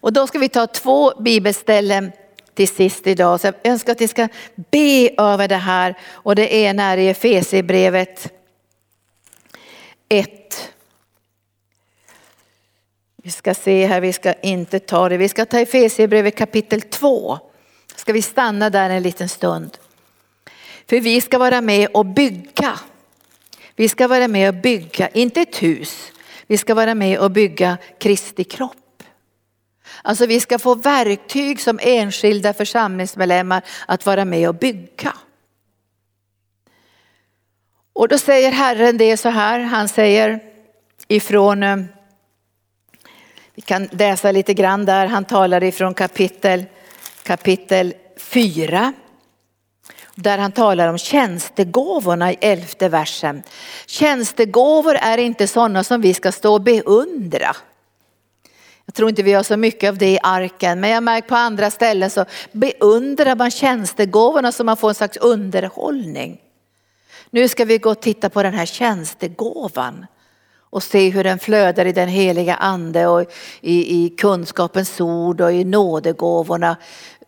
Och 0.05 0.13
då 0.13 0.27
ska 0.27 0.39
vi 0.39 0.49
ta 0.49 0.67
två 0.67 1.13
bibelställen 1.19 2.11
till 2.53 2.67
sist 2.67 3.07
idag. 3.07 3.41
Så 3.41 3.47
jag 3.47 3.55
önskar 3.63 3.91
att 3.91 3.99
ni 3.99 4.07
ska 4.07 4.27
be 4.55 5.09
över 5.17 5.47
det 5.47 5.55
här 5.55 5.97
och 6.09 6.35
det 6.35 6.53
ena 6.53 6.83
är 6.83 6.97
i 6.97 7.07
Efesierbrevet 7.07 8.33
1. 10.09 10.71
Vi 13.23 13.31
ska 13.31 13.53
se 13.53 13.85
här, 13.85 14.01
vi 14.01 14.13
ska 14.13 14.33
inte 14.33 14.79
ta 14.79 15.09
det. 15.09 15.17
Vi 15.17 15.29
ska 15.29 15.45
ta 15.45 15.59
Efesierbrevet 15.59 16.35
kapitel 16.35 16.81
2. 16.81 17.39
Ska 17.95 18.13
vi 18.13 18.21
stanna 18.21 18.69
där 18.69 18.89
en 18.89 19.03
liten 19.03 19.29
stund. 19.29 19.77
För 20.89 20.99
vi 20.99 21.21
ska 21.21 21.37
vara 21.37 21.61
med 21.61 21.89
och 21.93 22.05
bygga. 22.05 22.79
Vi 23.75 23.89
ska 23.89 24.07
vara 24.07 24.27
med 24.27 24.49
och 24.49 24.61
bygga, 24.61 25.07
inte 25.07 25.41
ett 25.41 25.63
hus. 25.63 26.11
Vi 26.47 26.57
ska 26.57 26.73
vara 26.73 26.95
med 26.95 27.19
och 27.19 27.31
bygga 27.31 27.77
Kristi 27.99 28.43
kropp. 28.43 28.84
Alltså 30.01 30.25
vi 30.25 30.39
ska 30.39 30.59
få 30.59 30.75
verktyg 30.75 31.61
som 31.61 31.79
enskilda 31.81 32.53
församlingsmedlemmar 32.53 33.61
att 33.87 34.05
vara 34.05 34.25
med 34.25 34.49
och 34.49 34.55
bygga. 34.55 35.13
Och 37.93 38.07
då 38.07 38.17
säger 38.17 38.51
Herren 38.51 38.97
det 38.97 39.17
så 39.17 39.29
här, 39.29 39.59
han 39.59 39.87
säger 39.87 40.39
ifrån, 41.07 41.63
eh, 41.63 41.77
vi 43.55 43.61
kan 43.61 43.87
läsa 43.91 44.31
lite 44.31 44.53
grann 44.53 44.85
där, 44.85 45.05
han 45.05 45.25
talar 45.25 45.63
ifrån 45.63 45.93
kapitel, 45.93 46.65
kapitel 47.23 47.93
4. 48.17 48.93
Där 50.15 50.37
han 50.37 50.51
talar 50.51 50.87
om 50.87 50.97
tjänstegåvorna 50.97 52.31
i 52.31 52.37
elfte 52.41 52.89
versen. 52.89 53.43
Tjänstegåvor 53.85 54.95
är 54.95 55.17
inte 55.17 55.47
sådana 55.47 55.83
som 55.83 56.01
vi 56.01 56.13
ska 56.13 56.31
stå 56.31 56.53
och 56.53 56.61
beundra. 56.61 57.55
Jag 58.85 58.95
tror 58.95 59.09
inte 59.09 59.23
vi 59.23 59.33
har 59.33 59.43
så 59.43 59.57
mycket 59.57 59.89
av 59.89 59.97
det 59.97 60.11
i 60.11 60.19
arken, 60.23 60.79
men 60.79 60.89
jag 60.89 61.03
märker 61.03 61.27
på 61.27 61.35
andra 61.35 61.71
ställen 61.71 62.09
så 62.09 62.25
beundrar 62.51 63.35
man 63.35 63.51
tjänstegåvorna 63.51 64.51
så 64.51 64.63
man 64.63 64.77
får 64.77 64.89
en 64.89 64.95
slags 64.95 65.17
underhållning. 65.17 66.41
Nu 67.29 67.47
ska 67.47 67.65
vi 67.65 67.77
gå 67.77 67.91
och 67.91 68.01
titta 68.01 68.29
på 68.29 68.43
den 68.43 68.53
här 68.53 68.65
tjänstegåvan 68.65 70.05
och 70.69 70.83
se 70.83 71.09
hur 71.09 71.23
den 71.23 71.39
flödar 71.39 71.85
i 71.85 71.91
den 71.91 72.09
heliga 72.09 72.55
ande 72.55 73.07
och 73.07 73.31
i, 73.61 74.05
i 74.05 74.09
kunskapens 74.09 75.01
ord 75.01 75.41
och 75.41 75.53
i 75.53 75.63
nådegåvorna. 75.63 76.77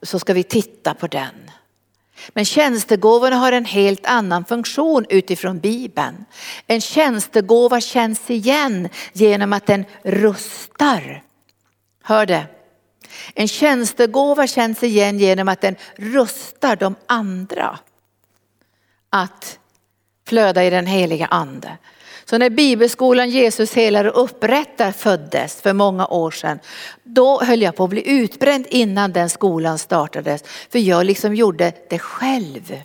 Så 0.02 0.20
ska 0.20 0.34
vi 0.34 0.44
titta 0.44 0.94
på 0.94 1.08
den. 1.08 1.52
Men 2.30 2.46
tjänstegåvorna 2.46 3.36
har 3.36 3.52
en 3.52 3.66
helt 3.66 4.06
annan 4.06 4.46
funktion 4.46 5.06
utifrån 5.10 5.60
Bibeln. 5.60 6.26
En 6.68 6.82
tjänstegåva 6.82 7.82
känns 7.82 8.30
igen 8.30 8.90
genom 9.14 9.54
att 9.54 9.66
den 9.66 9.86
rustar. 10.04 11.24
Hör 12.08 12.26
det? 12.26 12.46
En 13.36 13.48
tjänstegåva 13.48 14.48
känns 14.48 14.84
igen 14.84 15.20
genom 15.20 15.48
att 15.48 15.62
den 15.62 15.76
rustar 15.96 16.76
de 16.76 16.96
andra 17.06 17.80
att 19.10 19.60
flöda 20.28 20.64
i 20.64 20.70
den 20.70 20.86
heliga 20.86 21.26
ande. 21.26 21.78
Så 22.26 22.38
när 22.38 22.50
bibelskolan 22.50 23.30
Jesus 23.30 23.74
helar 23.74 24.06
och 24.06 24.24
upprättar 24.24 24.92
föddes 24.92 25.62
för 25.62 25.74
många 25.74 26.08
år 26.08 26.32
sedan, 26.32 26.60
då 27.04 27.40
höll 27.44 27.62
jag 27.62 27.76
på 27.76 27.84
att 27.84 27.90
bli 27.90 28.10
utbränd 28.10 28.66
innan 28.70 29.12
den 29.12 29.30
skolan 29.30 29.78
startades. 29.78 30.44
För 30.70 30.80
jag 30.80 31.06
liksom 31.06 31.36
gjorde 31.36 31.74
det 31.90 32.00
själv. 32.00 32.82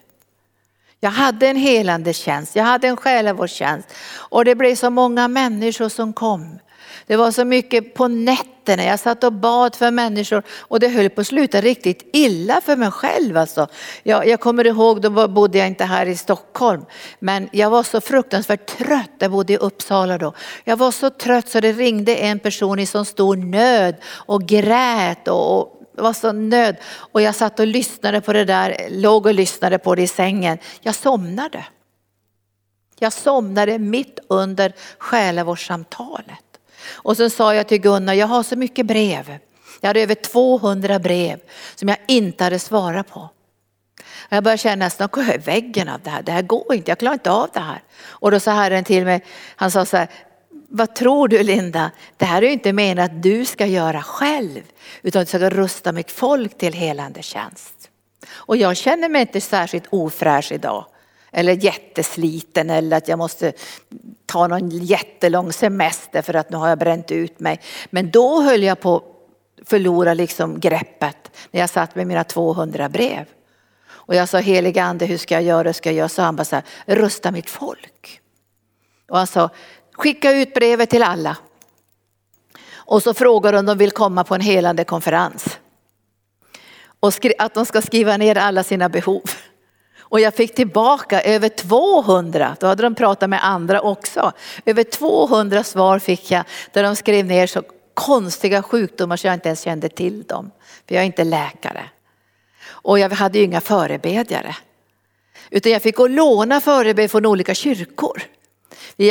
Jag 1.01 1.11
hade 1.11 1.49
en 1.49 1.57
helande 1.57 2.13
tjänst, 2.13 2.57
jag 2.57 2.65
hade 2.65 2.89
en 2.89 2.97
själavårdstjänst 2.97 3.89
och 4.15 4.45
det 4.45 4.55
blev 4.55 4.75
så 4.75 4.91
många 4.91 5.29
människor 5.29 5.89
som 5.89 6.13
kom. 6.13 6.59
Det 7.07 7.17
var 7.17 7.31
så 7.31 7.45
mycket 7.45 7.95
på 7.95 8.09
nätterna, 8.09 8.85
jag 8.85 9.01
satt 9.01 9.25
och 9.25 9.33
bad 9.33 9.75
för 9.75 9.91
människor 9.91 10.43
och 10.49 10.81
det 10.81 10.89
höll 10.89 11.11
på 11.11 11.21
att 11.21 11.27
sluta 11.27 11.61
riktigt 11.61 12.11
illa 12.13 12.61
för 12.61 12.77
mig 12.77 12.91
själv. 12.91 13.37
Alltså. 13.37 13.67
Jag, 14.03 14.29
jag 14.29 14.41
kommer 14.41 14.67
ihåg, 14.67 15.01
då 15.01 15.29
bodde 15.29 15.59
jag 15.59 15.67
inte 15.67 15.85
här 15.85 16.07
i 16.07 16.17
Stockholm, 16.17 16.85
men 17.19 17.49
jag 17.53 17.71
var 17.71 17.83
så 17.83 18.01
fruktansvärt 18.01 18.79
trött, 18.79 19.11
jag 19.19 19.31
bodde 19.31 19.53
i 19.53 19.57
Uppsala 19.57 20.19
då. 20.19 20.35
Jag 20.65 20.77
var 20.77 20.91
så 20.91 21.11
trött 21.11 21.49
så 21.49 21.61
det 21.61 21.73
ringde 21.73 22.17
en 22.17 22.39
person 22.39 22.79
i 22.79 22.87
så 22.87 23.05
stor 23.05 23.37
nöd 23.37 23.97
och 24.05 24.43
grät 24.43 25.29
och, 25.29 25.61
och 25.61 25.79
var 25.97 26.13
så 26.13 26.33
nöd. 26.33 26.77
Och 26.97 27.23
jag 27.23 27.35
satt 27.35 27.61
och 27.61 27.67
lyssnade 27.67 28.21
på 28.21 28.33
det 28.33 28.45
där, 28.45 28.87
låg 28.91 29.27
och 29.27 29.35
lyssnade 29.35 29.79
på 29.79 29.95
det 29.95 30.03
i 30.03 30.07
sängen. 30.07 30.59
Jag 30.81 30.95
somnade. 30.95 31.65
Jag 32.99 33.13
somnade 33.13 33.79
mitt 33.79 34.19
under 34.29 34.73
själavårdssamtalet. 34.99 36.52
Och 36.91 37.17
så 37.17 37.31
sa 37.31 37.55
jag 37.55 37.69
till 37.69 37.81
Gunnar, 37.81 38.15
jag 38.15 38.27
har 38.27 38.43
så 38.43 38.57
mycket 38.57 38.87
brev. 38.87 39.39
Jag 39.81 39.89
hade 39.89 40.01
över 40.01 40.15
200 40.15 40.99
brev 40.99 41.41
som 41.75 41.89
jag 41.89 41.99
inte 42.09 42.45
hade 42.45 42.59
svarat 42.59 43.09
på. 43.09 43.29
Jag 44.29 44.45
började 44.45 44.59
känna 44.59 44.87
att 44.87 44.93
snart 44.93 45.11
går 45.11 45.25
jag 45.25 45.35
i 45.35 45.39
väggen 45.39 45.89
av 45.89 46.01
det 46.01 46.11
här. 46.11 46.23
Det 46.23 46.33
här 46.33 46.43
går 46.43 46.75
inte, 46.75 46.91
jag 46.91 46.99
klarar 46.99 47.15
inte 47.15 47.31
av 47.31 47.49
det 47.53 47.61
här. 47.61 47.83
Och 48.07 48.31
då 48.31 48.41
sa 48.41 48.51
Herren 48.53 48.85
till 48.85 49.05
mig, 49.05 49.25
han 49.57 49.71
sa 49.71 49.85
så 49.85 49.97
här, 49.97 50.09
vad 50.69 50.95
tror 50.95 51.29
du 51.29 51.43
Linda? 51.43 51.91
Det 52.17 52.25
här 52.25 52.43
är 52.43 52.47
ju 52.47 52.53
inte 52.53 52.73
menat 52.73 53.11
att 53.11 53.23
du 53.23 53.45
ska 53.45 53.67
göra 53.67 54.03
själv, 54.03 54.63
utan 55.03 55.21
du 55.21 55.27
ska 55.27 55.51
rusta 55.51 55.93
mitt 55.93 56.11
folk 56.11 56.59
till 56.59 56.73
helande 56.73 57.23
tjänst. 57.23 57.91
Och 58.31 58.57
jag 58.57 58.77
känner 58.77 59.09
mig 59.09 59.21
inte 59.21 59.41
särskilt 59.41 59.85
ofräsch 59.91 60.53
idag 60.53 60.87
eller 61.33 61.53
jättesliten 61.53 62.71
eller 62.71 62.97
att 62.97 63.09
jag 63.09 63.19
måste 63.19 63.53
ta 64.27 64.47
någon 64.47 64.71
jättelång 64.71 65.53
semester 65.53 66.23
för 66.23 66.35
att 66.35 66.51
nu 66.51 66.57
har 66.57 66.69
jag 66.69 66.79
bränt 66.79 67.11
ut 67.11 67.41
mig. 67.41 67.61
Men 67.91 68.11
då 68.11 68.41
höll 68.41 68.63
jag 68.63 68.81
på 68.81 68.97
att 68.97 69.05
förlora 69.69 70.15
liksom 70.15 70.61
greppet 70.61 71.31
när 71.51 71.61
jag 71.61 71.71
satt 71.71 71.95
med 71.95 72.07
mina 72.07 72.25
200 72.25 72.89
brev. 72.89 73.25
Och 73.89 74.15
jag 74.15 74.29
sa 74.29 74.39
heliga 74.39 74.85
ande 74.85 75.07
hur 75.07 75.19
ska 75.19 75.35
jag 75.35 75.43
göra, 75.43 75.69
hur 75.69 75.73
ska 75.73 75.89
jag 75.89 75.97
göra? 75.97 76.09
Så 76.09 76.23
han 76.23 76.37
bara 76.37 76.45
så 76.45 76.57
här, 76.57 76.65
rusta 76.87 77.31
mitt 77.31 77.51
folk. 77.51 78.21
Och 79.09 79.19
han 79.19 79.27
sa 79.27 79.51
skicka 79.93 80.33
ut 80.33 80.55
brevet 80.55 80.91
till 80.91 81.03
alla. 81.03 81.37
Och 82.73 83.03
så 83.03 83.15
frågar 83.15 83.53
om 83.53 83.67
de 83.67 83.79
vill 83.79 83.91
komma 83.91 84.25
på 84.25 84.35
en 84.35 84.41
helande 84.41 84.85
konferens. 84.85 85.59
Och 87.01 87.27
att 87.39 87.55
de 87.55 87.67
ska 87.67 87.83
skriva 87.83 88.17
ner 88.17 88.39
alla 88.39 88.65
sina 88.65 88.89
behov. 88.89 89.23
Och 90.13 90.21
jag 90.21 90.35
fick 90.35 90.55
tillbaka 90.55 91.23
över 91.23 91.49
200, 91.49 92.57
då 92.61 92.67
hade 92.67 92.83
de 92.83 92.95
pratat 92.95 93.31
med 93.31 93.45
andra 93.45 93.81
också. 93.81 94.33
Över 94.65 94.85
200 94.85 95.65
svar 95.65 95.99
fick 95.99 96.31
jag 96.31 96.45
där 96.73 96.83
de 96.83 96.97
skrev 96.97 97.27
ner 97.27 97.47
så 97.47 97.63
konstiga 97.95 98.63
sjukdomar 98.63 99.17
så 99.17 99.27
jag 99.27 99.35
inte 99.35 99.49
ens 99.49 99.61
kände 99.61 99.89
till 99.89 100.23
dem. 100.23 100.51
För 100.89 100.95
jag 100.95 101.03
är 101.03 101.07
inte 101.07 101.25
läkare. 101.25 101.85
Och 102.65 102.99
jag 102.99 103.11
hade 103.11 103.39
ju 103.39 103.45
inga 103.45 103.61
förebedjare. 103.61 104.57
Utan 105.51 105.73
jag 105.73 105.83
fick 105.83 105.97
gå 105.97 106.03
och 106.03 106.11
låna 106.11 106.61
förebed 106.61 107.11
från 107.11 107.27
olika 107.27 107.55
kyrkor. 107.55 108.23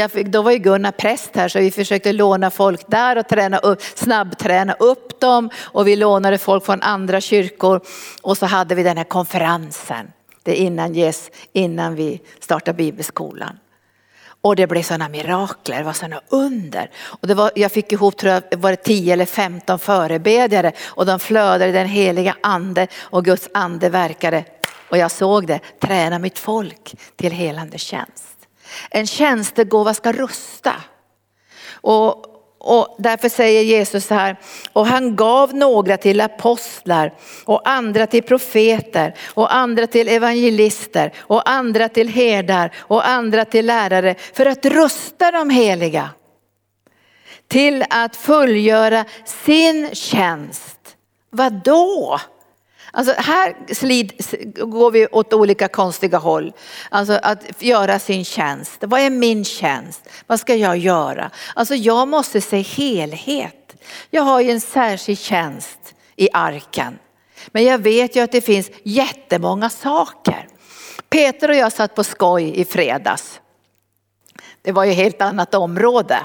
Fick, 0.10 0.28
då 0.28 0.42
var 0.42 0.52
ju 0.52 0.58
Gunnar 0.58 0.92
präst 0.92 1.36
här 1.36 1.48
så 1.48 1.60
vi 1.60 1.72
försökte 1.72 2.14
låna 2.14 2.52
folk 2.52 2.82
där 2.88 3.18
och 3.18 3.28
träna 3.28 3.58
upp, 3.58 3.82
snabbträna 3.96 4.74
upp 4.74 5.20
dem. 5.20 5.50
Och 5.58 5.88
vi 5.88 5.96
lånade 5.96 6.38
folk 6.38 6.66
från 6.66 6.82
andra 6.82 7.22
kyrkor. 7.22 7.82
Och 8.22 8.38
så 8.38 8.46
hade 8.46 8.76
vi 8.76 8.84
den 8.84 8.98
här 8.98 9.04
konferensen. 9.04 10.12
Det 10.44 10.56
innan, 10.56 10.96
yes, 10.96 11.32
innan 11.54 11.96
vi 11.96 12.22
startade 12.40 12.78
bibelskolan. 12.78 13.58
Och 14.42 14.56
det 14.56 14.68
blev 14.68 14.84
sådana 14.84 15.10
mirakler, 15.10 15.78
det 15.78 15.84
var 15.84 15.94
sådana 15.94 16.22
under. 16.30 16.90
Och 17.04 17.28
det 17.28 17.34
var, 17.34 17.52
jag 17.56 17.72
fick 17.72 17.92
ihop, 17.92 18.18
tror 18.18 18.34
jag, 18.34 18.58
var 18.58 18.72
det 18.72 18.76
10 18.76 19.14
eller 19.14 19.26
15 19.26 19.80
förebedjare 19.80 20.72
och 20.82 21.06
de 21.06 21.20
flödade 21.20 21.68
i 21.68 21.72
den 21.72 21.88
heliga 21.88 22.36
ande 22.44 22.88
och 23.00 23.26
Guds 23.26 23.50
ande 23.54 23.90
verkade. 23.90 24.46
Och 24.90 24.98
jag 24.98 25.12
såg 25.12 25.48
det, 25.48 25.60
träna 25.80 26.20
mitt 26.20 26.40
folk 26.40 26.96
till 27.16 27.32
helande 27.32 27.78
tjänst. 27.78 28.38
En 28.90 29.08
tjänstegåva 29.08 29.94
ska 29.94 30.12
rusta. 30.12 30.74
Och 31.72 32.31
och 32.64 32.96
därför 32.98 33.30
säger 33.30 33.62
Jesus 33.62 34.06
så 34.06 34.14
här, 34.14 34.36
och 34.74 34.88
han 34.88 35.16
gav 35.16 35.56
några 35.56 35.98
till 35.98 36.22
apostlar 36.22 37.14
och 37.46 37.70
andra 37.70 38.08
till 38.08 38.24
profeter 38.24 39.16
och 39.34 39.56
andra 39.56 39.88
till 39.88 40.08
evangelister 40.08 41.14
och 41.18 41.50
andra 41.50 41.90
till 41.90 42.10
herdar 42.10 42.72
och 42.78 43.08
andra 43.08 43.46
till 43.46 43.66
lärare 43.66 44.16
för 44.34 44.46
att 44.46 44.66
rusta 44.66 45.32
de 45.32 45.50
heliga 45.50 46.10
till 47.48 47.86
att 47.90 48.16
fullgöra 48.16 49.06
sin 49.26 49.90
tjänst. 49.96 50.80
Vad 51.30 51.54
då? 51.54 52.20
Alltså 52.92 53.14
här 53.18 53.74
slid, 53.74 54.14
går 54.56 54.92
vi 54.92 55.08
åt 55.08 55.34
olika 55.34 55.68
konstiga 55.68 56.18
håll. 56.18 56.54
Alltså 56.90 57.20
att 57.24 57.62
göra 57.62 58.00
sin 58.00 58.26
tjänst. 58.26 58.78
Vad 58.82 59.00
är 59.00 59.10
min 59.10 59.46
tjänst? 59.46 60.10
Vad 60.28 60.40
ska 60.40 60.56
jag 60.56 60.78
göra? 60.78 61.32
Alltså 61.56 61.76
jag 61.76 62.08
måste 62.08 62.42
se 62.42 62.62
helhet. 62.62 63.76
Jag 64.10 64.24
har 64.24 64.42
ju 64.42 64.52
en 64.52 64.62
särskild 64.62 65.20
tjänst 65.20 65.80
i 66.16 66.30
arken. 66.34 67.00
Men 67.48 67.64
jag 67.64 67.78
vet 67.78 68.16
ju 68.16 68.20
att 68.20 68.32
det 68.32 68.42
finns 68.42 68.72
jättemånga 68.84 69.70
saker. 69.70 70.48
Peter 71.10 71.50
och 71.50 71.56
jag 71.56 71.72
satt 71.72 71.96
på 71.96 72.04
skoj 72.04 72.60
i 72.60 72.66
fredags. 72.66 73.42
Det 74.62 74.72
var 74.72 74.84
ju 74.84 74.92
helt 74.92 75.22
annat 75.22 75.56
område. 75.56 76.20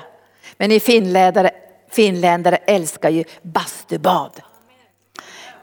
Men 0.56 0.68
ni 0.68 0.80
finländare, 0.80 1.50
finländare 1.90 2.56
älskar 2.56 3.10
ju 3.10 3.24
bastubad 3.42 4.30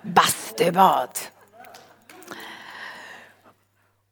bastubad. 0.04 1.10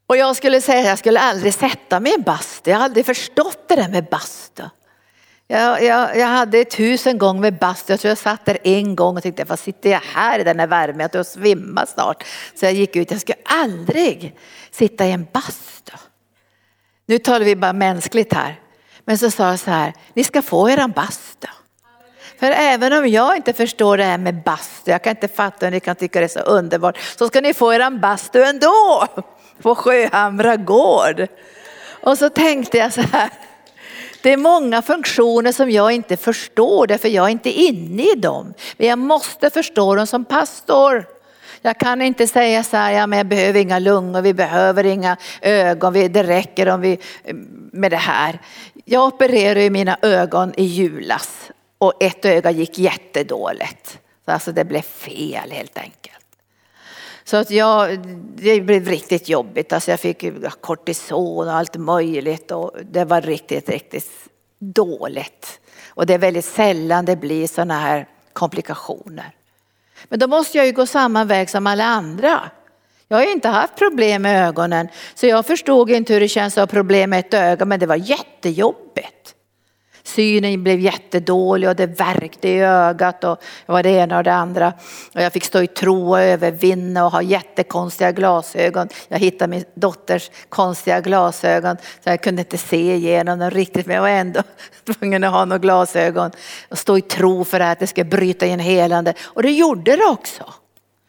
Och 0.06 0.16
jag 0.16 0.36
skulle 0.36 0.60
säga 0.60 0.80
att 0.80 0.86
jag 0.86 0.98
skulle 0.98 1.20
aldrig 1.20 1.54
sätta 1.54 2.00
mig 2.00 2.12
i 2.12 2.14
en 2.14 2.22
bastu. 2.22 2.70
Jag 2.70 2.78
har 2.78 2.84
aldrig 2.84 3.06
förstått 3.06 3.68
det 3.68 3.76
där 3.76 3.88
med 3.88 4.04
bastu. 4.04 4.62
Jag, 5.46 5.82
jag, 5.82 6.18
jag, 6.18 6.26
hade 6.26 6.58
ett 6.58 6.80
hus 6.80 7.06
en 7.06 7.18
gång 7.18 7.40
med 7.40 7.58
bastu. 7.58 7.92
Jag 7.92 8.00
tror 8.00 8.08
jag 8.08 8.18
satt 8.18 8.44
där 8.44 8.58
en 8.64 8.96
gång 8.96 9.16
och 9.16 9.22
tänkte, 9.22 9.44
vad 9.44 9.58
sitter 9.58 9.90
jag 9.90 10.00
här 10.00 10.38
i 10.38 10.44
den 10.44 10.60
här 10.60 10.66
värmen? 10.66 11.00
Jag 11.00 11.12
tror 11.12 11.18
jag 11.18 11.26
svimmar 11.26 11.86
snart. 11.86 12.24
Så 12.54 12.64
jag 12.64 12.72
gick 12.72 12.96
ut. 12.96 13.10
Jag 13.10 13.20
skulle 13.20 13.38
aldrig 13.44 14.36
sitta 14.70 15.06
i 15.06 15.12
en 15.12 15.26
bastu. 15.32 15.92
Nu 17.06 17.18
talar 17.18 17.44
vi 17.44 17.56
bara 17.56 17.72
mänskligt 17.72 18.32
här. 18.32 18.60
Men 19.04 19.18
så 19.18 19.30
sa 19.30 19.50
jag 19.50 19.58
så 19.58 19.70
här, 19.70 19.92
ni 20.14 20.24
ska 20.24 20.42
få 20.42 20.70
er 20.70 20.78
en 20.78 20.90
bastu. 20.90 21.48
För 22.42 22.50
även 22.50 22.92
om 22.92 23.08
jag 23.08 23.36
inte 23.36 23.52
förstår 23.52 23.96
det 23.96 24.04
här 24.04 24.18
med 24.18 24.42
bastu, 24.42 24.90
jag 24.90 25.02
kan 25.02 25.10
inte 25.10 25.28
fatta 25.28 25.66
hur 25.66 25.70
ni 25.70 25.80
kan 25.80 25.96
tycka 25.96 26.18
det 26.20 26.26
är 26.26 26.28
så 26.28 26.40
underbart, 26.40 26.98
så 27.18 27.26
ska 27.26 27.40
ni 27.40 27.54
få 27.54 27.72
eran 27.72 28.00
bastu 28.00 28.42
ändå 28.42 29.06
på 29.62 29.74
Sjöhamra 29.74 30.56
gård. 30.56 31.26
Och 32.02 32.18
så 32.18 32.28
tänkte 32.28 32.78
jag 32.78 32.92
så 32.92 33.00
här, 33.00 33.30
det 34.22 34.32
är 34.32 34.36
många 34.36 34.82
funktioner 34.82 35.52
som 35.52 35.70
jag 35.70 35.92
inte 35.92 36.16
förstår 36.16 36.86
därför 36.86 37.08
jag 37.08 37.24
är 37.26 37.28
inte 37.28 37.50
inne 37.50 38.02
i 38.02 38.14
dem. 38.14 38.54
Men 38.76 38.88
jag 38.88 38.98
måste 38.98 39.50
förstå 39.50 39.94
dem 39.94 40.06
som 40.06 40.24
pastor. 40.24 41.06
Jag 41.60 41.78
kan 41.78 42.02
inte 42.02 42.26
säga 42.26 42.62
så 42.62 42.76
här, 42.76 42.92
ja 42.92 43.06
men 43.06 43.16
jag 43.16 43.26
behöver 43.26 43.60
inga 43.60 43.78
lungor, 43.78 44.22
vi 44.22 44.34
behöver 44.34 44.86
inga 44.86 45.16
ögon, 45.40 45.92
det 45.92 46.22
räcker 46.22 46.68
om 46.68 46.80
vi, 46.80 46.98
med 47.72 47.90
det 47.90 47.96
här. 47.96 48.38
Jag 48.84 49.06
opererade 49.06 49.70
mina 49.70 49.98
ögon 50.02 50.52
i 50.56 50.64
julas 50.64 51.50
och 51.82 52.02
ett 52.02 52.24
öga 52.24 52.50
gick 52.50 52.78
jättedåligt. 52.78 53.98
Alltså 54.24 54.52
det 54.52 54.64
blev 54.64 54.82
fel 54.82 55.50
helt 55.50 55.78
enkelt. 55.78 56.26
Så 57.24 57.36
att 57.36 57.50
jag, 57.50 57.98
det 58.36 58.60
blev 58.60 58.88
riktigt 58.88 59.28
jobbigt. 59.28 59.72
Alltså 59.72 59.90
jag 59.90 60.00
fick 60.00 60.24
kortison 60.60 61.48
och 61.48 61.54
allt 61.54 61.76
möjligt 61.76 62.50
och 62.50 62.72
det 62.90 63.04
var 63.04 63.20
riktigt, 63.20 63.68
riktigt 63.68 64.10
dåligt. 64.58 65.60
Och 65.88 66.06
det 66.06 66.14
är 66.14 66.18
väldigt 66.18 66.44
sällan 66.44 67.04
det 67.04 67.16
blir 67.16 67.46
sådana 67.46 67.78
här 67.78 68.08
komplikationer. 68.32 69.34
Men 70.08 70.18
då 70.18 70.26
måste 70.26 70.58
jag 70.58 70.66
ju 70.66 70.72
gå 70.72 70.86
samma 70.86 71.24
väg 71.24 71.50
som 71.50 71.66
alla 71.66 71.84
andra. 71.84 72.40
Jag 73.08 73.16
har 73.16 73.32
inte 73.32 73.48
haft 73.48 73.76
problem 73.76 74.22
med 74.22 74.48
ögonen 74.48 74.88
så 75.14 75.26
jag 75.26 75.46
förstod 75.46 75.90
inte 75.90 76.12
hur 76.12 76.20
det 76.20 76.28
känns 76.28 76.58
att 76.58 76.70
ha 76.70 76.74
problem 76.74 77.10
med 77.10 77.18
ett 77.18 77.34
öga 77.34 77.64
men 77.64 77.80
det 77.80 77.86
var 77.86 77.96
jättejobbigt. 77.96 79.34
Synen 80.04 80.62
blev 80.62 80.80
jättedålig 80.80 81.68
och 81.68 81.76
det 81.76 81.86
värkte 81.86 82.48
i 82.48 82.60
ögat 82.60 83.24
och 83.24 83.42
det 83.66 83.72
var 83.72 83.82
det 83.82 83.90
ena 83.90 84.18
och 84.18 84.24
det 84.24 84.32
andra. 84.32 84.72
Och 85.14 85.22
jag 85.22 85.32
fick 85.32 85.44
stå 85.44 85.62
i 85.62 85.66
tro 85.66 86.10
och 86.10 86.20
övervinna 86.20 87.04
och 87.04 87.12
ha 87.12 87.22
jättekonstiga 87.22 88.12
glasögon. 88.12 88.88
Jag 89.08 89.18
hittade 89.18 89.50
min 89.50 89.64
dotters 89.74 90.30
konstiga 90.48 91.00
glasögon 91.00 91.76
så 91.76 92.10
jag 92.10 92.22
kunde 92.22 92.42
inte 92.42 92.58
se 92.58 92.94
igenom 92.94 93.38
dem 93.38 93.50
riktigt 93.50 93.86
men 93.86 93.94
jag 93.94 94.02
var 94.02 94.08
ändå 94.08 94.42
tvungen 94.98 95.24
att 95.24 95.32
ha 95.32 95.44
några 95.44 95.58
glasögon 95.58 96.30
och 96.68 96.78
stå 96.78 96.98
i 96.98 97.02
tro 97.02 97.44
för 97.44 97.60
att 97.60 97.78
det 97.78 97.86
ska 97.86 98.04
bryta 98.04 98.46
in 98.46 98.60
helande. 98.60 99.14
Och 99.22 99.42
det 99.42 99.50
gjorde 99.50 99.96
det 99.96 100.04
också. 100.04 100.54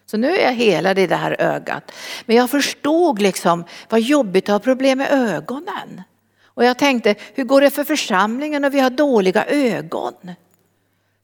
Så 0.05 0.17
nu 0.17 0.35
är 0.35 0.45
jag 0.45 0.53
helad 0.53 0.99
i 0.99 1.07
det 1.07 1.15
här 1.15 1.41
ögat. 1.41 1.91
Men 2.25 2.35
jag 2.35 2.49
förstod 2.49 3.21
liksom 3.21 3.63
vad 3.89 4.01
jobbigt 4.01 4.49
att 4.49 4.53
ha 4.53 4.59
problem 4.59 4.97
med 4.97 5.11
ögonen. 5.11 6.03
Och 6.53 6.65
jag 6.65 6.77
tänkte, 6.77 7.15
hur 7.33 7.43
går 7.43 7.61
det 7.61 7.69
för 7.69 7.83
församlingen 7.83 8.61
när 8.61 8.69
vi 8.69 8.79
har 8.79 8.89
dåliga 8.89 9.45
ögon? 9.45 10.13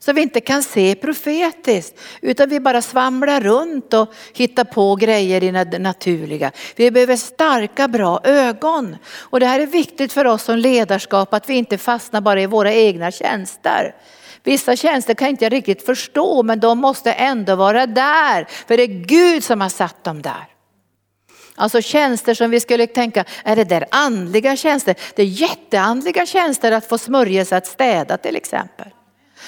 Så 0.01 0.13
vi 0.13 0.21
inte 0.21 0.41
kan 0.41 0.63
se 0.63 0.95
profetiskt 0.95 1.99
utan 2.21 2.49
vi 2.49 2.59
bara 2.59 2.81
svamlar 2.81 3.41
runt 3.41 3.93
och 3.93 4.13
hittar 4.33 4.63
på 4.63 4.95
grejer 4.95 5.43
i 5.43 5.51
det 5.51 5.79
naturliga. 5.79 6.51
Vi 6.75 6.91
behöver 6.91 7.15
starka 7.15 7.87
bra 7.87 8.19
ögon. 8.23 8.97
Och 9.19 9.39
det 9.39 9.45
här 9.45 9.59
är 9.59 9.67
viktigt 9.67 10.13
för 10.13 10.25
oss 10.25 10.43
som 10.43 10.57
ledarskap 10.57 11.33
att 11.33 11.49
vi 11.49 11.53
inte 11.53 11.77
fastnar 11.77 12.21
bara 12.21 12.41
i 12.41 12.45
våra 12.45 12.73
egna 12.73 13.11
tjänster. 13.11 13.95
Vissa 14.43 14.75
tjänster 14.75 15.13
kan 15.13 15.25
jag 15.25 15.33
inte 15.33 15.45
jag 15.45 15.53
riktigt 15.53 15.85
förstå 15.85 16.43
men 16.43 16.59
de 16.59 16.79
måste 16.79 17.11
ändå 17.11 17.55
vara 17.55 17.85
där 17.85 18.47
för 18.67 18.77
det 18.77 18.83
är 18.83 19.05
Gud 19.05 19.43
som 19.43 19.61
har 19.61 19.69
satt 19.69 20.03
dem 20.03 20.21
där. 20.21 20.58
Alltså 21.59 21.81
tjänster 21.81 22.33
som 22.33 22.51
vi 22.51 22.59
skulle 22.59 22.87
tänka, 22.87 23.25
är 23.43 23.55
det 23.55 23.63
där 23.63 23.85
andliga 23.91 24.55
tjänster? 24.55 24.95
Det 25.15 25.21
är 25.21 25.25
jätteandliga 25.25 26.25
tjänster 26.25 26.71
att 26.71 26.85
få 26.85 26.97
smörjelse 26.97 27.57
att 27.57 27.67
städa 27.67 28.17
till 28.17 28.35
exempel. 28.35 28.87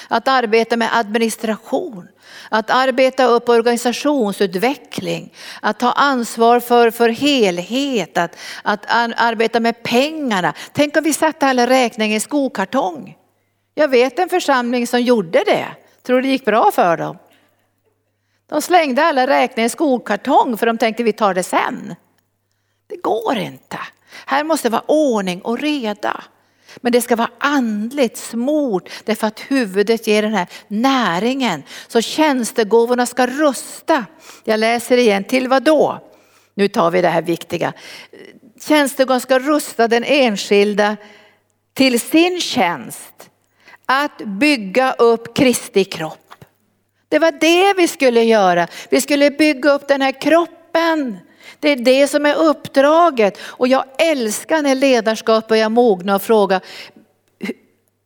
Att 0.08 0.28
arbeta 0.28 0.76
med 0.76 0.88
administration, 0.92 2.08
att 2.48 2.70
arbeta 2.70 3.24
upp 3.24 3.48
organisationsutveckling, 3.48 5.34
att 5.60 5.78
ta 5.78 5.92
ansvar 5.92 6.60
för, 6.60 6.90
för 6.90 7.08
helhet, 7.08 8.18
att, 8.18 8.36
att 8.62 8.84
arbeta 8.88 9.60
med 9.60 9.82
pengarna. 9.82 10.54
Tänk 10.72 10.96
om 10.96 11.04
vi 11.04 11.12
satte 11.12 11.46
alla 11.46 11.66
räkningar 11.66 12.16
i 12.16 12.20
skokartong. 12.20 13.16
Jag 13.74 13.88
vet 13.88 14.18
en 14.18 14.28
församling 14.28 14.86
som 14.86 15.00
gjorde 15.00 15.42
det. 15.46 15.66
Tror 16.02 16.22
det 16.22 16.28
gick 16.28 16.44
bra 16.44 16.70
för 16.70 16.96
dem. 16.96 17.18
De 18.48 18.62
slängde 18.62 19.04
alla 19.04 19.26
räkningar 19.26 19.66
i 19.66 19.70
skokartong 19.70 20.56
för 20.56 20.66
de 20.66 20.78
tänkte 20.78 21.02
vi 21.02 21.12
tar 21.12 21.34
det 21.34 21.42
sen. 21.42 21.94
Det 22.86 22.96
går 22.96 23.36
inte. 23.36 23.78
Här 24.26 24.44
måste 24.44 24.70
vara 24.70 24.84
ordning 24.86 25.42
och 25.42 25.58
reda. 25.58 26.24
Men 26.76 26.92
det 26.92 27.00
ska 27.00 27.16
vara 27.16 27.30
andligt 27.38 28.16
smort 28.16 28.88
därför 29.04 29.26
att 29.26 29.40
huvudet 29.40 30.06
ger 30.06 30.22
den 30.22 30.34
här 30.34 30.46
näringen. 30.68 31.62
Så 31.88 32.00
tjänstegåvorna 32.00 33.06
ska 33.06 33.26
rusta. 33.26 34.06
Jag 34.44 34.60
läser 34.60 34.96
igen, 34.96 35.24
till 35.24 35.48
vad 35.48 35.62
då? 35.62 36.00
Nu 36.54 36.68
tar 36.68 36.90
vi 36.90 37.00
det 37.00 37.08
här 37.08 37.22
viktiga. 37.22 37.72
Tjänstegåvorna 38.60 39.20
ska 39.20 39.38
rusta 39.38 39.88
den 39.88 40.04
enskilda 40.04 40.96
till 41.74 42.00
sin 42.00 42.40
tjänst. 42.40 43.30
Att 43.86 44.18
bygga 44.18 44.92
upp 44.92 45.36
Kristi 45.36 45.84
kropp. 45.84 46.18
Det 47.08 47.18
var 47.18 47.32
det 47.32 47.74
vi 47.76 47.88
skulle 47.88 48.22
göra. 48.22 48.68
Vi 48.90 49.00
skulle 49.00 49.30
bygga 49.30 49.70
upp 49.70 49.88
den 49.88 50.02
här 50.02 50.20
kroppen. 50.20 51.18
Det 51.62 51.68
är 51.68 51.76
det 51.76 52.08
som 52.08 52.26
är 52.26 52.34
uppdraget 52.34 53.38
och 53.40 53.68
jag 53.68 53.84
älskar 53.98 54.62
när 54.62 54.74
ledarskap 54.74 55.48
börjar 55.48 55.68
mogna 55.68 56.16
och 56.16 56.22
fråga, 56.22 56.60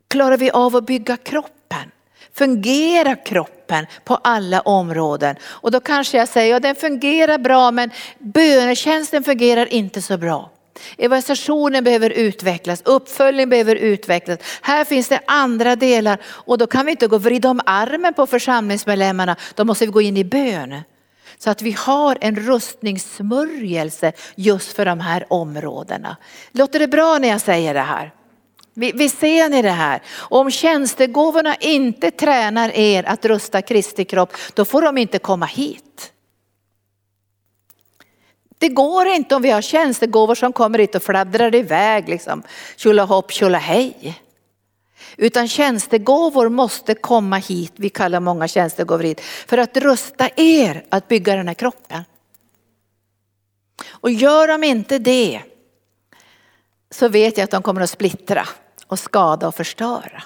klarar 0.09 0.36
vi 0.36 0.50
av 0.50 0.76
att 0.76 0.86
bygga 0.86 1.16
kroppen? 1.16 1.90
Fungerar 2.34 3.24
kroppen 3.26 3.86
på 4.04 4.14
alla 4.14 4.61
områden? 4.61 5.36
Och 5.42 5.70
då 5.70 5.80
kanske 5.80 6.18
jag 6.18 6.28
säger, 6.28 6.52
ja 6.52 6.61
den 6.61 6.76
fungerar 6.76 7.38
bra 7.38 7.70
men 7.70 7.90
bönetjänsten 8.18 9.24
fungerar 9.24 9.72
inte 9.72 10.02
så 10.02 10.16
bra. 10.18 10.50
Evangelisationen 10.98 11.84
behöver 11.84 12.11
utvecklas, 12.11 12.82
uppföljning 12.84 13.48
behöver 13.48 13.76
utvecklas. 13.76 14.38
Här 14.62 14.84
finns 14.84 15.09
det 15.09 15.20
andra 15.26 15.76
delar 15.76 16.18
och 16.24 16.59
då 16.59 16.66
kan 16.66 16.86
vi 16.86 16.90
inte 16.90 17.07
gå 17.07 17.16
och 17.16 17.22
vrida 17.22 17.48
om 17.50 17.61
armen 17.66 18.14
på 18.14 18.26
församlingsmedlemmarna, 18.26 19.36
då 19.54 19.64
måste 19.64 19.86
vi 19.86 19.92
gå 19.92 20.00
in 20.00 20.16
i 20.16 20.24
bön. 20.24 20.82
Så 21.39 21.51
att 21.51 21.62
vi 21.62 21.72
har 21.72 22.18
en 22.20 22.37
rustningssmörjelse 22.37 24.12
just 24.34 24.76
för 24.76 24.84
de 24.84 25.01
här 25.01 25.32
områdena. 25.32 26.16
Låter 26.53 26.78
det 26.78 26.89
bra 26.89 27.18
när 27.18 27.28
jag 27.28 27.41
säger 27.41 27.74
det 27.74 27.80
här? 27.80 28.12
Vi, 28.74 29.09
ser 29.09 29.49
ni 29.49 29.62
det 29.62 29.70
här? 29.70 30.03
Om 30.16 30.51
tjänstegåvorna 30.51 31.57
inte 31.57 32.11
tränar 32.11 32.70
er 32.74 33.05
att 33.05 33.24
rusta 33.24 33.62
Kristi 33.62 34.05
kropp, 34.05 34.32
då 34.55 34.64
får 34.64 34.82
de 34.82 34.99
inte 34.99 35.18
komma 35.18 35.47
hit. 35.47 36.12
Det 38.59 38.68
går 38.68 39.07
inte 39.07 39.34
om 39.34 39.43
vi 39.43 39.51
har 39.51 39.62
tjänstegåvor 39.62 40.34
som 40.34 40.53
kommer 40.53 40.78
hit 40.78 40.95
och 40.95 41.03
fladdrar 41.03 41.55
iväg 41.55 42.09
liksom. 42.09 42.43
Tjolahopp 42.76 43.32
tjolahej. 43.32 44.14
Utan 45.17 45.49
tjänstegåvor 45.49 46.49
måste 46.49 46.95
komma 46.95 47.37
hit, 47.37 47.73
vi 47.77 47.89
kallar 47.89 48.21
många 48.21 48.49
tjänstegåvor 48.49 49.05
hit, 49.05 49.21
för 49.21 49.59
att 49.59 49.77
rusta 49.77 50.29
er 50.37 50.85
att 50.89 51.09
bygga 51.09 51.37
den 51.37 51.49
här 51.49 51.55
kroppen. 51.55 52.05
Och 53.89 54.11
gör 54.11 54.49
de 54.49 54.64
inte 54.64 54.99
det 54.99 55.41
så 56.91 57.09
vet 57.09 57.39
jag 57.39 57.45
att 57.45 57.51
de 57.51 57.62
kommer 57.62 57.81
att 57.81 57.91
splittra 57.91 58.49
och 58.87 58.99
skada 58.99 59.49
och 59.49 59.55
förstöra. 59.55 60.23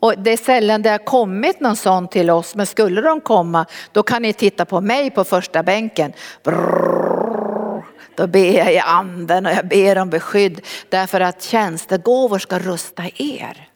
Och 0.00 0.18
det 0.18 0.30
är 0.30 0.36
sällan 0.36 0.82
det 0.82 0.90
har 0.90 1.04
kommit 1.04 1.60
någon 1.60 1.76
sån 1.76 2.08
till 2.08 2.30
oss, 2.30 2.54
men 2.54 2.66
skulle 2.66 3.00
de 3.00 3.20
komma 3.20 3.66
då 3.92 4.02
kan 4.02 4.22
ni 4.22 4.32
titta 4.32 4.64
på 4.64 4.80
mig 4.80 5.10
på 5.10 5.24
första 5.24 5.62
bänken. 5.62 6.12
Brrr, 6.44 7.84
då 8.14 8.26
ber 8.26 8.52
jag 8.58 8.72
i 8.72 8.78
anden 8.78 9.46
och 9.46 9.52
jag 9.52 9.68
ber 9.68 9.98
om 9.98 10.10
beskydd 10.10 10.60
därför 10.88 11.20
att 11.20 11.42
tjänstegåvor 11.42 12.38
ska 12.38 12.58
rusta 12.58 13.04
er. 13.16 13.68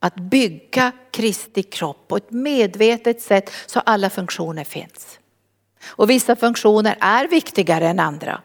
Att 0.00 0.14
bygga 0.14 0.92
Kristi 1.10 1.62
kropp 1.62 2.08
på 2.08 2.16
ett 2.16 2.30
medvetet 2.30 3.20
sätt 3.20 3.50
så 3.66 3.80
alla 3.80 4.10
funktioner 4.10 4.64
finns. 4.64 5.18
Och 5.86 6.10
vissa 6.10 6.36
funktioner 6.36 6.96
är 7.00 7.28
viktigare 7.28 7.88
än 7.88 8.00
andra. 8.00 8.40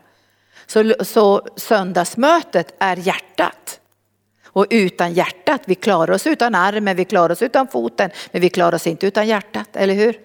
Så, 0.66 0.94
så 1.00 1.48
söndagsmötet 1.56 2.76
är 2.80 2.98
hjärtat. 2.98 3.80
Och 4.46 4.68
utan 4.70 5.14
hjärtat, 5.14 5.62
vi 5.66 5.76
klarar 5.76 6.14
oss 6.14 6.28
utan 6.28 6.56
armen, 6.56 6.96
vi 6.96 7.06
klarar 7.06 7.32
oss 7.32 7.42
utan 7.42 7.68
foten, 7.68 8.10
men 8.32 8.42
vi 8.42 8.50
klarar 8.50 8.76
oss 8.76 8.88
inte 8.88 9.08
utan 9.08 9.28
hjärtat, 9.28 9.76
eller 9.76 9.94
hur? 9.94 10.20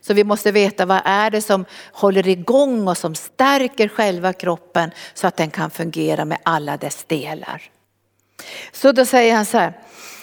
Så 0.00 0.14
vi 0.14 0.24
måste 0.24 0.52
veta 0.52 0.86
vad 0.86 1.00
är 1.04 1.30
det 1.30 1.42
som 1.42 1.64
håller 1.92 2.28
igång 2.28 2.88
och 2.88 2.98
som 2.98 3.14
stärker 3.14 3.88
själva 3.88 4.32
kroppen 4.32 4.90
så 5.14 5.26
att 5.26 5.36
den 5.36 5.50
kan 5.50 5.70
fungera 5.70 6.24
med 6.24 6.38
alla 6.42 6.76
dess 6.76 7.04
delar. 7.04 7.62
Så 8.72 8.92
då 8.92 9.04
säger 9.04 9.34
han 9.34 9.46
så 9.46 9.58
här, 9.58 9.72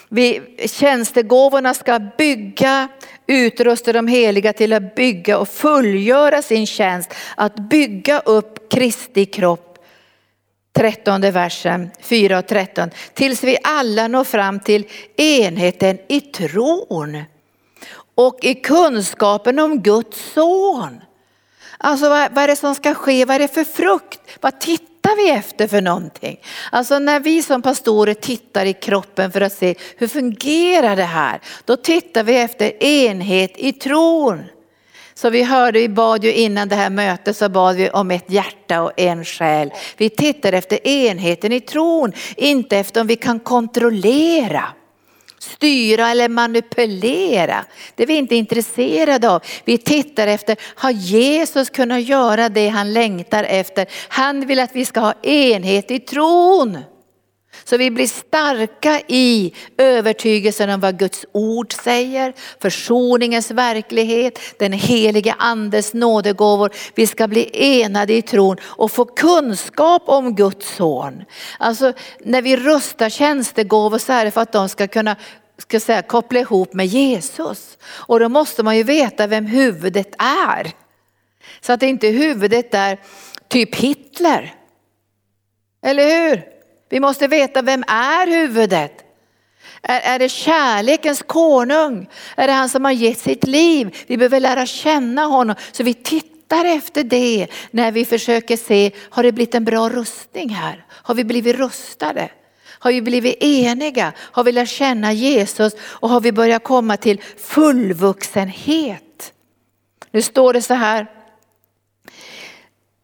vi, 0.09 0.41
tjänstegåvorna 0.67 1.73
ska 1.73 1.99
bygga, 1.99 2.87
utrusta 3.27 3.93
de 3.93 4.07
heliga 4.07 4.53
till 4.53 4.73
att 4.73 4.95
bygga 4.95 5.37
och 5.37 5.49
fullgöra 5.49 6.41
sin 6.41 6.67
tjänst, 6.67 7.13
att 7.35 7.55
bygga 7.55 8.19
upp 8.19 8.71
Kristi 8.71 9.25
kropp 9.25 9.69
13 10.75 11.21
versen 11.21 11.89
4 12.01 12.39
och 12.39 12.47
13. 12.47 12.89
Tills 13.13 13.43
vi 13.43 13.57
alla 13.63 14.07
når 14.07 14.23
fram 14.23 14.59
till 14.59 14.87
enheten 15.17 15.97
i 16.07 16.21
tron 16.21 17.23
och 18.15 18.39
i 18.41 18.55
kunskapen 18.55 19.59
om 19.59 19.81
Guds 19.81 20.31
son. 20.33 21.01
Alltså 21.77 22.09
vad, 22.09 22.33
vad 22.33 22.43
är 22.43 22.47
det 22.47 22.55
som 22.55 22.75
ska 22.75 22.93
ske? 22.93 23.25
Vad 23.25 23.35
är 23.35 23.39
det 23.39 23.47
för 23.47 23.63
frukt? 23.63 24.19
Vad 24.41 24.59
tittar 24.59 24.98
vi 25.15 25.29
efter 25.29 25.67
för 25.67 25.81
någonting? 25.81 26.39
Alltså 26.71 26.99
när 26.99 27.19
vi 27.19 27.43
som 27.43 27.61
pastorer 27.61 28.13
tittar 28.13 28.65
i 28.65 28.73
kroppen 28.73 29.31
för 29.31 29.41
att 29.41 29.53
se 29.53 29.75
hur 29.97 30.07
fungerar 30.07 30.95
det 30.95 31.03
här? 31.03 31.39
Då 31.65 31.75
tittar 31.75 32.23
vi 32.23 32.37
efter 32.37 32.83
enhet 32.83 33.53
i 33.55 33.73
tron. 33.73 34.43
Så 35.13 35.29
vi 35.29 35.43
hörde, 35.43 35.79
vi 35.79 35.89
bad 35.89 36.23
ju 36.23 36.33
innan 36.33 36.69
det 36.69 36.75
här 36.75 36.89
mötet 36.89 37.37
så 37.37 37.49
bad 37.49 37.75
vi 37.75 37.89
om 37.89 38.11
ett 38.11 38.31
hjärta 38.31 38.81
och 38.81 38.91
en 38.97 39.25
själ. 39.25 39.71
Vi 39.97 40.09
tittar 40.09 40.53
efter 40.53 40.87
enheten 40.87 41.51
i 41.51 41.61
tron, 41.61 42.13
inte 42.37 42.77
efter 42.77 43.01
om 43.01 43.07
vi 43.07 43.15
kan 43.15 43.39
kontrollera 43.39 44.63
styra 45.39 46.09
eller 46.09 46.29
manipulera. 46.29 47.65
Det 47.95 48.03
är 48.03 48.07
vi 48.07 48.15
inte 48.15 48.35
intresserade 48.35 49.29
av. 49.29 49.43
Vi 49.65 49.77
tittar 49.77 50.27
efter, 50.27 50.57
har 50.75 50.91
Jesus 50.91 51.69
kunnat 51.69 52.01
göra 52.01 52.49
det 52.49 52.67
han 52.67 52.93
längtar 52.93 53.43
efter? 53.43 53.87
Han 54.07 54.47
vill 54.47 54.59
att 54.59 54.75
vi 54.75 54.85
ska 54.85 54.99
ha 54.99 55.13
enhet 55.21 55.91
i 55.91 55.99
tron. 55.99 56.77
Så 57.69 57.77
vi 57.77 57.91
blir 57.91 58.07
starka 58.07 59.01
i 59.07 59.53
övertygelsen 59.77 60.69
om 60.69 60.79
vad 60.79 60.99
Guds 60.99 61.25
ord 61.31 61.73
säger, 61.73 62.33
försoningens 62.61 63.51
verklighet, 63.51 64.39
den 64.59 64.73
helige 64.73 65.35
andes 65.39 65.93
nådegåvor. 65.93 66.71
Vi 66.95 67.07
ska 67.07 67.27
bli 67.27 67.49
enade 67.53 68.13
i 68.13 68.21
tron 68.21 68.57
och 68.63 68.91
få 68.91 69.05
kunskap 69.05 70.03
om 70.05 70.35
Guds 70.35 70.75
son. 70.75 71.23
Alltså 71.59 71.93
när 72.19 72.41
vi 72.41 72.57
rustar 72.57 73.09
tjänstegåvor 73.09 73.97
så 73.97 74.13
är 74.13 74.25
det 74.25 74.31
för 74.31 74.41
att 74.41 74.51
de 74.51 74.69
ska 74.69 74.87
kunna 74.87 75.15
ska 75.57 75.79
säga, 75.79 76.01
koppla 76.01 76.39
ihop 76.39 76.73
med 76.73 76.85
Jesus. 76.85 77.77
Och 77.83 78.19
då 78.19 78.29
måste 78.29 78.63
man 78.63 78.77
ju 78.77 78.83
veta 78.83 79.27
vem 79.27 79.45
huvudet 79.45 80.15
är. 80.17 80.71
Så 81.61 81.73
att 81.73 81.83
inte 81.83 82.07
huvudet 82.07 82.73
är 82.73 82.99
typ 83.47 83.75
Hitler. 83.75 84.53
Eller 85.81 86.29
hur? 86.29 86.58
Vi 86.89 86.99
måste 86.99 87.27
veta 87.27 87.61
vem 87.61 87.83
är 87.87 88.27
huvudet? 88.27 88.91
Är, 89.81 89.99
är 90.15 90.19
det 90.19 90.29
kärlekens 90.29 91.21
konung? 91.21 92.09
Är 92.35 92.47
det 92.47 92.53
han 92.53 92.69
som 92.69 92.85
har 92.85 92.91
gett 92.91 93.19
sitt 93.19 93.47
liv? 93.47 93.97
Vi 94.07 94.17
behöver 94.17 94.39
lära 94.39 94.65
känna 94.65 95.25
honom. 95.25 95.55
Så 95.71 95.83
vi 95.83 95.93
tittar 95.93 96.65
efter 96.65 97.03
det 97.03 97.47
när 97.71 97.91
vi 97.91 98.05
försöker 98.05 98.57
se, 98.57 98.91
har 99.09 99.23
det 99.23 99.31
blivit 99.31 99.55
en 99.55 99.65
bra 99.65 99.89
rustning 99.89 100.49
här? 100.49 100.85
Har 100.89 101.15
vi 101.15 101.23
blivit 101.23 101.55
rustade? 101.55 102.29
Har 102.67 102.91
vi 102.91 103.01
blivit 103.01 103.43
eniga? 103.43 104.13
Har 104.17 104.43
vi 104.43 104.51
lärt 104.51 104.69
känna 104.69 105.13
Jesus? 105.13 105.73
Och 105.81 106.09
har 106.09 106.21
vi 106.21 106.31
börjat 106.31 106.63
komma 106.63 106.97
till 106.97 107.21
fullvuxenhet? 107.37 109.33
Nu 110.11 110.21
står 110.21 110.53
det 110.53 110.61
så 110.61 110.73
här, 110.73 111.07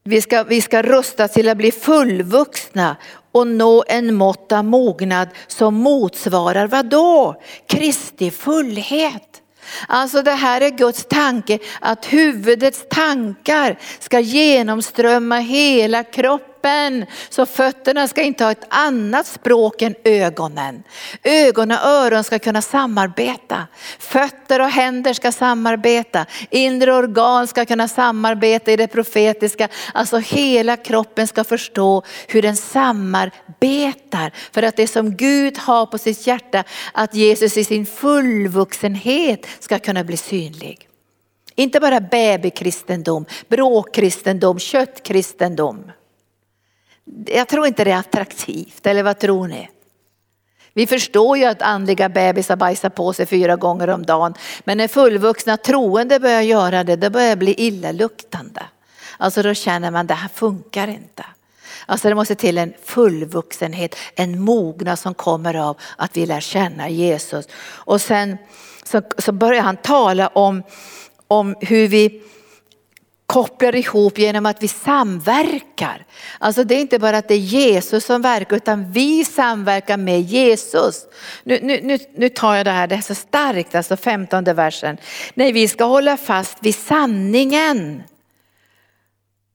vi 0.03 0.21
ska, 0.21 0.43
vi 0.43 0.61
ska 0.61 0.81
rusta 0.81 1.27
till 1.27 1.49
att 1.49 1.57
bli 1.57 1.71
fullvuxna 1.71 2.95
och 3.36 3.47
nå 3.47 3.83
en 3.88 4.15
mått 4.15 4.51
av 4.51 4.65
mognad 4.65 5.29
som 5.47 5.75
motsvarar 5.75 6.67
vad 6.67 6.86
då? 6.86 7.36
Kristi 7.67 8.31
fullhet. 8.31 9.41
Alltså 9.88 10.21
det 10.21 10.31
här 10.31 10.61
är 10.61 10.69
Guds 10.69 11.05
tanke 11.05 11.59
att 11.81 12.05
huvudets 12.05 12.86
tankar 12.89 13.79
ska 13.99 14.19
genomströmma 14.19 15.39
hela 15.39 16.03
kroppen 16.03 16.55
kroppen. 16.66 17.05
Så 17.30 17.45
fötterna 17.45 18.07
ska 18.07 18.22
inte 18.22 18.43
ha 18.43 18.51
ett 18.51 18.66
annat 18.70 19.28
språk 19.28 19.82
än 19.82 19.95
ögonen. 20.03 20.84
Ögon 21.24 21.72
och 21.72 21.78
öron 21.78 22.24
ska 22.24 22.39
kunna 22.39 22.61
samarbeta. 22.61 23.68
Fötter 23.99 24.61
och 24.61 24.70
händer 24.70 25.13
ska 25.13 25.32
samarbeta. 25.32 26.26
Inre 26.49 26.93
organ 26.93 27.47
ska 27.47 27.66
kunna 27.66 27.88
samarbeta 27.88 28.72
i 28.72 28.76
det 28.76 28.88
profetiska. 28.88 29.68
Alltså 29.93 30.18
hela 30.18 30.78
kroppen 30.78 31.28
ska 31.28 31.43
förstå 31.43 32.03
hur 32.28 32.41
den 32.41 32.55
samarbetar. 32.55 34.32
För 34.51 34.63
att 34.63 34.76
det 34.76 34.88
som 34.88 35.16
Gud 35.16 35.57
har 35.57 35.86
på 35.86 35.97
sitt 35.97 36.28
hjärta, 36.28 36.63
att 36.93 37.16
Jesus 37.16 37.57
i 37.57 37.63
sin 37.63 37.86
fullvuxenhet 37.86 39.47
ska 39.59 39.80
kunna 39.80 40.03
bli 40.03 40.18
synlig. 40.18 40.88
Inte 41.57 41.80
bara 41.80 41.99
babykristendom, 41.99 43.26
bråkkristendom, 43.49 44.59
köttkristendom. 44.59 45.91
Jag 47.26 47.47
tror 47.47 47.68
inte 47.68 47.84
det 47.84 47.91
är 47.91 47.97
attraktivt, 47.97 48.88
eller 48.88 49.03
vad 49.03 49.20
tror 49.20 49.47
ni? 49.47 49.70
Vi 50.74 50.88
förstår 50.88 51.38
ju 51.38 51.45
att 51.45 51.62
andliga 51.62 52.10
bebisar 52.10 52.56
bajsar 52.56 52.89
på 52.89 53.14
sig 53.14 53.26
fyra 53.26 53.56
gånger 53.56 53.89
om 53.89 54.06
dagen. 54.06 54.34
Men 54.64 54.78
när 54.78 54.88
fullvuxna 54.88 55.58
troende 55.58 56.20
börjar 56.20 56.41
göra 56.41 56.84
det, 56.84 56.95
då 56.95 57.10
börjar 57.10 57.30
det 57.30 57.36
bli 57.36 57.53
illaluktande. 57.58 58.64
Alltså 59.18 59.41
då 59.41 59.53
känner 59.53 59.91
man 59.91 60.08
det 60.08 60.14
här 60.14 60.30
funkar 60.34 60.88
inte. 60.88 61.26
Alltså 61.86 62.10
det 62.10 62.16
måste 62.16 62.36
till 62.36 62.58
en 62.58 62.74
fullvuxenhet, 62.84 63.95
en 64.16 64.41
mognad 64.41 64.99
som 64.99 65.14
kommer 65.14 65.53
av 65.53 65.78
att 65.97 66.18
vi 66.18 66.26
lär 66.26 66.39
känna 66.39 66.89
Jesus. 66.89 67.47
Och 67.66 68.01
sen 68.01 68.38
så, 68.84 69.01
så 69.18 69.32
börjar 69.32 69.62
han 69.62 69.78
tala 69.78 70.28
om, 70.28 70.64
om 71.28 71.56
hur 71.62 71.88
vi 71.88 72.24
kopplar 73.26 73.76
ihop 73.76 74.17
genom 74.17 74.45
att 74.45 74.63
vi 74.63 74.67
samverkar. 74.67 76.05
Alltså 76.39 76.63
det 76.63 76.76
är 76.76 76.80
inte 76.80 76.99
bara 76.99 77.17
att 77.17 77.28
det 77.28 77.34
är 77.34 77.39
Jesus 77.39 78.05
som 78.05 78.21
verkar 78.21 78.55
utan 78.55 78.91
vi 78.91 79.26
samverkar 79.26 79.97
med 79.97 80.21
Jesus. 80.21 81.05
Nu, 81.43 81.59
nu, 81.61 81.80
nu, 81.84 81.97
nu 82.15 82.30
tar 82.30 82.55
jag 82.55 82.65
det 82.65 82.71
här, 82.71 82.88
det 82.88 82.95
är 82.95 83.01
så 83.01 83.15
starkt, 83.15 83.76
alltså 83.76 83.97
15 83.97 84.43
versen. 84.43 84.97
Nej, 85.34 85.51
vi 85.51 85.67
ska 85.67 85.84
hålla 85.84 86.17
fast 86.17 86.57
vid 86.61 86.76
sanningen 86.76 88.03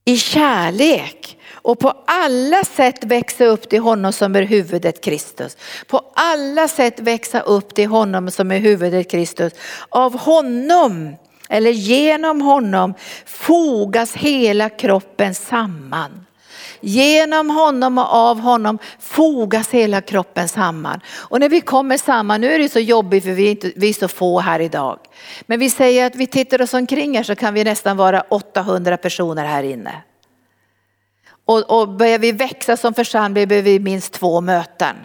i 0.04 0.16
kärlek 0.16 1.38
och 1.52 1.78
på 1.78 1.94
alla 2.06 2.64
sätt 2.64 3.04
växa 3.04 3.44
upp 3.44 3.68
till 3.68 3.80
honom 3.80 4.12
som 4.12 4.36
är 4.36 4.42
huvudet 4.42 5.04
Kristus. 5.04 5.56
På 5.86 6.12
alla 6.14 6.68
sätt 6.68 7.00
växa 7.00 7.40
upp 7.40 7.74
till 7.74 7.88
honom 7.88 8.30
som 8.30 8.50
är 8.50 8.58
huvudet 8.58 9.10
Kristus. 9.10 9.52
Av 9.88 10.18
honom 10.18 11.16
eller 11.50 11.70
genom 11.70 12.40
honom 12.40 12.94
fogas 13.26 14.16
hela 14.16 14.68
kroppen 14.68 15.34
samman. 15.34 16.26
Genom 16.80 17.50
honom 17.50 17.98
och 17.98 18.14
av 18.14 18.40
honom 18.40 18.78
fogas 18.98 19.70
hela 19.70 20.00
kroppen 20.00 20.48
samman. 20.48 21.00
Och 21.10 21.40
när 21.40 21.48
vi 21.48 21.60
kommer 21.60 21.98
samman, 21.98 22.40
nu 22.40 22.52
är 22.52 22.58
det 22.58 22.68
så 22.68 22.78
jobbigt 22.78 23.24
för 23.24 23.30
vi 23.30 23.46
är, 23.46 23.50
inte, 23.50 23.72
vi 23.76 23.88
är 23.88 23.92
så 23.92 24.08
få 24.08 24.40
här 24.40 24.60
idag. 24.60 24.98
Men 25.46 25.58
vi 25.60 25.70
säger 25.70 26.06
att 26.06 26.16
vi 26.16 26.26
tittar 26.26 26.62
oss 26.62 26.74
omkring 26.74 27.16
här 27.16 27.22
så 27.22 27.34
kan 27.34 27.54
vi 27.54 27.64
nästan 27.64 27.96
vara 27.96 28.20
800 28.20 28.96
personer 28.96 29.44
här 29.44 29.62
inne. 29.62 30.02
Och, 31.44 31.80
och 31.80 31.88
börjar 31.88 32.18
vi 32.18 32.32
växa 32.32 32.76
som 32.76 32.94
församling 32.94 33.48
behöver 33.48 33.70
vi 33.70 33.78
minst 33.78 34.12
två 34.12 34.40
möten. 34.40 34.96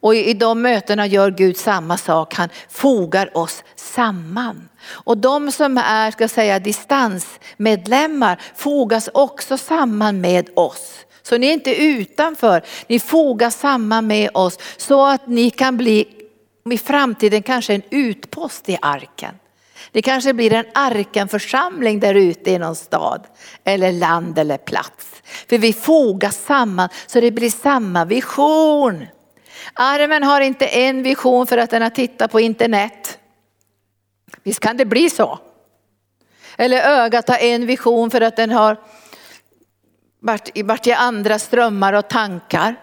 Och 0.00 0.14
i 0.14 0.34
de 0.34 0.62
mötena 0.62 1.06
gör 1.06 1.30
Gud 1.30 1.56
samma 1.56 1.96
sak, 1.96 2.34
han 2.34 2.48
fogar 2.68 3.36
oss 3.36 3.64
samman. 3.76 4.68
Och 4.88 5.18
de 5.18 5.52
som 5.52 5.78
är, 5.78 6.10
ska 6.10 6.28
säga, 6.28 6.58
distansmedlemmar 6.58 8.40
fogas 8.54 9.10
också 9.14 9.58
samman 9.58 10.20
med 10.20 10.48
oss. 10.54 11.06
Så 11.22 11.38
ni 11.38 11.46
är 11.46 11.52
inte 11.52 11.82
utanför, 11.82 12.62
ni 12.86 13.00
fogas 13.00 13.60
samman 13.60 14.06
med 14.06 14.30
oss 14.34 14.58
så 14.76 15.06
att 15.06 15.26
ni 15.26 15.50
kan 15.50 15.76
bli 15.76 16.08
i 16.70 16.78
framtiden 16.78 17.42
kanske 17.42 17.74
en 17.74 17.82
utpost 17.90 18.68
i 18.68 18.78
arken. 18.82 19.34
Det 19.92 20.02
kanske 20.02 20.32
blir 20.32 20.52
en 20.52 20.64
arkenförsamling 20.74 22.00
där 22.00 22.14
ute 22.14 22.50
i 22.50 22.58
någon 22.58 22.76
stad 22.76 23.26
eller 23.64 23.92
land 23.92 24.38
eller 24.38 24.58
plats. 24.58 25.22
För 25.48 25.58
vi 25.58 25.72
fogas 25.72 26.44
samman 26.44 26.88
så 27.06 27.20
det 27.20 27.30
blir 27.30 27.50
samma 27.50 28.04
vision. 28.04 29.06
Armen 29.74 30.22
har 30.22 30.40
inte 30.40 30.66
en 30.66 31.02
vision 31.02 31.46
för 31.46 31.58
att 31.58 31.70
den 31.70 31.82
har 31.82 31.90
tittat 31.90 32.32
på 32.32 32.40
internet. 32.40 33.18
Visst 34.42 34.60
kan 34.60 34.76
det 34.76 34.84
bli 34.84 35.10
så? 35.10 35.38
Eller 36.56 36.82
ögat 36.82 37.28
har 37.28 37.38
en 37.38 37.66
vision 37.66 38.10
för 38.10 38.20
att 38.20 38.36
den 38.36 38.50
har 38.50 38.76
varit, 40.20 40.86
i 40.86 40.92
andra 40.92 41.38
strömmar 41.38 41.92
och 41.92 42.08
tankar. 42.08 42.76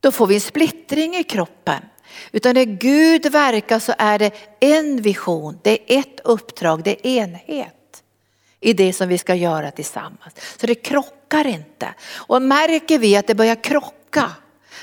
Då 0.00 0.12
får 0.12 0.26
vi 0.26 0.34
en 0.34 0.40
splittring 0.40 1.16
i 1.16 1.24
kroppen. 1.24 1.82
Utan 2.32 2.54
när 2.54 2.64
Gud 2.64 3.32
verkar 3.32 3.78
så 3.78 3.94
är 3.98 4.18
det 4.18 4.30
en 4.60 5.02
vision, 5.02 5.58
det 5.62 5.94
är 5.94 5.98
ett 5.98 6.20
uppdrag, 6.24 6.82
det 6.82 7.06
är 7.06 7.22
enhet 7.22 8.02
i 8.60 8.72
det 8.72 8.92
som 8.92 9.08
vi 9.08 9.18
ska 9.18 9.34
göra 9.34 9.70
tillsammans. 9.70 10.34
Så 10.60 10.66
det 10.66 10.74
krockar 10.74 11.46
inte. 11.46 11.94
Och 12.14 12.42
märker 12.42 12.98
vi 12.98 13.16
att 13.16 13.26
det 13.26 13.34
börjar 13.34 13.62
krocka 13.62 14.32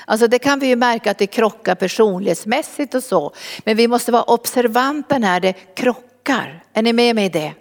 Alltså 0.08 0.26
det 0.26 0.38
kan 0.38 0.58
vi 0.58 0.66
ju 0.66 0.76
märka 0.76 1.10
att 1.10 1.18
det 1.18 1.26
krockar 1.26 1.74
personlighetsmässigt 1.74 2.94
och 2.94 3.02
så. 3.02 3.32
Men 3.64 3.76
vi 3.76 3.88
måste 3.88 4.12
vara 4.12 4.22
observanta 4.22 5.18
när 5.18 5.40
det 5.40 5.52
krockar. 5.52 6.64
Är 6.72 6.82
ni 6.82 6.92
med 6.92 7.14
mig 7.14 7.24
i 7.24 7.28
det? 7.28 7.52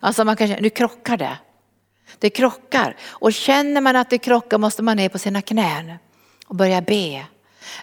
Alltså 0.00 0.24
man 0.24 0.36
kan 0.36 0.48
känna, 0.48 0.60
nu 0.60 0.70
krockar 0.70 1.16
det. 1.16 1.38
Det 2.18 2.30
krockar. 2.30 2.96
Och 3.08 3.32
känner 3.32 3.80
man 3.80 3.96
att 3.96 4.10
det 4.10 4.18
krockar 4.18 4.58
måste 4.58 4.82
man 4.82 4.96
ner 4.96 5.08
på 5.08 5.18
sina 5.18 5.42
knän 5.42 5.92
och 6.46 6.56
börja 6.56 6.80
be. 6.80 7.26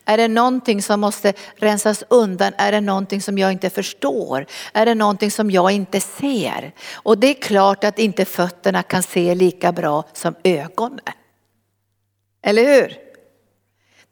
Är 0.05 0.17
det 0.17 0.27
någonting 0.27 0.81
som 0.81 0.99
måste 0.99 1.33
rensas 1.55 2.03
undan? 2.09 2.53
Är 2.57 2.71
det 2.71 2.81
någonting 2.81 3.21
som 3.21 3.37
jag 3.37 3.51
inte 3.51 3.69
förstår? 3.69 4.45
Är 4.73 4.85
det 4.85 4.95
någonting 4.95 5.31
som 5.31 5.51
jag 5.51 5.71
inte 5.71 5.99
ser? 5.99 6.71
Och 6.93 7.17
det 7.17 7.27
är 7.27 7.41
klart 7.41 7.83
att 7.83 7.99
inte 7.99 8.25
fötterna 8.25 8.83
kan 8.83 9.03
se 9.03 9.35
lika 9.35 9.71
bra 9.71 10.03
som 10.13 10.35
ögonen. 10.43 10.99
Eller 12.41 12.63
hur? 12.63 13.04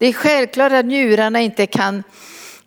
Det 0.04 0.08
är 0.08 0.14
självklart 0.14 0.72
att 0.72 0.86
njurarna 0.86 1.42
inte 1.42 1.66
kan 1.66 2.04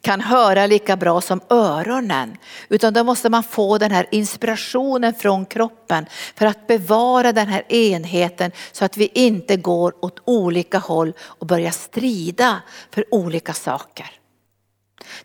kan 0.01 0.21
höra 0.21 0.67
lika 0.67 0.97
bra 0.97 1.21
som 1.21 1.41
öronen. 1.51 2.37
Utan 2.69 2.93
då 2.93 3.05
måste 3.05 3.31
man 3.31 3.43
få 3.43 3.79
den 3.79 3.91
här 3.91 4.07
inspirationen 4.11 5.15
från 5.15 5.47
kroppen 5.47 6.07
för 6.35 6.47
att 6.47 6.67
bevara 6.67 7.33
den 7.33 7.49
här 7.49 7.73
enheten 7.73 8.53
så 8.73 8.85
att 8.85 8.97
vi 8.97 9.11
inte 9.15 9.57
går 9.57 10.05
åt 10.05 10.21
olika 10.25 10.79
håll 10.79 11.13
och 11.21 11.47
börjar 11.47 11.71
strida 11.71 12.63
för 12.91 13.15
olika 13.15 13.53
saker. 13.53 14.11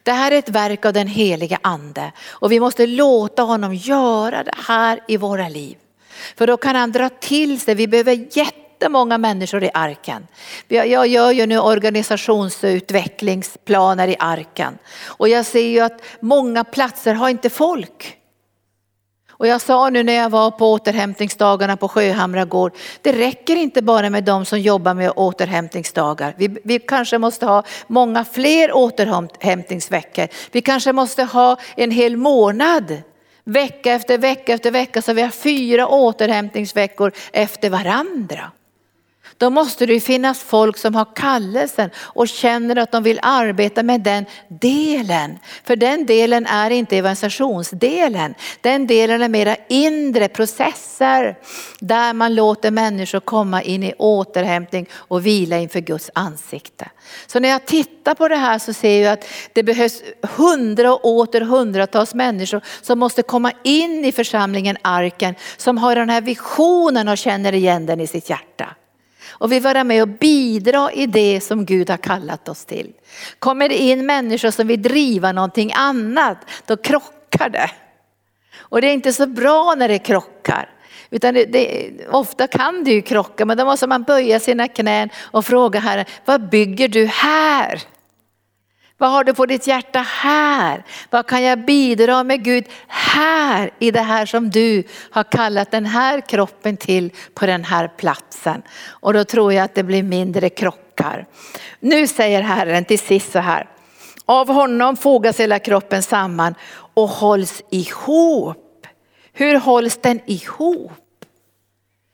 Det 0.04 0.12
här 0.12 0.32
är 0.32 0.40
ett 0.40 0.50
verk 0.50 0.86
av 0.86 0.94
den 0.94 1.08
helige 1.08 1.58
ande 1.62 2.12
och 2.30 2.52
vi 2.52 2.60
måste 2.60 2.88
låta 2.88 3.42
honom 3.42 3.76
göra 3.76 4.44
det 4.44 4.56
här 4.68 5.00
i 5.08 5.18
våra 5.18 5.50
liv. 5.50 5.78
För 6.38 6.48
då 6.48 6.58
kan 6.58 6.76
han 6.76 6.92
dra 6.92 7.10
till 7.10 7.60
sig, 7.60 7.76
vi 7.76 7.88
behöver 7.88 8.28
jätte 8.38 8.61
jättemånga 8.82 9.18
människor 9.18 9.64
i 9.64 9.70
arken. 9.74 10.28
Jag 10.68 11.08
gör 11.08 11.32
ju 11.32 11.46
nu 11.46 11.60
organisationsutvecklingsplaner 11.60 14.08
i 14.08 14.16
arken 14.20 14.78
och 15.06 15.30
jag 15.30 15.46
ser 15.46 15.68
ju 15.68 15.80
att 15.80 16.02
många 16.20 16.64
platser 16.64 17.14
har 17.14 17.30
inte 17.30 17.50
folk. 17.50 18.18
Och 19.30 19.48
jag 19.48 19.62
sa 19.62 19.90
nu 19.90 20.04
när 20.04 20.14
jag 20.14 20.30
var 20.30 20.52
på 20.52 20.72
återhämtningsdagarna 20.72 21.78
på 21.78 21.88
Sjöhamra 21.88 22.46
gård, 22.46 22.74
det 23.02 23.14
räcker 23.14 23.56
inte 23.56 23.82
bara 23.82 24.10
med 24.10 24.24
de 24.24 24.46
som 24.46 24.60
jobbar 24.60 24.94
med 24.94 25.12
återhämtningsdagar. 25.16 26.36
Vi, 26.38 26.58
vi 26.64 26.80
kanske 26.80 27.18
måste 27.18 27.46
ha 27.46 27.64
många 27.88 28.26
fler 28.26 28.72
återhämtningsveckor. 28.74 30.28
Vi 30.52 30.62
kanske 30.62 30.94
måste 30.94 31.24
ha 31.24 31.58
en 31.76 31.92
hel 31.92 32.18
månad 32.18 33.02
vecka 33.44 33.94
efter 33.94 34.18
vecka 34.18 34.54
efter 34.54 34.72
vecka 34.72 35.02
så 35.02 35.14
vi 35.14 35.22
har 35.22 35.30
fyra 35.30 35.88
återhämtningsveckor 35.88 37.12
efter 37.32 37.70
varandra. 37.70 38.52
Då 39.42 39.50
måste 39.50 39.86
det 39.86 40.00
finnas 40.00 40.40
folk 40.40 40.78
som 40.78 40.96
har 40.96 41.08
kallelsen 41.16 41.90
och 41.98 42.28
känner 42.28 42.76
att 42.76 42.92
de 42.92 43.04
vill 43.04 43.20
arbeta 43.22 43.84
med 43.84 44.02
den 44.02 44.26
delen. 44.48 45.40
För 45.64 45.76
den 45.76 46.06
delen 46.06 46.46
är 46.46 46.70
inte 46.70 46.98
evangelisationsdelen. 46.98 48.34
Den 48.62 48.88
delen 48.88 49.22
är 49.22 49.30
mera 49.30 49.56
inre 49.70 50.28
processer 50.28 51.38
där 51.80 52.14
man 52.14 52.36
låter 52.36 52.72
människor 52.72 53.20
komma 53.20 53.62
in 53.62 53.84
i 53.84 53.94
återhämtning 53.98 54.90
och 54.94 55.26
vila 55.26 55.58
inför 55.58 55.80
Guds 55.80 56.12
ansikte. 56.14 56.90
Så 57.28 57.40
när 57.40 57.50
jag 57.50 57.66
tittar 57.66 58.16
på 58.16 58.28
det 58.28 58.36
här 58.36 58.60
så 58.60 58.74
ser 58.74 59.04
jag 59.04 59.14
att 59.14 59.26
det 59.54 59.64
behövs 59.64 60.04
hundra 60.22 60.94
och 60.94 61.06
åter 61.06 61.42
hundratals 61.42 62.14
människor 62.14 62.62
som 62.82 63.00
måste 63.00 63.22
komma 63.22 63.52
in 63.64 64.06
i 64.06 64.12
församlingen 64.12 64.78
Arken 64.82 65.36
som 65.58 65.78
har 65.78 65.96
den 65.96 66.10
här 66.10 66.22
visionen 66.22 67.08
och 67.08 67.18
känner 67.18 67.54
igen 67.54 67.86
den 67.86 68.02
i 68.02 68.08
sitt 68.08 68.30
hjärta 68.30 68.76
och 69.32 69.52
vill 69.52 69.62
vara 69.62 69.84
med 69.84 70.02
och 70.02 70.08
bidra 70.08 70.92
i 70.92 71.06
det 71.06 71.42
som 71.42 71.66
Gud 71.66 71.90
har 71.90 71.98
kallat 71.98 72.50
oss 72.50 72.66
till. 72.66 72.94
Kommer 73.40 73.70
det 73.70 73.78
in 73.78 74.06
människor 74.06 74.52
som 74.52 74.68
vill 74.68 74.82
driva 74.82 75.32
någonting 75.32 75.72
annat, 75.76 76.38
då 76.66 76.78
krockar 76.78 77.50
det. 77.50 77.72
Och 78.58 78.82
det 78.82 78.88
är 78.88 78.94
inte 78.94 79.14
så 79.14 79.28
bra 79.28 79.76
när 79.78 79.88
det 79.88 80.00
krockar. 80.00 80.70
Utan 81.10 81.34
det, 81.34 81.46
det, 81.46 81.92
ofta 82.12 82.48
kan 82.48 82.84
det 82.84 82.92
ju 82.92 83.02
krocka 83.02 83.46
men 83.46 83.58
då 83.58 83.66
måste 83.66 83.88
man 83.88 84.04
böja 84.04 84.40
sina 84.40 84.68
knän 84.68 85.10
och 85.20 85.46
fråga 85.46 85.80
Herren, 85.80 86.06
vad 86.26 86.50
bygger 86.50 86.88
du 86.88 87.06
här? 87.06 87.82
Vad 89.02 89.12
har 89.12 89.24
du 89.24 89.34
på 89.34 89.46
ditt 89.46 89.68
hjärta 89.68 90.00
här? 90.00 90.84
Vad 91.10 91.28
kan 91.28 91.44
jag 91.44 91.66
bidra 91.66 92.24
med 92.24 92.44
Gud 92.44 92.66
här 92.88 93.72
i 93.80 93.92
det 93.92 94.02
här 94.02 94.26
som 94.26 94.50
du 94.50 94.84
har 95.12 95.24
kallat 95.24 95.72
den 95.72 95.86
här 95.86 96.22
kroppen 96.22 96.78
till 96.78 97.12
på 97.34 97.46
den 97.46 97.64
här 97.64 97.88
platsen? 97.88 98.62
Och 98.90 99.14
då 99.14 99.24
tror 99.24 99.54
jag 99.54 99.64
att 99.64 99.76
det 99.76 99.84
blir 99.84 100.04
mindre 100.04 100.50
krockar. 100.50 101.26
Nu 101.80 102.08
säger 102.08 102.42
Herren 102.42 102.86
till 102.86 103.00
sist 103.00 103.32
så 103.32 103.40
här. 103.40 103.70
Av 104.26 104.48
honom 104.48 104.98
fogas 104.98 105.40
hela 105.40 105.60
kroppen 105.60 106.04
samman 106.04 106.56
och 106.94 107.10
hålls 107.10 107.64
ihop. 107.70 108.88
Hur 109.34 109.60
hålls 109.60 109.98
den 109.98 110.20
ihop? 110.26 111.26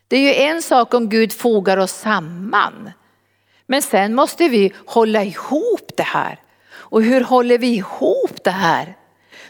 Det 0.07 0.17
är 0.17 0.21
ju 0.21 0.33
en 0.33 0.61
sak 0.61 0.93
om 0.93 1.09
Gud 1.09 1.33
fogar 1.33 1.77
oss 1.77 1.91
samman. 1.91 2.91
Men 3.65 3.81
sen 3.81 4.15
måste 4.15 4.49
vi 4.49 4.73
hålla 4.85 5.23
ihop 5.23 5.91
det 5.97 6.03
här. 6.03 6.39
Och 6.89 7.03
hur 7.03 7.21
håller 7.21 7.57
vi 7.57 7.67
ihop 7.67 8.43
det 8.43 8.51
här? 8.51 8.95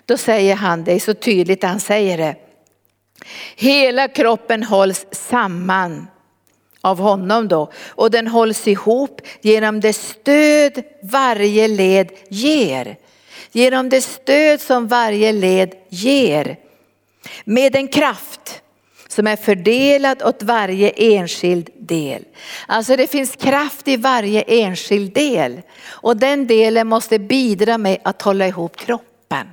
Då 0.06 0.18
säger 0.18 0.56
han, 0.56 0.84
det 0.84 0.94
är 0.94 1.00
så 1.00 1.14
tydligt 1.14 1.64
han 1.64 1.80
säger 1.80 2.18
det. 2.18 2.36
Hela 3.56 4.08
kroppen 4.08 4.64
hålls 4.64 5.06
samman 5.12 6.08
av 6.82 7.00
honom 7.00 7.48
då 7.48 7.72
och 7.88 8.12
den 8.12 8.28
hålls 8.28 8.68
ihop 8.68 9.22
genom 9.42 9.80
det 9.80 9.94
stöd 9.94 10.84
varje 11.04 11.68
led 11.68 12.12
ger. 12.30 12.98
Genom 13.52 13.90
det 13.90 14.02
stöd 14.02 14.62
som 14.62 14.88
varje 14.88 15.32
led 15.32 15.74
ger. 15.90 16.58
Med 17.44 17.76
en 17.76 17.88
kraft 17.88 18.62
som 19.18 19.28
är 19.28 19.36
fördelad 19.36 20.24
åt 20.24 20.44
varje 20.44 20.90
enskild 20.90 21.70
del. 21.80 22.24
Alltså 22.68 22.96
det 22.96 23.08
finns 23.08 23.36
kraft 23.36 23.88
i 23.88 23.98
varje 23.98 24.42
enskild 24.42 25.14
del 25.14 25.62
och 25.86 26.18
den 26.18 26.48
delen 26.48 26.88
måste 26.88 27.20
bidra 27.20 27.78
med 27.78 27.98
att 28.04 28.22
hålla 28.22 28.48
ihop 28.48 28.78
kroppen. 28.78 29.48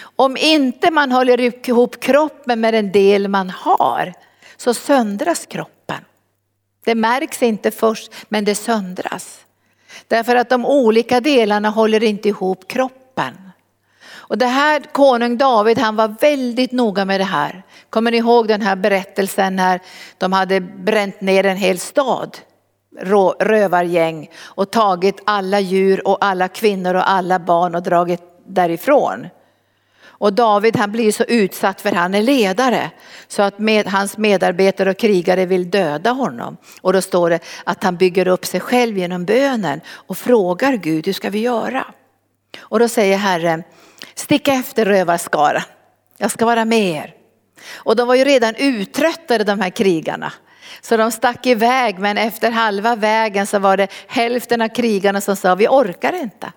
Om 0.00 0.36
inte 0.36 0.90
man 0.90 1.12
håller 1.12 1.68
ihop 1.68 2.00
kroppen 2.00 2.60
med 2.60 2.74
den 2.74 2.92
del 2.92 3.28
man 3.28 3.50
har 3.50 4.14
så 4.56 4.74
söndras 4.74 5.46
kroppen. 5.46 6.04
Det 6.84 6.94
märks 6.94 7.42
inte 7.42 7.70
först 7.70 8.12
men 8.28 8.44
det 8.44 8.54
söndras. 8.54 9.40
Därför 10.08 10.36
att 10.36 10.50
de 10.50 10.66
olika 10.66 11.20
delarna 11.20 11.70
håller 11.70 12.02
inte 12.02 12.28
ihop 12.28 12.68
kroppen. 12.68 13.47
Och 14.28 14.38
det 14.38 14.46
här 14.46 14.80
konung 14.92 15.38
David 15.38 15.78
han 15.78 15.96
var 15.96 16.14
väldigt 16.20 16.72
noga 16.72 17.04
med 17.04 17.20
det 17.20 17.24
här. 17.24 17.62
Kommer 17.90 18.10
ni 18.10 18.16
ihåg 18.16 18.48
den 18.48 18.62
här 18.62 18.76
berättelsen 18.76 19.56
när 19.56 19.80
de 20.18 20.32
hade 20.32 20.60
bränt 20.60 21.20
ner 21.20 21.46
en 21.46 21.56
hel 21.56 21.78
stad? 21.78 22.38
Rövargäng 23.40 24.30
och 24.42 24.70
tagit 24.70 25.22
alla 25.24 25.60
djur 25.60 26.08
och 26.08 26.24
alla 26.24 26.48
kvinnor 26.48 26.94
och 26.94 27.10
alla 27.10 27.38
barn 27.38 27.74
och 27.74 27.82
dragit 27.82 28.22
därifrån. 28.46 29.26
Och 30.18 30.32
David 30.32 30.76
han 30.76 30.92
blir 30.92 31.12
så 31.12 31.24
utsatt 31.24 31.80
för 31.80 31.92
han 31.92 32.14
är 32.14 32.22
ledare 32.22 32.90
så 33.28 33.42
att 33.42 33.58
med, 33.58 33.86
hans 33.86 34.18
medarbetare 34.18 34.90
och 34.90 34.96
krigare 34.96 35.46
vill 35.46 35.70
döda 35.70 36.10
honom. 36.10 36.56
Och 36.80 36.92
då 36.92 37.00
står 37.00 37.30
det 37.30 37.40
att 37.64 37.84
han 37.84 37.96
bygger 37.96 38.28
upp 38.28 38.46
sig 38.46 38.60
själv 38.60 38.98
genom 38.98 39.24
bönen 39.24 39.80
och 39.90 40.18
frågar 40.18 40.72
Gud 40.72 41.06
hur 41.06 41.12
ska 41.12 41.30
vi 41.30 41.38
göra? 41.38 41.84
Och 42.60 42.78
då 42.78 42.88
säger 42.88 43.16
Herren 43.16 43.62
Stick 44.14 44.48
efter 44.48 44.84
rövarskara. 44.84 45.62
Jag 46.18 46.30
ska 46.30 46.46
vara 46.46 46.64
med 46.64 46.90
er. 46.90 47.14
Och 47.72 47.96
de 47.96 48.08
var 48.08 48.14
ju 48.14 48.24
redan 48.24 48.54
uttröttade 48.54 49.44
de 49.44 49.60
här 49.60 49.70
krigarna. 49.70 50.32
Så 50.80 50.96
de 50.96 51.10
stack 51.10 51.46
iväg 51.46 51.98
men 51.98 52.18
efter 52.18 52.50
halva 52.50 52.96
vägen 52.96 53.46
så 53.46 53.58
var 53.58 53.76
det 53.76 53.88
hälften 54.06 54.62
av 54.62 54.68
krigarna 54.68 55.20
som 55.20 55.36
sa 55.36 55.54
vi 55.54 55.68
orkar 55.68 56.12
inte. 56.12 56.52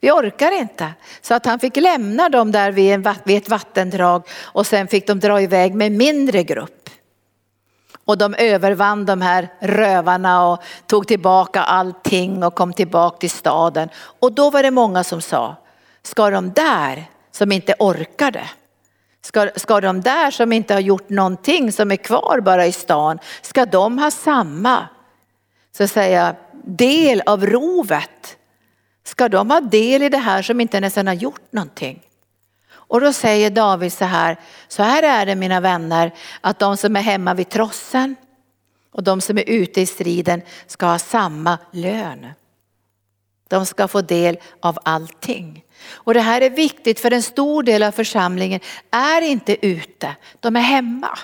Vi 0.00 0.10
orkar 0.10 0.52
inte. 0.52 0.92
Så 1.20 1.34
att 1.34 1.46
han 1.46 1.58
fick 1.58 1.76
lämna 1.76 2.28
dem 2.28 2.52
där 2.52 2.72
vid, 2.72 3.06
ett 3.26 3.48
vattendrag 3.48 4.28
och 4.42 4.66
sen 4.66 4.88
fick 4.88 5.06
de 5.06 5.20
dra 5.20 5.40
iväg 5.40 5.74
med 5.74 5.92
mindre 5.92 6.42
grupp. 6.42 6.90
Och 8.04 8.18
de 8.18 8.34
övervann 8.34 9.06
de 9.06 9.22
här 9.22 9.48
rövarna 9.60 10.46
och 10.46 10.62
tog 10.86 11.06
tillbaka 11.06 11.62
allting 11.62 12.44
och 12.44 12.54
kom 12.54 12.72
tillbaka 12.72 13.16
till 13.16 13.30
staden. 13.30 13.88
Och 14.20 14.32
då 14.32 14.50
var 14.50 14.62
det 14.62 14.70
många 14.70 15.04
som 15.04 15.20
sa, 15.20 15.56
Ska 16.04 16.30
de 16.30 16.52
där 16.52 17.10
som 17.30 17.52
inte 17.52 17.74
orkade, 17.78 18.50
ska, 19.22 19.50
ska 19.56 19.80
de 19.80 20.00
där 20.00 20.30
som 20.30 20.52
inte 20.52 20.74
har 20.74 20.80
gjort 20.80 21.08
någonting 21.08 21.72
som 21.72 21.90
är 21.90 21.96
kvar 21.96 22.40
bara 22.40 22.66
i 22.66 22.72
stan, 22.72 23.18
ska 23.42 23.66
de 23.66 23.98
ha 23.98 24.10
samma 24.10 24.88
så 25.72 25.84
att 25.84 25.90
säga, 25.90 26.36
del 26.64 27.22
av 27.26 27.46
rovet? 27.46 28.36
Ska 29.04 29.28
de 29.28 29.50
ha 29.50 29.60
del 29.60 30.02
i 30.02 30.08
det 30.08 30.18
här 30.18 30.42
som 30.42 30.60
inte 30.60 30.80
nästan 30.80 31.06
har 31.06 31.14
gjort 31.14 31.52
någonting? 31.52 32.02
Och 32.72 33.00
då 33.00 33.12
säger 33.12 33.50
David 33.50 33.92
så 33.92 34.04
här, 34.04 34.40
så 34.68 34.82
här 34.82 35.02
är 35.02 35.26
det 35.26 35.34
mina 35.34 35.60
vänner, 35.60 36.14
att 36.40 36.58
de 36.58 36.76
som 36.76 36.96
är 36.96 37.00
hemma 37.00 37.34
vid 37.34 37.48
trossen 37.48 38.16
Och 38.92 39.02
de 39.02 39.20
som 39.20 39.38
är 39.38 39.48
ute 39.48 39.80
i 39.80 39.86
striden 39.86 40.42
ska 40.66 40.86
ha 40.86 40.98
samma 40.98 41.58
lön. 41.70 42.26
De 43.48 43.66
ska 43.66 43.88
få 43.88 44.00
del 44.00 44.38
av 44.60 44.78
allting. 44.82 45.63
Och 46.04 46.14
det 46.14 46.20
här 46.20 46.40
är 46.40 46.50
viktigt 46.50 47.00
för 47.00 47.10
en 47.10 47.22
stor 47.22 47.62
del 47.62 47.82
av 47.82 47.92
församlingen 47.92 48.60
är 48.90 49.20
inte 49.20 49.66
ute, 49.66 50.16
de 50.40 50.56
är 50.56 50.60
hemma. 50.60 51.18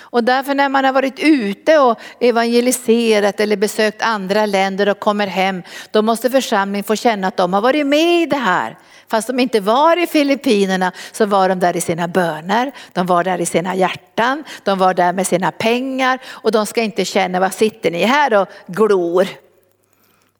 Och 0.00 0.24
därför 0.24 0.54
när 0.54 0.68
man 0.68 0.84
har 0.84 0.92
varit 0.92 1.18
ute 1.18 1.78
och 1.78 1.98
evangeliserat 2.20 3.40
eller 3.40 3.56
besökt 3.56 4.02
andra 4.02 4.46
länder 4.46 4.88
och 4.88 5.00
kommer 5.00 5.26
hem, 5.26 5.62
då 5.90 6.02
måste 6.02 6.30
församlingen 6.30 6.84
få 6.84 6.96
känna 6.96 7.28
att 7.28 7.36
de 7.36 7.52
har 7.52 7.60
varit 7.60 7.86
med 7.86 8.22
i 8.22 8.26
det 8.26 8.36
här. 8.36 8.78
Fast 9.08 9.26
de 9.26 9.38
inte 9.38 9.60
var 9.60 10.02
i 10.02 10.06
Filippinerna 10.06 10.92
så 11.12 11.26
var 11.26 11.48
de 11.48 11.60
där 11.60 11.76
i 11.76 11.80
sina 11.80 12.08
böner, 12.08 12.72
de 12.92 13.06
var 13.06 13.24
där 13.24 13.40
i 13.40 13.46
sina 13.46 13.74
hjärtan, 13.74 14.44
de 14.64 14.78
var 14.78 14.94
där 14.94 15.12
med 15.12 15.26
sina 15.26 15.52
pengar 15.52 16.18
och 16.26 16.52
de 16.52 16.66
ska 16.66 16.82
inte 16.82 17.04
känna, 17.04 17.40
vad 17.40 17.54
sitter 17.54 17.90
ni 17.90 18.04
här 18.04 18.34
och 18.34 18.48
glor? 18.66 19.26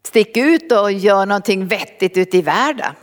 Stick 0.06 0.36
ut 0.36 0.72
och 0.72 0.92
gör 0.92 1.26
någonting 1.26 1.66
vettigt 1.66 2.16
ute 2.16 2.36
i 2.36 2.42
världen. 2.42 2.94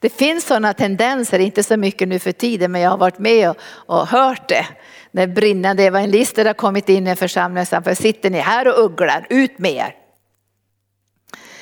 Det 0.00 0.10
finns 0.10 0.46
sådana 0.46 0.74
tendenser, 0.74 1.38
inte 1.38 1.62
så 1.62 1.76
mycket 1.76 2.08
nu 2.08 2.18
för 2.18 2.32
tiden, 2.32 2.72
men 2.72 2.80
jag 2.80 2.90
har 2.90 2.98
varit 2.98 3.18
med 3.18 3.50
och, 3.50 3.56
och 3.62 4.06
hört 4.06 4.48
det. 4.48 4.66
När 5.10 5.26
brinnande 5.26 5.84
evangelister 5.84 6.44
har 6.44 6.54
kommit 6.54 6.88
in 6.88 7.06
i 7.06 7.10
en 7.10 7.16
församling 7.16 7.62
och 7.62 7.68
sagt, 7.68 7.98
sitter 7.98 8.30
ni 8.30 8.38
här 8.38 8.68
och 8.68 8.84
ugglar, 8.84 9.26
ut 9.30 9.58
med 9.58 9.72
er. 9.72 9.94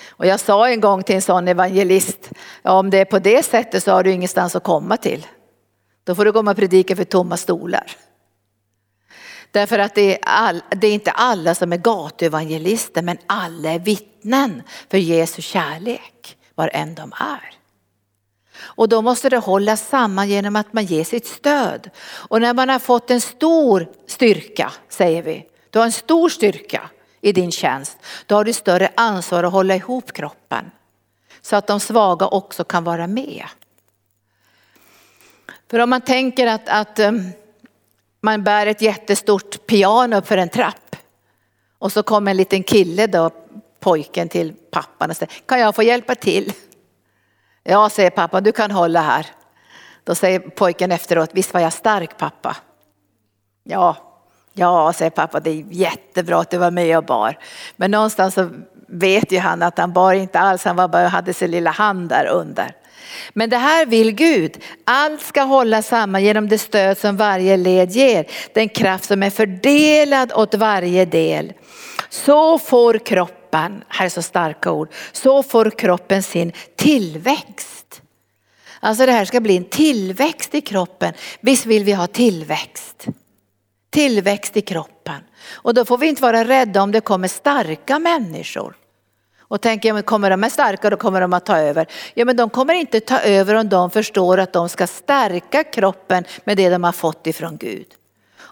Och 0.09 0.27
jag 0.27 0.41
sa 0.41 0.69
en 0.69 0.81
gång 0.81 1.03
till 1.03 1.15
en 1.15 1.23
sån 1.23 1.49
evangelist, 1.49 2.31
ja, 2.63 2.73
om 2.73 2.91
det 2.91 2.99
är 2.99 3.05
på 3.05 3.19
det 3.19 3.43
sättet 3.43 3.85
så 3.85 3.93
har 3.93 4.03
du 4.03 4.13
ingenstans 4.13 4.57
att 4.57 4.65
komma 4.65 4.97
till. 4.97 5.27
Då 6.05 6.15
får 6.15 6.25
du 6.25 6.33
komma 6.33 6.51
och 6.51 6.57
predika 6.57 6.97
för 6.97 7.05
tomma 7.05 7.37
stolar. 7.37 7.93
Därför 9.51 9.79
att 9.79 9.95
det 9.95 10.15
är, 10.15 10.19
all, 10.23 10.63
det 10.71 10.87
är 10.87 10.93
inte 10.93 11.11
alla 11.11 11.55
som 11.55 11.73
är 11.73 11.77
gatuevangelister 11.77 13.03
men 13.03 13.19
alla 13.27 13.71
är 13.71 13.79
vittnen 13.79 14.63
för 14.91 14.99
Jesu 14.99 15.43
kärlek 15.43 16.37
var 16.55 16.71
än 16.73 16.95
de 16.95 17.13
är. 17.13 17.58
Och 18.61 18.89
då 18.89 19.03
måste 19.03 19.29
det 19.29 19.39
hållas 19.39 19.89
samman 19.89 20.29
genom 20.29 20.57
att 20.57 20.73
man 20.73 20.85
ger 20.85 21.05
sitt 21.05 21.27
stöd. 21.27 21.91
Och 22.07 22.41
när 22.41 22.55
man 22.55 22.69
har 22.69 22.79
fått 22.79 23.11
en 23.11 23.21
stor 23.21 23.89
styrka, 24.07 24.73
säger 24.89 25.23
vi, 25.23 25.47
du 25.71 25.79
har 25.79 25.87
en 25.87 25.93
stor 25.93 26.29
styrka 26.29 26.91
i 27.21 27.33
din 27.33 27.53
tjänst, 27.53 27.99
då 28.27 28.35
har 28.35 28.45
du 28.45 28.53
större 28.53 28.93
ansvar 28.95 29.45
att 29.45 29.53
hålla 29.53 29.77
ihop 29.77 30.13
kroppen. 30.13 30.71
Så 31.41 31.57
att 31.57 31.67
de 31.67 31.81
svaga 31.81 32.27
också 32.27 32.65
kan 32.65 32.85
vara 32.85 33.07
med. 33.07 33.45
För 35.71 35.79
om 35.79 35.91
man 35.91 36.01
tänker 36.01 36.47
att, 36.47 36.69
att 36.69 36.99
um, 36.99 37.31
man 38.21 38.45
bär 38.45 38.67
ett 38.67 38.83
jättestort 38.83 39.67
piano 39.67 40.17
upp 40.17 40.27
för 40.27 40.37
en 40.37 40.49
trapp 40.49 40.97
och 41.79 41.93
så 41.93 42.03
kommer 42.03 42.31
en 42.31 42.37
liten 42.37 42.63
kille 42.63 43.07
då, 43.07 43.31
pojken 43.81 44.29
till 44.29 44.55
pappan 44.71 45.11
och 45.11 45.17
säger, 45.17 45.33
kan 45.47 45.61
jag 45.61 45.75
få 45.75 45.83
hjälpa 45.83 46.15
till? 46.15 46.53
Ja, 47.71 47.91
säger 47.91 48.11
pappa, 48.11 48.41
du 48.41 48.53
kan 48.53 48.71
hålla 48.71 49.01
här. 49.01 49.27
Då 50.05 50.15
säger 50.15 50.39
pojken 50.39 50.93
efteråt, 50.93 51.31
visst 51.33 51.55
var 51.55 51.61
jag 51.61 51.73
stark 51.73 52.19
pappa? 52.19 52.57
Ja, 53.65 53.97
ja, 54.53 54.93
säger 54.93 55.11
pappa, 55.11 55.41
det 55.41 55.51
är 55.51 55.65
jättebra 55.71 56.41
att 56.41 56.51
du 56.51 56.59
var 56.59 56.71
med 56.71 56.99
och 56.99 57.05
bar. 57.05 57.39
Men 57.77 57.91
någonstans 57.91 58.35
så 58.35 58.51
vet 58.89 59.33
ju 59.33 59.39
han 59.39 59.63
att 59.63 59.79
han 59.79 59.93
bar 59.93 60.13
inte 60.13 60.39
alls, 60.39 60.65
han 60.65 60.77
var 60.77 60.89
bara 60.89 61.09
hade 61.09 61.35
sin 61.35 61.51
lilla 61.51 61.71
hand 61.71 62.09
där 62.09 62.27
under. 62.27 62.73
Men 63.33 63.51
det 63.51 63.57
här 63.57 63.87
vill 63.87 64.13
Gud. 64.13 64.65
Allt 64.85 65.23
ska 65.23 65.43
hålla 65.43 65.83
samman 65.83 66.25
genom 66.25 66.49
det 66.49 66.59
stöd 66.59 66.99
som 66.99 67.17
varje 67.17 67.57
led 67.57 67.91
ger. 67.91 68.27
Den 68.55 68.69
kraft 68.69 69.05
som 69.05 69.23
är 69.23 69.31
fördelad 69.31 70.33
åt 70.33 70.55
varje 70.55 71.05
del. 71.05 71.53
Så 72.09 72.59
får 72.59 72.99
kroppen, 72.99 73.38
här 73.89 74.05
är 74.05 74.09
så 74.09 74.23
starka 74.23 74.73
ord, 74.73 74.89
så 75.13 75.43
får 75.43 75.71
kroppen 75.71 76.23
sin 76.23 76.53
tillväxt. 76.77 78.03
Alltså 78.81 79.07
det 79.07 79.13
här 79.13 79.25
ska 79.25 79.41
bli 79.41 79.57
en 79.57 79.65
tillväxt 79.65 80.55
i 80.55 80.61
kroppen. 80.61 81.13
Visst 81.41 81.67
vill 81.67 81.85
vi 81.85 81.93
ha 81.93 82.07
tillväxt? 82.07 83.07
Tillväxt 83.91 84.57
i 84.57 84.61
kroppen. 84.61 85.21
Och 85.49 85.75
då 85.75 85.85
får 85.85 85.99
vi 85.99 86.09
inte 86.09 86.23
vara 86.23 86.45
rädda 86.45 86.83
om 86.83 86.93
det 86.93 87.01
kommer 87.01 87.29
starka 87.29 87.99
människor. 87.99 88.77
Och 89.41 89.61
tänker, 89.61 90.03
kommer 90.03 90.31
de 90.31 90.45
är 90.45 90.49
starka 90.49 90.91
då 90.91 90.97
kommer 90.97 91.21
de 91.21 91.33
att 91.33 91.47
ta 91.47 91.57
över. 91.57 91.87
Ja 92.15 92.25
men 92.25 92.37
de 92.37 92.51
kommer 92.51 92.75
inte 92.75 93.01
ta 93.01 93.21
över 93.21 93.55
om 93.55 93.69
de 93.69 93.91
förstår 93.91 94.39
att 94.39 94.53
de 94.53 94.69
ska 94.69 94.87
stärka 94.87 95.65
kroppen 95.65 96.25
med 96.45 96.57
det 96.57 96.69
de 96.69 96.85
har 96.85 96.93
fått 96.93 97.27
ifrån 97.27 97.57
Gud. 97.57 97.87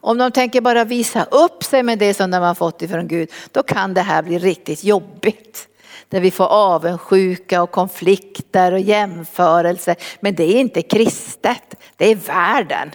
Om 0.07 0.19
de 0.19 0.33
tänker 0.33 0.61
bara 0.61 0.85
visa 0.85 1.25
upp 1.25 1.65
sig 1.65 1.83
med 1.83 1.99
det 1.99 2.15
som 2.15 2.31
de 2.31 2.43
har 2.43 2.55
fått 2.55 2.83
ifrån 2.83 3.09
Gud, 3.09 3.31
då 3.53 3.63
kan 3.63 3.95
det 3.95 4.01
här 4.01 4.23
bli 4.23 4.39
riktigt 4.39 4.85
jobbigt. 4.85 5.69
Där 6.09 6.21
vi 6.21 6.31
får 6.31 6.45
avundsjuka 6.45 7.63
och 7.63 7.71
konflikter 7.71 8.73
och 8.73 8.81
jämförelser. 8.81 9.97
Men 10.21 10.35
det 10.35 10.45
är 10.45 10.61
inte 10.61 10.83
kristet, 10.83 11.75
det 11.97 12.11
är 12.11 12.15
världen. 12.15 12.91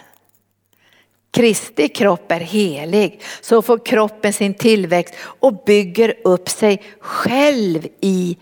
Kristi 1.30 1.88
kropp 1.88 2.32
är 2.32 2.40
helig, 2.40 3.22
så 3.40 3.62
får 3.62 3.86
kroppen 3.86 4.32
sin 4.32 4.54
tillväxt 4.54 5.14
och 5.20 5.64
bygger 5.64 6.14
upp 6.24 6.48
sig 6.48 6.82
själv 7.00 7.86
i 8.00 8.36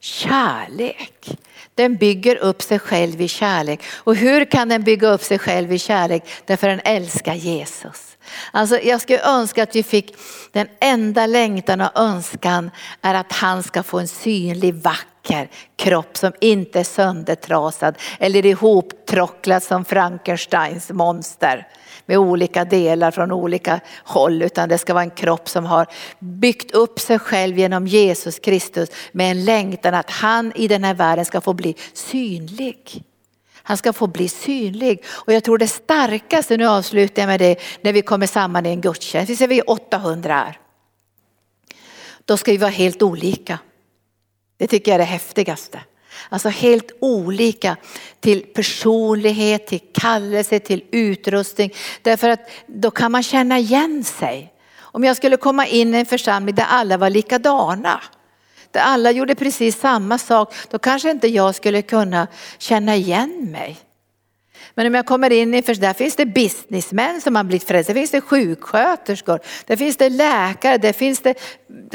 kärlek. 0.00 1.38
Den 1.74 1.96
bygger 1.96 2.36
upp 2.36 2.62
sig 2.62 2.78
själv 2.78 3.20
i 3.20 3.28
kärlek. 3.28 3.80
Och 3.94 4.16
hur 4.16 4.44
kan 4.44 4.68
den 4.68 4.82
bygga 4.82 5.08
upp 5.08 5.22
sig 5.22 5.38
själv 5.38 5.72
i 5.72 5.78
kärlek? 5.78 6.24
Därför 6.46 6.68
den 6.68 6.80
älskar 6.84 7.34
Jesus. 7.34 8.16
Alltså 8.50 8.78
jag 8.80 9.00
skulle 9.00 9.22
önska 9.22 9.62
att 9.62 9.76
vi 9.76 9.82
fick 9.82 10.14
den 10.52 10.68
enda 10.80 11.26
längtan 11.26 11.80
och 11.80 11.90
önskan 11.94 12.70
är 13.02 13.14
att 13.14 13.32
han 13.32 13.62
ska 13.62 13.82
få 13.82 13.98
en 13.98 14.08
synlig 14.08 14.74
vacker 14.74 15.48
kropp 15.76 16.16
som 16.16 16.32
inte 16.40 16.80
är 16.80 16.84
söndertrasad 16.84 17.94
eller 18.18 18.46
ihoptråcklad 18.46 19.62
som 19.62 19.84
Frankensteins 19.84 20.90
monster 20.90 21.66
med 22.06 22.18
olika 22.18 22.64
delar 22.64 23.10
från 23.10 23.32
olika 23.32 23.80
håll 24.04 24.42
utan 24.42 24.68
det 24.68 24.78
ska 24.78 24.94
vara 24.94 25.04
en 25.04 25.10
kropp 25.10 25.48
som 25.48 25.64
har 25.64 25.86
byggt 26.18 26.70
upp 26.70 27.00
sig 27.00 27.18
själv 27.18 27.58
genom 27.58 27.86
Jesus 27.86 28.38
Kristus 28.38 28.88
med 29.12 29.30
en 29.30 29.44
längtan 29.44 29.94
att 29.94 30.10
han 30.10 30.52
i 30.54 30.68
den 30.68 30.84
här 30.84 30.94
världen 30.94 31.24
ska 31.24 31.40
få 31.40 31.52
bli 31.52 31.76
synlig. 31.92 33.04
Han 33.62 33.76
ska 33.76 33.92
få 33.92 34.06
bli 34.06 34.28
synlig. 34.28 35.04
Och 35.08 35.32
jag 35.32 35.44
tror 35.44 35.58
det 35.58 35.68
starkaste, 35.68 36.56
nu 36.56 36.66
avslutar 36.66 37.22
jag 37.22 37.26
med 37.26 37.40
det, 37.40 37.60
när 37.80 37.92
vi 37.92 38.02
kommer 38.02 38.26
samman 38.26 38.66
i 38.66 38.68
en 38.68 38.80
gudstjänst, 38.80 39.30
vi 39.30 39.36
ser 39.36 39.48
vi 39.48 39.62
800 39.62 40.34
här. 40.34 40.58
Då 42.24 42.36
ska 42.36 42.50
vi 42.50 42.56
vara 42.56 42.70
helt 42.70 43.02
olika. 43.02 43.58
Det 44.56 44.66
tycker 44.66 44.90
jag 44.90 44.94
är 44.94 44.98
det 44.98 45.04
häftigaste. 45.04 45.80
Alltså 46.28 46.48
helt 46.48 46.90
olika 47.00 47.76
till 48.20 48.42
personlighet, 48.42 49.66
till 49.66 49.80
kallelse, 49.92 50.58
till 50.58 50.84
utrustning. 50.90 51.72
Därför 52.02 52.28
att 52.28 52.50
då 52.66 52.90
kan 52.90 53.12
man 53.12 53.22
känna 53.22 53.58
igen 53.58 54.04
sig. 54.04 54.52
Om 54.78 55.04
jag 55.04 55.16
skulle 55.16 55.36
komma 55.36 55.66
in 55.66 55.94
i 55.94 55.98
en 55.98 56.06
församling 56.06 56.54
där 56.54 56.66
alla 56.68 56.96
var 56.96 57.10
likadana, 57.10 58.00
där 58.70 58.80
alla 58.80 59.10
gjorde 59.10 59.34
precis 59.34 59.80
samma 59.80 60.18
sak, 60.18 60.54
då 60.70 60.78
kanske 60.78 61.10
inte 61.10 61.28
jag 61.28 61.54
skulle 61.54 61.82
kunna 61.82 62.26
känna 62.58 62.96
igen 62.96 63.48
mig. 63.50 63.78
Men 64.74 64.86
om 64.86 64.94
jag 64.94 65.06
kommer 65.06 65.32
in 65.32 65.54
i, 65.54 65.62
för 65.62 65.74
där 65.74 65.92
finns 65.92 66.16
det 66.16 66.26
businessmän 66.26 67.20
som 67.20 67.36
har 67.36 67.44
blivit 67.44 67.68
frälsta, 67.68 67.92
där 67.92 68.00
finns 68.00 68.10
det 68.10 68.20
sjuksköterskor, 68.20 69.40
där 69.66 69.76
finns 69.76 69.96
det 69.96 70.08
läkare, 70.08 70.78
där 70.78 70.92
finns 70.92 71.20
det 71.20 71.34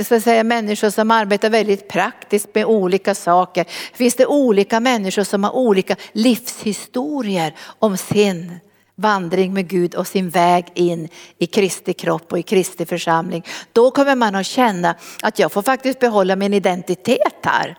så 0.03 0.15
att 0.15 0.23
säga, 0.23 0.43
människor 0.43 0.89
som 0.89 1.11
arbetar 1.11 1.49
väldigt 1.49 1.87
praktiskt 1.87 2.55
med 2.55 2.65
olika 2.65 3.15
saker. 3.15 3.63
Där 3.63 3.97
finns 3.97 4.15
det 4.15 4.25
olika 4.25 4.79
människor 4.79 5.23
som 5.23 5.43
har 5.43 5.55
olika 5.55 5.95
livshistorier 6.11 7.55
om 7.79 7.97
sin 7.97 8.59
vandring 8.95 9.53
med 9.53 9.67
Gud 9.67 9.95
och 9.95 10.07
sin 10.07 10.29
väg 10.29 10.65
in 10.73 11.09
i 11.37 11.45
Kristi 11.45 11.93
kropp 11.93 12.31
och 12.31 12.39
i 12.39 12.43
Kristi 12.43 12.85
församling. 12.85 13.45
Då 13.73 13.91
kommer 13.91 14.15
man 14.15 14.35
att 14.35 14.45
känna 14.45 14.95
att 15.21 15.39
jag 15.39 15.51
får 15.51 15.61
faktiskt 15.61 15.99
behålla 15.99 16.35
min 16.35 16.53
identitet 16.53 17.39
här. 17.43 17.77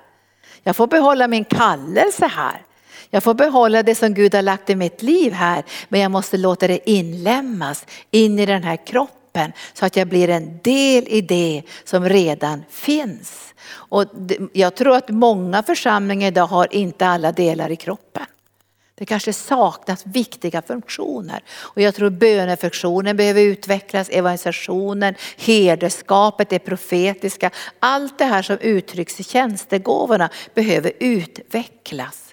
Jag 0.62 0.76
får 0.76 0.86
behålla 0.86 1.28
min 1.28 1.44
kallelse 1.44 2.26
här. 2.26 2.62
Jag 3.10 3.22
får 3.22 3.34
behålla 3.34 3.82
det 3.82 3.94
som 3.94 4.14
Gud 4.14 4.34
har 4.34 4.42
lagt 4.42 4.70
i 4.70 4.74
mitt 4.74 5.02
liv 5.02 5.32
här, 5.32 5.64
men 5.88 6.00
jag 6.00 6.10
måste 6.10 6.36
låta 6.36 6.66
det 6.66 6.90
inlämnas 6.90 7.86
in 8.10 8.38
i 8.38 8.46
den 8.46 8.62
här 8.62 8.86
kroppen 8.86 9.52
så 9.74 9.86
att 9.86 9.96
jag 9.96 10.08
blir 10.08 10.28
en 10.28 10.58
del 10.62 11.08
i 11.08 11.20
det 11.20 11.62
som 11.84 12.08
redan 12.08 12.64
finns. 12.70 13.54
Och 13.70 14.04
jag 14.52 14.74
tror 14.74 14.96
att 14.96 15.08
många 15.08 15.62
församlingar 15.62 16.28
idag 16.28 16.46
har 16.46 16.74
inte 16.74 17.06
alla 17.06 17.32
delar 17.32 17.70
i 17.70 17.76
kroppen. 17.76 18.26
Det 18.94 19.06
kanske 19.06 19.32
saknas 19.32 20.06
viktiga 20.06 20.62
funktioner. 20.62 21.42
Och 21.50 21.80
jag 21.82 21.94
tror 21.94 22.10
bönefunktionen 22.10 23.16
behöver 23.16 23.42
utvecklas, 23.42 24.08
evangelisationen, 24.08 25.14
herdeskapet, 25.36 26.50
det 26.50 26.58
profetiska. 26.58 27.50
Allt 27.78 28.18
det 28.18 28.24
här 28.24 28.42
som 28.42 28.58
uttrycks 28.58 29.20
i 29.20 29.24
tjänstegåvorna 29.24 30.30
behöver 30.54 30.92
utvecklas. 30.98 32.27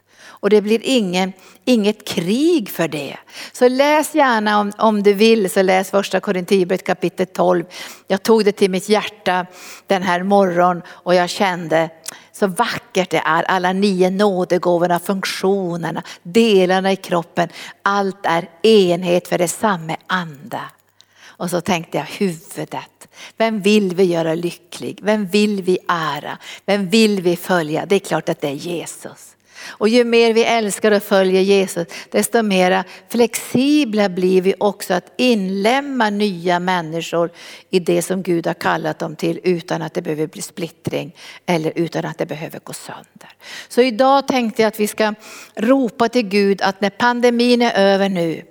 Och 0.45 0.49
det 0.49 0.61
blir 0.61 0.79
ingen, 0.83 1.33
inget 1.65 2.07
krig 2.07 2.69
för 2.69 2.87
det. 2.87 3.17
Så 3.51 3.67
läs 3.67 4.15
gärna 4.15 4.59
om, 4.59 4.71
om 4.77 5.03
du 5.03 5.13
vill, 5.13 5.49
så 5.49 5.61
läs 5.61 5.91
första 5.91 6.19
Korinthierbrevet 6.19 6.85
kapitel 6.85 7.25
12. 7.25 7.65
Jag 8.07 8.23
tog 8.23 8.45
det 8.45 8.51
till 8.51 8.71
mitt 8.71 8.89
hjärta 8.89 9.45
den 9.87 10.03
här 10.03 10.23
morgonen 10.23 10.83
och 10.87 11.15
jag 11.15 11.29
kände 11.29 11.89
så 12.31 12.47
vackert 12.47 13.09
det 13.09 13.21
är, 13.25 13.43
alla 13.43 13.73
nio 13.73 14.09
nådegåvorna, 14.09 14.99
funktionerna, 14.99 16.03
delarna 16.23 16.91
i 16.91 16.95
kroppen. 16.95 17.49
Allt 17.81 18.25
är 18.25 18.49
enhet 18.63 19.27
för 19.27 19.37
det 19.37 19.47
samma 19.47 19.95
anda. 20.07 20.61
Och 21.25 21.49
så 21.49 21.61
tänkte 21.61 21.97
jag 21.97 22.05
huvudet. 22.05 23.07
Vem 23.37 23.61
vill 23.61 23.95
vi 23.95 24.03
göra 24.03 24.35
lycklig? 24.35 24.99
Vem 25.01 25.27
vill 25.27 25.61
vi 25.61 25.77
ära? 25.87 26.37
Vem 26.65 26.89
vill 26.89 27.21
vi 27.21 27.35
följa? 27.35 27.85
Det 27.85 27.95
är 27.95 27.99
klart 27.99 28.29
att 28.29 28.41
det 28.41 28.47
är 28.47 28.51
Jesus. 28.51 29.34
Och 29.68 29.89
ju 29.89 30.03
mer 30.03 30.34
vi 30.34 30.43
älskar 30.43 30.91
och 30.91 31.03
följer 31.03 31.41
Jesus, 31.41 31.88
desto 32.11 32.41
mer 32.43 32.84
flexibla 33.09 34.09
blir 34.09 34.41
vi 34.41 34.53
också 34.59 34.93
att 34.93 35.13
inlämna 35.18 36.09
nya 36.09 36.59
människor 36.59 37.32
i 37.70 37.80
det 37.80 38.01
som 38.01 38.24
Gud 38.24 38.47
har 38.47 38.53
kallat 38.53 38.99
dem 38.99 39.16
till 39.16 39.39
utan 39.43 39.82
att 39.82 39.93
det 39.93 40.01
behöver 40.01 40.28
bli 40.28 40.41
splittring 40.41 41.16
eller 41.45 41.72
utan 41.76 42.05
att 42.05 42.18
det 42.18 42.26
behöver 42.26 42.59
gå 42.59 42.74
sönder. 42.74 43.30
Så 43.68 43.82
idag 43.82 44.28
tänkte 44.28 44.61
jag 44.61 44.68
att 44.68 44.80
vi 44.80 44.88
ska 44.88 45.13
ropa 45.55 46.09
till 46.09 46.28
Gud 46.28 46.61
att 46.61 46.82
när 46.82 46.89
pandemin 46.89 47.61
är 47.61 47.74
över 47.74 48.09
nu 48.09 48.41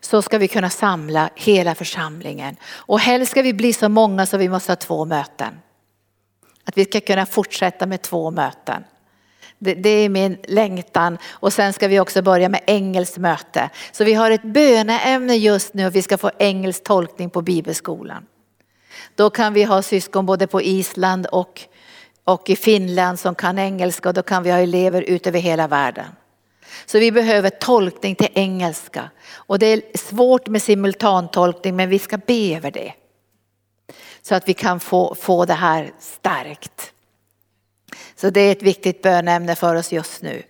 så 0.00 0.22
ska 0.22 0.38
vi 0.38 0.48
kunna 0.48 0.70
samla 0.70 1.30
hela 1.34 1.74
församlingen. 1.74 2.56
Och 2.64 3.00
helst 3.00 3.30
ska 3.30 3.42
vi 3.42 3.54
bli 3.54 3.72
så 3.72 3.88
många 3.88 4.26
så 4.26 4.36
vi 4.36 4.48
måste 4.48 4.72
ha 4.72 4.76
två 4.76 5.04
möten. 5.04 5.54
Att 6.64 6.78
vi 6.78 6.84
ska 6.84 7.00
kunna 7.00 7.26
fortsätta 7.26 7.86
med 7.86 8.02
två 8.02 8.30
möten. 8.30 8.84
Det, 9.64 9.74
det, 9.74 9.88
är 9.88 10.08
min 10.08 10.36
längtan 10.44 11.18
och 11.30 11.52
sen 11.52 11.72
ska 11.72 11.88
vi 11.88 12.00
också 12.00 12.22
börja 12.22 12.48
med 12.48 12.60
engelskt 12.66 13.18
möte. 13.18 13.70
Så 13.92 14.04
vi 14.04 14.14
har 14.14 14.30
ett 14.30 14.42
böneämne 14.42 15.36
just 15.36 15.74
nu 15.74 15.86
och 15.86 15.94
vi 15.94 16.02
ska 16.02 16.18
få 16.18 16.30
engelsk 16.38 16.84
tolkning 16.84 17.30
på 17.30 17.42
bibelskolan. 17.42 18.26
Då 19.14 19.30
kan 19.30 19.54
vi 19.54 19.64
ha 19.64 19.82
syskon 19.82 20.26
både 20.26 20.46
på 20.46 20.62
Island 20.62 21.26
och, 21.26 21.60
och 22.24 22.50
i 22.50 22.56
Finland 22.56 23.20
som 23.20 23.34
kan 23.34 23.58
engelska 23.58 24.08
och 24.08 24.14
då 24.14 24.22
kan 24.22 24.42
vi 24.42 24.50
ha 24.50 24.58
elever 24.58 25.02
ut 25.02 25.26
över 25.26 25.38
hela 25.38 25.68
världen. 25.68 26.06
Så 26.86 26.98
vi 26.98 27.12
behöver 27.12 27.50
tolkning 27.50 28.14
till 28.14 28.28
engelska 28.34 29.10
och 29.32 29.58
det 29.58 29.66
är 29.66 29.98
svårt 29.98 30.48
med 30.48 30.62
simultantolkning 30.62 31.76
men 31.76 31.88
vi 31.88 31.98
ska 31.98 32.18
be 32.18 32.56
över 32.56 32.70
det. 32.70 32.92
Så 34.22 34.34
att 34.34 34.48
vi 34.48 34.54
kan 34.54 34.80
få, 34.80 35.14
få 35.14 35.44
det 35.44 35.54
här 35.54 35.92
starkt. 35.98 36.91
Så 38.22 38.30
det 38.30 38.40
är 38.40 38.52
ett 38.52 38.62
viktigt 38.62 39.02
bönämne 39.02 39.54
för 39.54 39.74
oss 39.74 39.92
just 39.92 40.22
nu. 40.22 40.42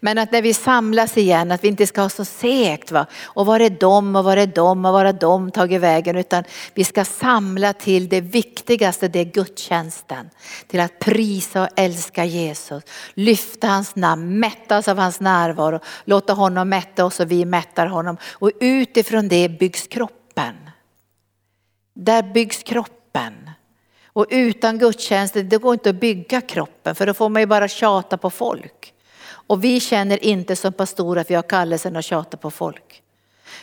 Men 0.00 0.18
att 0.18 0.32
när 0.32 0.42
vi 0.42 0.54
samlas 0.54 1.16
igen, 1.16 1.52
att 1.52 1.64
vi 1.64 1.68
inte 1.68 1.86
ska 1.86 2.00
ha 2.00 2.08
så 2.08 2.24
segt. 2.24 2.90
Va? 2.90 3.06
Och 3.22 3.46
var 3.46 3.60
är 3.60 3.70
de 3.70 4.16
och 4.16 4.24
var 4.24 4.36
är 4.36 4.46
de 4.46 4.84
och 4.84 4.92
var 4.92 5.04
har 5.04 5.12
de 5.12 5.50
tagit 5.50 5.80
vägen? 5.80 6.16
Utan 6.16 6.44
vi 6.74 6.84
ska 6.84 7.04
samla 7.04 7.72
till 7.72 8.08
det 8.08 8.20
viktigaste, 8.20 9.08
det 9.08 9.18
är 9.18 9.24
gudstjänsten. 9.24 10.30
Till 10.66 10.80
att 10.80 10.98
prisa 10.98 11.62
och 11.62 11.68
älska 11.76 12.24
Jesus, 12.24 12.82
lyfta 13.14 13.66
hans 13.66 13.96
namn, 13.96 14.40
mättas 14.40 14.88
av 14.88 14.98
hans 14.98 15.20
närvaro, 15.20 15.80
låta 16.04 16.32
honom 16.32 16.68
mätta 16.68 17.04
oss 17.04 17.20
och 17.20 17.30
vi 17.30 17.44
mättar 17.44 17.86
honom. 17.86 18.16
Och 18.32 18.50
utifrån 18.60 19.28
det 19.28 19.48
byggs 19.48 19.86
kroppen. 19.86 20.54
Där 21.94 22.22
byggs 22.22 22.62
kroppen. 22.62 23.47
Och 24.18 24.26
utan 24.30 24.78
gudstjänster, 24.78 25.42
det 25.42 25.58
går 25.58 25.72
inte 25.74 25.90
att 25.90 25.96
bygga 25.96 26.40
kroppen 26.40 26.94
för 26.94 27.06
då 27.06 27.14
får 27.14 27.28
man 27.28 27.42
ju 27.42 27.46
bara 27.46 27.68
tjata 27.68 28.16
på 28.16 28.30
folk. 28.30 28.92
Och 29.30 29.64
vi 29.64 29.80
känner 29.80 30.24
inte 30.24 30.56
som 30.56 30.72
pastorer 30.72 31.20
att 31.20 31.30
vi 31.30 31.34
har 31.34 31.42
kallelsen 31.42 31.96
att 31.96 32.04
tjata 32.04 32.36
på 32.36 32.50
folk. 32.50 33.02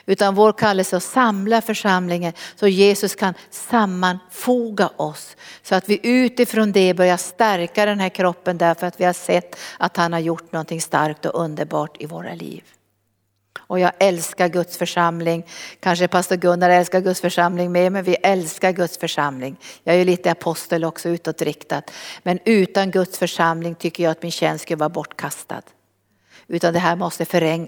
Utan 0.05 0.35
vår 0.35 0.53
kallelse 0.53 0.95
är 0.95 0.97
att 0.97 1.03
samla 1.03 1.61
församlingen 1.61 2.33
så 2.55 2.67
Jesus 2.67 3.15
kan 3.15 3.33
sammanfoga 3.49 4.89
oss. 4.95 5.35
Så 5.63 5.75
att 5.75 5.89
vi 5.89 5.99
utifrån 6.03 6.71
det 6.71 6.93
börjar 6.93 7.17
stärka 7.17 7.85
den 7.85 7.99
här 7.99 8.09
kroppen 8.09 8.57
därför 8.57 8.87
att 8.87 8.99
vi 8.99 9.05
har 9.05 9.13
sett 9.13 9.55
att 9.77 9.97
han 9.97 10.13
har 10.13 10.19
gjort 10.19 10.51
någonting 10.51 10.81
starkt 10.81 11.25
och 11.25 11.43
underbart 11.43 12.01
i 12.01 12.05
våra 12.05 12.33
liv. 12.33 12.63
Och 13.67 13.79
jag 13.79 13.91
älskar 13.99 14.47
Guds 14.47 14.77
församling. 14.77 15.45
Kanske 15.79 16.07
pastor 16.07 16.35
Gunnar 16.35 16.69
älskar 16.69 16.99
Guds 16.99 17.21
församling 17.21 17.71
med, 17.71 17.91
men 17.91 18.03
vi 18.03 18.15
älskar 18.15 18.71
Guds 18.71 18.97
församling. 18.97 19.57
Jag 19.83 19.95
är 19.95 19.99
ju 19.99 20.05
lite 20.05 20.31
apostel 20.31 20.85
också 20.85 21.09
utåtriktad. 21.09 21.81
Men 22.23 22.39
utan 22.45 22.91
Guds 22.91 23.19
församling 23.19 23.75
tycker 23.75 24.03
jag 24.03 24.11
att 24.11 24.21
min 24.23 24.31
tjänst 24.31 24.63
skulle 24.63 24.77
vara 24.77 24.89
bortkastad. 24.89 25.61
Utan 26.47 26.73
det 26.73 26.79
här 26.79 26.95
måste 26.95 27.25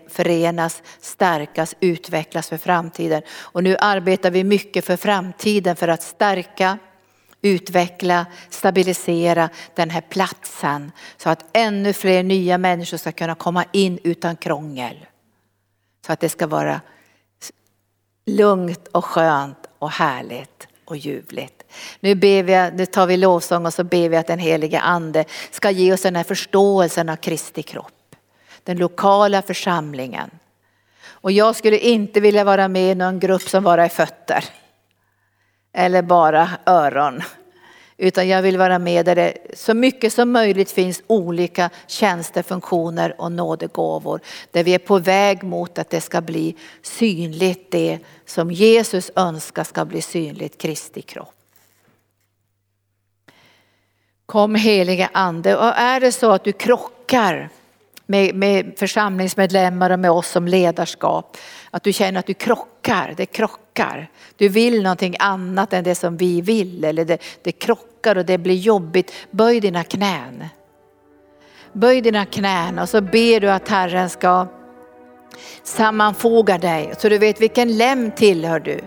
förenas, 0.09 0.83
stärkas, 1.01 1.75
utvecklas 1.79 2.49
för 2.49 2.57
framtiden. 2.57 3.21
Och 3.29 3.63
nu 3.63 3.77
arbetar 3.79 4.31
vi 4.31 4.43
mycket 4.43 4.85
för 4.85 4.97
framtiden 4.97 5.75
för 5.75 5.87
att 5.87 6.03
stärka, 6.03 6.77
utveckla, 7.41 8.25
stabilisera 8.49 9.49
den 9.75 9.89
här 9.89 10.01
platsen. 10.01 10.91
Så 11.17 11.29
att 11.29 11.45
ännu 11.53 11.93
fler 11.93 12.23
nya 12.23 12.57
människor 12.57 12.97
ska 12.97 13.11
kunna 13.11 13.35
komma 13.35 13.65
in 13.71 13.99
utan 14.03 14.35
krångel. 14.35 15.05
Så 16.07 16.13
att 16.13 16.19
det 16.19 16.29
ska 16.29 16.47
vara 16.47 16.81
lugnt 18.25 18.87
och 18.87 19.05
skönt 19.05 19.69
och 19.79 19.91
härligt 19.91 20.67
och 20.85 20.97
ljuvligt. 20.97 21.63
Nu, 21.99 22.15
ber 22.15 22.43
vi, 22.43 22.71
nu 22.77 22.85
tar 22.85 23.07
vi 23.07 23.17
lovsång 23.17 23.65
och 23.65 23.73
så 23.73 23.83
ber 23.83 24.09
vi 24.09 24.17
att 24.17 24.27
den 24.27 24.39
helige 24.39 24.79
ande 24.79 25.25
ska 25.51 25.71
ge 25.71 25.93
oss 25.93 26.01
den 26.01 26.15
här 26.15 26.23
förståelsen 26.23 27.09
av 27.09 27.15
Kristi 27.15 27.63
kropp. 27.63 28.15
Den 28.63 28.77
lokala 28.77 29.41
församlingen. 29.41 30.29
Och 31.07 31.31
jag 31.31 31.55
skulle 31.55 31.77
inte 31.79 32.19
vilja 32.19 32.43
vara 32.43 32.67
med 32.67 32.91
i 32.91 32.95
någon 32.95 33.19
grupp 33.19 33.41
som 33.41 33.63
bara 33.63 33.85
är 33.85 33.89
fötter. 33.89 34.45
Eller 35.73 36.01
bara 36.01 36.49
öron. 36.65 37.21
Utan 37.97 38.27
jag 38.27 38.41
vill 38.41 38.57
vara 38.57 38.79
med 38.79 39.05
där 39.05 39.15
det 39.15 39.37
så 39.53 39.73
mycket 39.73 40.13
som 40.13 40.31
möjligt 40.31 40.71
finns 40.71 41.01
olika 41.07 41.69
tjänster, 41.87 42.43
funktioner 42.43 43.21
och 43.21 43.31
nådegåvor. 43.31 44.21
Där 44.51 44.63
vi 44.63 44.73
är 44.73 44.79
på 44.79 44.99
väg 44.99 45.43
mot 45.43 45.79
att 45.79 45.89
det 45.89 46.01
ska 46.01 46.21
bli 46.21 46.55
synligt 46.81 47.71
det 47.71 47.99
som 48.25 48.51
Jesus 48.51 49.11
önskar 49.15 49.63
ska 49.63 49.85
bli 49.85 50.01
synligt, 50.01 50.57
Kristi 50.57 51.01
kropp. 51.01 51.33
Kom 54.25 54.55
helige 54.55 55.09
ande 55.13 55.57
och 55.57 55.77
är 55.77 55.99
det 55.99 56.11
så 56.11 56.31
att 56.31 56.43
du 56.43 56.51
krockar 56.51 57.49
med, 58.05 58.35
med 58.35 58.73
församlingsmedlemmar 58.77 59.89
och 59.89 59.99
med 59.99 60.11
oss 60.11 60.27
som 60.27 60.47
ledarskap. 60.47 61.37
Att 61.71 61.83
du 61.83 61.93
känner 61.93 62.19
att 62.19 62.25
du 62.25 62.33
krockar, 62.33 63.13
det 63.17 63.25
krockar. 63.25 64.09
Du 64.35 64.49
vill 64.49 64.83
någonting 64.83 65.15
annat 65.19 65.73
än 65.73 65.83
det 65.83 65.95
som 65.95 66.17
vi 66.17 66.41
vill 66.41 66.83
eller 66.83 67.05
det, 67.05 67.17
det 67.43 67.51
krockar 67.51 68.15
och 68.15 68.25
det 68.25 68.37
blir 68.37 68.55
jobbigt. 68.55 69.11
Böj 69.31 69.59
dina 69.59 69.83
knän. 69.83 70.45
Böj 71.73 72.01
dina 72.01 72.25
knän 72.25 72.79
och 72.79 72.89
så 72.89 73.01
ber 73.01 73.39
du 73.39 73.51
att 73.51 73.69
Herren 73.69 74.09
ska 74.09 74.47
sammanfoga 75.63 76.57
dig 76.57 76.93
så 76.97 77.09
du 77.09 77.17
vet 77.17 77.41
vilken 77.41 77.77
lem 77.77 78.11
tillhör 78.11 78.59
du. 78.59 78.79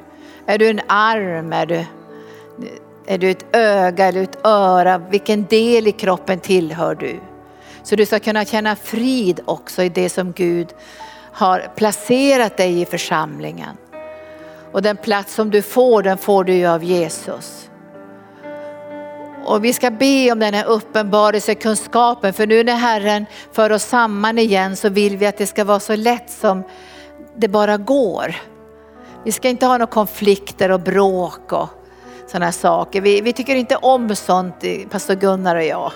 Är 0.47 0.59
du 0.59 0.69
en 0.69 0.81
arm? 0.87 1.53
Är 1.53 1.67
du, 1.67 1.85
är 3.07 3.19
du 3.19 3.31
ett 3.31 3.57
öga 3.57 4.07
eller 4.07 4.23
ett 4.23 4.47
öra? 4.47 4.99
Vilken 4.99 5.45
del 5.45 5.87
i 5.87 5.93
kroppen 5.93 6.41
tillhör 6.41 6.95
du? 6.95 7.21
Så 7.83 7.97
du 7.97 8.07
ska 8.07 8.19
kunna 8.19 8.45
känna 8.45 8.77
frid 8.77 9.41
också 9.45 9.83
i 9.83 9.89
det 9.89 10.09
som 10.09 10.33
Gud 10.33 10.69
har 11.41 11.73
placerat 11.77 12.57
dig 12.57 12.81
i 12.81 12.87
församlingen. 12.87 13.77
Och 14.73 14.83
den 14.83 14.97
plats 14.97 15.35
som 15.35 15.51
du 15.51 15.63
får, 15.63 16.03
den 16.03 16.19
får 16.19 16.45
du 16.45 16.55
ju 16.55 16.67
av 16.67 16.85
Jesus. 16.85 17.71
Och 19.45 19.65
vi 19.65 19.73
ska 19.73 19.91
be 19.91 20.33
om 20.33 20.39
den 20.39 20.55
här 20.55 20.65
uppenbarelsekunskapen 20.65 22.33
för 22.33 22.47
nu 22.47 22.65
när 22.65 22.77
Herren 22.77 23.27
för 23.53 23.73
oss 23.73 23.83
samman 23.83 24.39
igen 24.39 24.77
så 24.77 24.89
vill 24.89 25.17
vi 25.17 25.27
att 25.27 25.37
det 25.37 25.47
ska 25.47 25.65
vara 25.65 25.81
så 25.81 25.97
lätt 25.97 26.31
som 26.31 26.63
det 27.37 27.49
bara 27.49 27.77
går. 27.77 28.37
Vi 29.25 29.33
ska 29.33 29.49
inte 29.49 29.67
ha 29.67 29.73
några 29.73 29.87
konflikter 29.87 30.71
och 30.71 30.81
bråk 30.81 31.53
och 31.53 31.69
sådana 32.27 32.53
saker. 32.53 33.01
Vi, 33.01 33.21
vi 33.21 33.33
tycker 33.33 33.57
inte 33.57 33.77
om 33.77 34.17
sånt, 34.17 34.65
pastor 34.91 35.15
Gunnar 35.15 35.57
och 35.57 35.65
jag. 35.65 35.93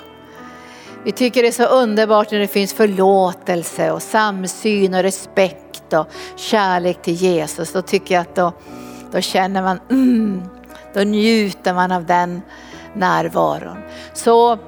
Vi 1.04 1.12
tycker 1.12 1.42
det 1.42 1.48
är 1.48 1.52
så 1.52 1.64
underbart 1.64 2.30
när 2.30 2.38
det 2.38 2.48
finns 2.48 2.74
förlåtelse 2.74 3.90
och 3.90 4.02
samsyn 4.02 4.94
och 4.94 5.02
respekt 5.02 5.92
och 5.92 6.06
kärlek 6.36 7.02
till 7.02 7.14
Jesus. 7.14 7.72
Då 7.72 7.82
tycker 7.82 8.14
jag 8.14 8.22
att 8.22 8.34
då, 8.34 8.52
då 9.12 9.20
känner 9.20 9.62
man, 9.62 9.80
mm, 9.90 10.42
då 10.94 11.00
njuter 11.00 11.74
man 11.74 11.92
av 11.92 12.06
den 12.06 12.42
närvaron. 12.94 13.76
Så 14.14 14.58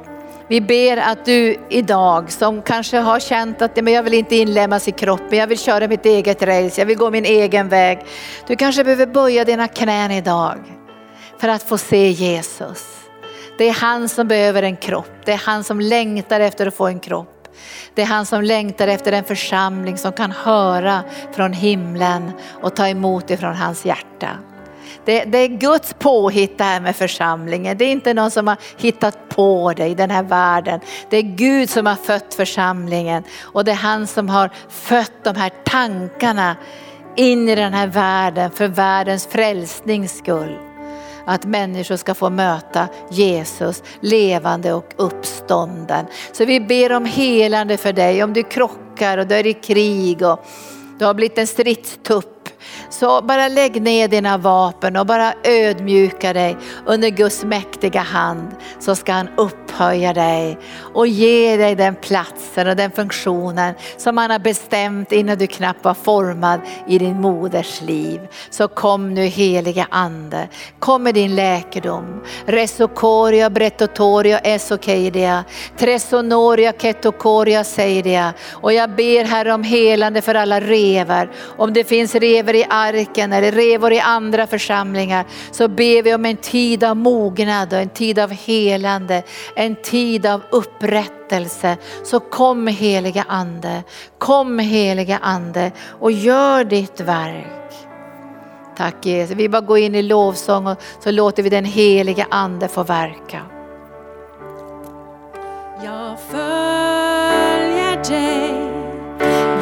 vi 0.49 0.61
ber 0.61 0.97
att 0.97 1.25
du 1.25 1.57
idag 1.69 2.33
som 2.33 2.63
kanske 2.63 2.99
har 2.99 3.21
känt 3.21 3.63
att 3.63 3.77
men 3.77 3.93
jag 3.93 4.03
vill 4.03 4.15
inte 4.15 4.37
inlämnas 4.37 4.89
i 4.89 4.93
kroppen, 4.93 5.39
jag 5.39 5.47
vill 5.47 5.59
köra 5.59 5.89
mitt 5.89 6.07
eget 6.07 6.43
race, 6.43 6.81
jag 6.81 6.87
vill 6.87 6.97
gå 6.97 7.11
min 7.11 7.25
egen 7.25 7.69
väg. 7.69 7.99
Du 8.47 8.57
kanske 8.57 8.85
behöver 8.85 9.07
böja 9.07 9.45
dina 9.45 9.69
knän 9.69 10.11
idag 10.11 10.59
för 11.39 11.49
att 11.49 11.63
få 11.63 11.79
se 11.79 12.09
Jesus. 12.11 12.96
Det 13.59 13.69
är 13.69 13.73
han 13.73 14.09
som 14.09 14.29
behöver 14.29 14.63
en 14.63 14.77
kropp. 14.77 15.13
Det 15.25 15.33
är 15.33 15.41
han 15.47 15.65
som 15.65 15.81
längtar 15.81 16.41
efter 16.41 16.67
att 16.67 16.75
få 16.75 16.87
en 16.87 17.01
kropp. 17.01 17.49
Det 17.95 18.03
är 18.03 18.07
han 18.07 18.27
som 18.27 18.43
längtar 18.43 18.89
efter 18.89 19.13
en 19.13 19.25
församling 19.25 19.99
som 19.99 20.13
kan 20.13 20.31
höra 20.31 21.03
från 21.33 21.53
himlen 21.53 22.33
och 22.63 22.77
ta 22.77 22.89
emot 22.89 23.31
ifrån 23.31 23.55
hans 23.55 23.85
hjärta. 23.85 24.29
Det, 25.05 25.25
det, 25.25 25.39
är 25.39 25.49
Guds 25.49 25.95
påhitt 25.99 26.59
det 26.59 26.65
här 26.65 26.81
med 26.81 26.97
församlingen. 26.97 27.79
Det 27.79 27.85
är 27.85 27.93
inte 27.93 28.15
någon 28.15 28.31
som 28.31 28.49
har 28.49 28.57
hittat 28.77 29.29
på 29.29 29.73
det 29.77 29.87
i 29.87 29.95
den 29.95 30.11
här 30.11 30.23
världen. 30.23 30.81
Det 31.11 31.17
är 31.17 31.23
Gud 31.23 31.71
som 31.71 31.87
har 31.87 31.95
fött 31.95 32.35
församlingen 32.35 33.23
och 33.41 33.65
det 33.65 33.71
är 33.71 33.77
han 33.77 34.07
som 34.07 34.29
har 34.29 34.51
fött 34.69 35.25
de 35.25 35.37
här 35.37 35.51
tankarna 35.65 36.57
in 37.17 37.49
i 37.49 37.55
den 37.55 37.75
här 37.75 37.87
världen 37.87 38.51
för 38.51 38.69
världens 38.69 39.27
frälsnings 39.27 40.19
skull. 40.19 40.66
Att 41.27 41.45
människor 41.45 41.97
ska 41.97 42.15
få 42.15 42.31
möta 42.31 42.89
Jesus 43.11 43.83
levande 44.01 44.73
och 44.73 44.95
uppstånden. 44.97 46.07
Så 46.33 46.45
vi 46.45 46.61
ber 46.61 46.93
om 46.93 47.05
helande 47.05 47.77
för 47.77 47.93
dig 47.93 48.23
om 48.23 48.33
du 48.33 48.43
krockar 48.43 49.19
och 49.19 49.27
du 49.27 49.35
är 49.35 49.47
i 49.47 49.53
krig 49.53 50.23
och 50.23 50.45
du 50.99 51.05
har 51.05 51.15
blivit 51.15 51.39
en 51.39 51.47
stridstupp 51.47 52.49
så 52.91 53.23
bara 53.23 53.49
lägg 53.49 53.83
ner 53.83 54.09
dina 54.09 54.39
vapen 54.39 54.97
och 54.97 55.07
bara 55.07 55.35
ödmjuka 55.45 56.33
dig 56.33 56.57
under 56.87 57.09
Guds 57.09 57.45
mäktiga 57.45 58.01
hand 58.01 58.49
så 58.81 58.95
ska 58.95 59.13
han 59.13 59.29
upp 59.37 59.66
upphöja 59.77 60.13
dig 60.13 60.59
och 60.95 61.07
ge 61.07 61.57
dig 61.57 61.75
den 61.75 61.95
platsen 61.95 62.69
och 62.69 62.77
den 62.77 62.91
funktionen 62.91 63.75
som 63.97 64.19
han 64.19 64.31
har 64.31 64.39
bestämt 64.39 65.13
innan 65.13 65.39
du 65.39 65.47
knappt 65.47 65.85
var 65.85 65.95
formad 65.95 66.61
i 66.87 66.99
din 66.99 67.21
moders 67.21 67.81
liv. 67.81 68.21
Så 68.51 68.69
kom 68.69 69.15
nu 69.15 69.25
heliga 69.25 69.87
ande, 69.91 70.49
kom 70.79 71.03
med 71.03 71.15
din 71.15 71.35
läkedom. 71.35 72.23
Resokoria, 72.47 73.51
bretotoria, 73.51 74.39
esokeidia, 74.39 75.45
tresonoria, 75.79 76.73
ketokoria, 76.73 77.65
seidia. 77.65 78.33
Och 78.53 78.73
jag 78.73 78.91
ber 78.91 79.25
Herre 79.25 79.53
om 79.53 79.63
helande 79.63 80.23
för 80.23 80.35
alla 80.35 80.61
revar. 80.61 81.31
Om 81.57 81.73
det 81.73 81.85
finns 81.85 82.15
rever 82.15 82.55
i 82.55 82.67
arken 82.71 83.33
eller 83.33 83.53
revor 83.53 83.93
i 83.93 84.01
andra 84.01 84.47
församlingar 84.47 85.25
så 85.53 85.69
ber 85.69 86.03
vi 86.03 86.15
om 86.15 86.25
en 86.25 86.37
tid 86.37 86.85
av 86.85 86.97
mognad 86.97 87.73
och 87.73 87.79
en 87.79 87.89
tid 87.89 88.19
av 88.19 88.31
helande, 88.31 89.23
en 89.67 89.77
tid 89.77 90.27
av 90.27 90.41
upprättelse. 90.51 91.77
Så 92.05 92.21
kom 92.21 92.67
heliga 92.67 93.25
ande, 93.29 93.83
kom 94.19 94.59
heliga 94.59 95.19
ande 95.23 95.73
och 96.01 96.13
gör 96.13 96.65
ditt 96.65 97.01
verk. 97.01 97.57
Tack 98.77 99.07
Jesus, 99.07 99.37
vi 99.37 99.49
bara 99.49 99.61
går 99.61 99.79
in 99.79 99.95
i 99.95 100.03
lovsång 100.03 100.67
och 100.67 100.83
så 101.01 101.11
låter 101.11 101.43
vi 101.43 101.49
den 101.49 101.65
heliga 101.65 102.27
ande 102.31 102.69
få 102.69 102.83
verka. 102.83 103.43
Jag 105.85 106.21
följer 106.31 108.05
dig, 108.05 108.55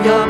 jag 0.06 0.28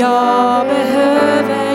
jag 0.00 0.66
behöver. 0.66 1.65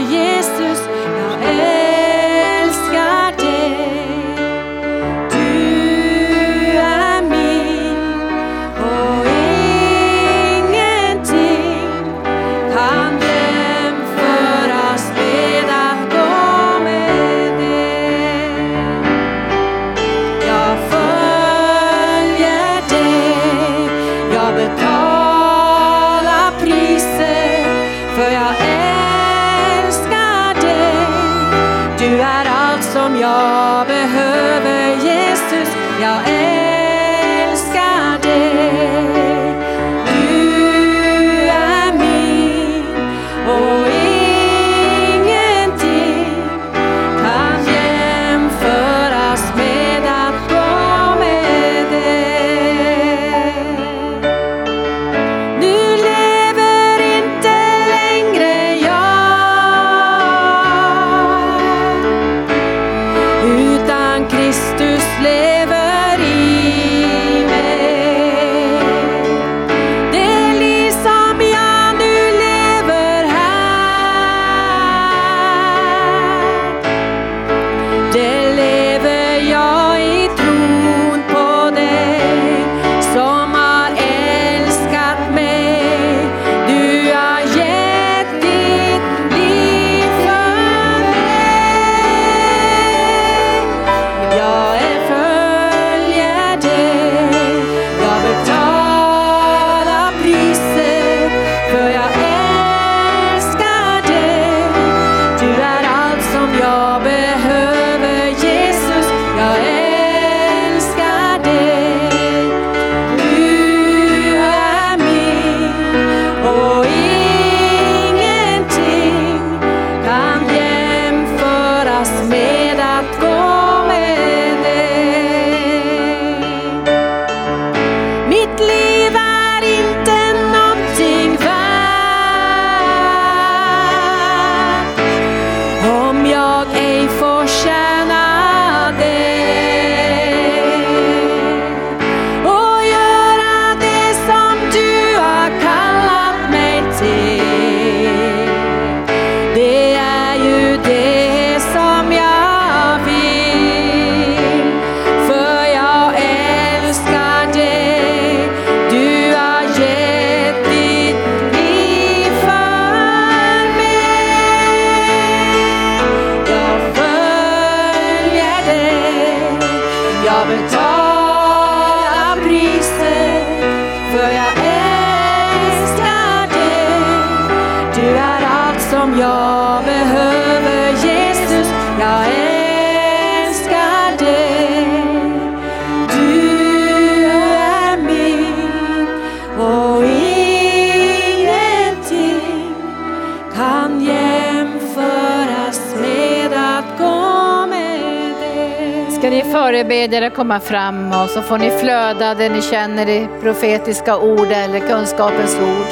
Komma 200.35 200.59
fram 200.59 201.11
och 201.11 201.29
så 201.29 201.41
får 201.41 201.57
ni 201.57 201.69
flöda 201.69 202.33
det 202.33 202.49
ni 202.49 202.61
känner 202.61 203.09
i 203.09 203.27
profetiska 203.41 204.17
ord 204.17 204.47
eller 204.51 204.79
kunskapens 204.79 205.55
ord. 205.55 205.87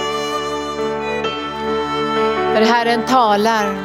För 2.54 2.62
Herren 2.62 3.06
talar. 3.06 3.76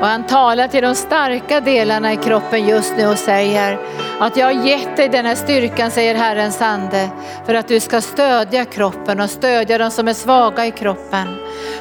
Och 0.00 0.06
han 0.06 0.26
talar 0.26 0.68
till 0.68 0.82
de 0.82 0.94
starka 0.94 1.60
delarna 1.60 2.12
i 2.12 2.16
kroppen 2.16 2.66
just 2.66 2.96
nu 2.96 3.06
och 3.06 3.18
säger 3.18 3.78
att 4.20 4.36
jag 4.36 4.46
har 4.46 4.66
gett 4.66 4.96
dig 4.96 5.08
den 5.08 5.26
här 5.26 5.34
styrkan, 5.34 5.90
säger 5.90 6.14
Herrens 6.14 6.62
ande, 6.62 7.08
för 7.46 7.54
att 7.54 7.68
du 7.68 7.80
ska 7.80 8.00
stödja 8.00 8.64
kroppen 8.64 9.20
och 9.20 9.30
stödja 9.30 9.78
de 9.78 9.90
som 9.90 10.08
är 10.08 10.12
svaga 10.12 10.66
i 10.66 10.70
kroppen. 10.70 11.26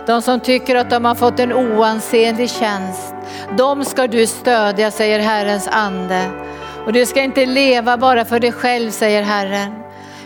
De 0.05 0.21
som 0.21 0.39
tycker 0.39 0.75
att 0.75 0.89
de 0.89 1.05
har 1.05 1.15
fått 1.15 1.39
en 1.39 1.53
oansenlig 1.53 2.49
tjänst. 2.49 3.13
De 3.57 3.85
ska 3.85 4.07
du 4.07 4.27
stödja, 4.27 4.91
säger 4.91 5.19
Herrens 5.19 5.67
ande. 5.67 6.44
Och 6.85 6.93
du 6.93 7.05
ska 7.05 7.21
inte 7.21 7.45
leva 7.45 7.97
bara 7.97 8.25
för 8.25 8.39
dig 8.39 8.51
själv, 8.51 8.91
säger 8.91 9.23
Herren, 9.23 9.71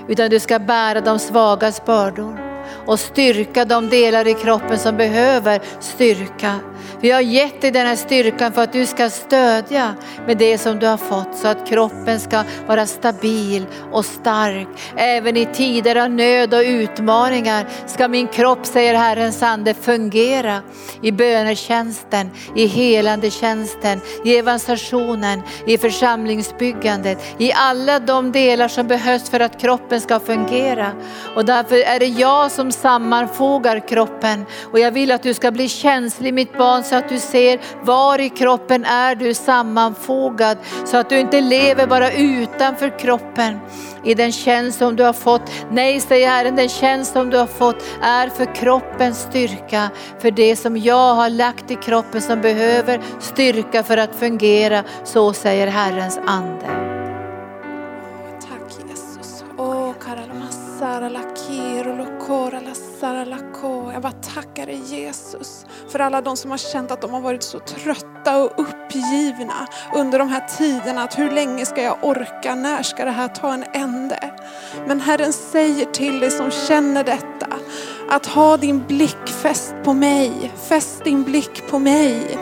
utan 0.07 0.29
du 0.29 0.39
ska 0.39 0.59
bära 0.59 1.01
de 1.01 1.19
svagas 1.19 1.85
bördor 1.85 2.39
och 2.85 2.99
styrka 2.99 3.65
de 3.65 3.89
delar 3.89 4.27
i 4.27 4.33
kroppen 4.33 4.77
som 4.77 4.97
behöver 4.97 5.61
styrka. 5.79 6.55
Vi 7.01 7.11
har 7.11 7.21
gett 7.21 7.61
dig 7.61 7.71
den 7.71 7.87
här 7.87 7.95
styrkan 7.95 8.53
för 8.53 8.61
att 8.61 8.73
du 8.73 8.85
ska 8.85 9.09
stödja 9.09 9.95
med 10.27 10.37
det 10.37 10.57
som 10.57 10.79
du 10.79 10.87
har 10.87 10.97
fått 10.97 11.35
så 11.35 11.47
att 11.47 11.67
kroppen 11.67 12.19
ska 12.19 12.43
vara 12.67 12.85
stabil 12.85 13.65
och 13.91 14.05
stark. 14.05 14.67
Även 14.95 15.37
i 15.37 15.45
tider 15.45 15.95
av 15.95 16.09
nöd 16.09 16.53
och 16.53 16.61
utmaningar 16.61 17.67
ska 17.85 18.07
min 18.07 18.27
kropp, 18.27 18.65
säger 18.65 18.93
Herrens 18.93 19.43
ande, 19.43 19.73
fungera 19.73 20.61
i 21.01 21.11
bönetjänsten, 21.11 22.29
i 22.55 22.65
helande 22.65 23.31
tjänsten, 23.31 24.01
i 24.25 24.37
evangelisationen, 24.37 25.41
i 25.67 25.77
församlingsbyggandet, 25.77 27.17
i 27.37 27.51
alla 27.53 27.99
de 27.99 28.31
delar 28.31 28.67
som 28.67 28.87
behövs 28.87 29.29
för 29.29 29.39
att 29.39 29.61
kroppen 29.61 30.01
ska 30.01 30.19
fungera. 30.19 30.91
Och 31.35 31.45
därför 31.45 31.75
är 31.75 31.99
det 31.99 32.05
jag 32.05 32.51
som 32.51 32.71
sammanfogar 32.71 33.87
kroppen 33.87 34.45
och 34.71 34.79
jag 34.79 34.91
vill 34.91 35.11
att 35.11 35.23
du 35.23 35.33
ska 35.33 35.51
bli 35.51 35.69
känslig 35.69 36.33
mitt 36.33 36.57
barn 36.57 36.83
så 36.89 36.95
att 36.95 37.09
du 37.09 37.19
ser 37.19 37.59
var 37.83 38.19
i 38.19 38.29
kroppen 38.29 38.85
är 38.85 39.15
du 39.15 39.33
sammanfogad 39.33 40.57
så 40.85 40.97
att 40.97 41.09
du 41.09 41.19
inte 41.19 41.41
lever 41.41 41.87
bara 41.87 42.11
utanför 42.11 42.99
kroppen 42.99 43.59
i 44.03 44.13
den 44.13 44.31
tjänst 44.31 44.77
som 44.77 44.95
du 44.95 45.03
har 45.03 45.13
fått. 45.13 45.41
Nej, 45.71 45.99
säger 45.99 46.27
Herren, 46.27 46.55
den 46.55 46.69
tjänst 46.69 47.13
som 47.13 47.29
du 47.29 47.37
har 47.37 47.47
fått 47.47 47.83
är 48.01 48.29
för 48.29 48.55
kroppens 48.55 49.19
styrka, 49.19 49.89
för 50.19 50.31
det 50.31 50.55
som 50.55 50.77
jag 50.77 51.15
har 51.15 51.29
lagt 51.29 51.71
i 51.71 51.75
kroppen 51.75 52.21
som 52.21 52.41
behöver 52.41 53.01
styrka 53.19 53.83
för 53.83 53.97
att 53.97 54.15
fungera. 54.15 54.83
Så 55.03 55.33
säger 55.33 55.67
Herrens 55.67 56.19
ande. 56.25 56.65
Tack 58.41 58.89
Jesus. 58.89 59.43
Åh, 59.57 59.93
Karalamasara 60.05 61.09
Jag 63.93 64.01
bara 64.01 64.11
tackar 64.11 64.65
dig 64.65 64.81
Jesus 64.85 65.65
för 65.91 65.99
alla 65.99 66.21
de 66.21 66.37
som 66.37 66.51
har 66.51 66.57
känt 66.57 66.91
att 66.91 67.01
de 67.01 67.13
har 67.13 67.21
varit 67.21 67.43
så 67.43 67.59
trötta 67.59 68.37
och 68.37 68.51
uppgivna 68.57 69.67
under 69.95 70.19
de 70.19 70.29
här 70.29 70.47
tiderna. 70.57 71.03
Att 71.03 71.19
hur 71.19 71.31
länge 71.31 71.65
ska 71.65 71.81
jag 71.83 71.97
orka? 72.01 72.55
När 72.55 72.83
ska 72.83 73.05
det 73.05 73.11
här 73.11 73.27
ta 73.27 73.53
en 73.53 73.63
ände? 73.73 74.31
Men 74.87 75.01
Herren 75.01 75.33
säger 75.33 75.85
till 75.85 76.19
dig 76.19 76.31
som 76.31 76.51
känner 76.51 77.03
detta 77.03 77.47
att 78.09 78.25
ha 78.25 78.57
din 78.57 78.83
blick 78.87 79.27
fäst 79.27 79.75
på 79.83 79.93
mig. 79.93 80.51
Fäst 80.69 81.03
din 81.03 81.23
blick 81.23 81.67
på 81.69 81.79
mig 81.79 82.37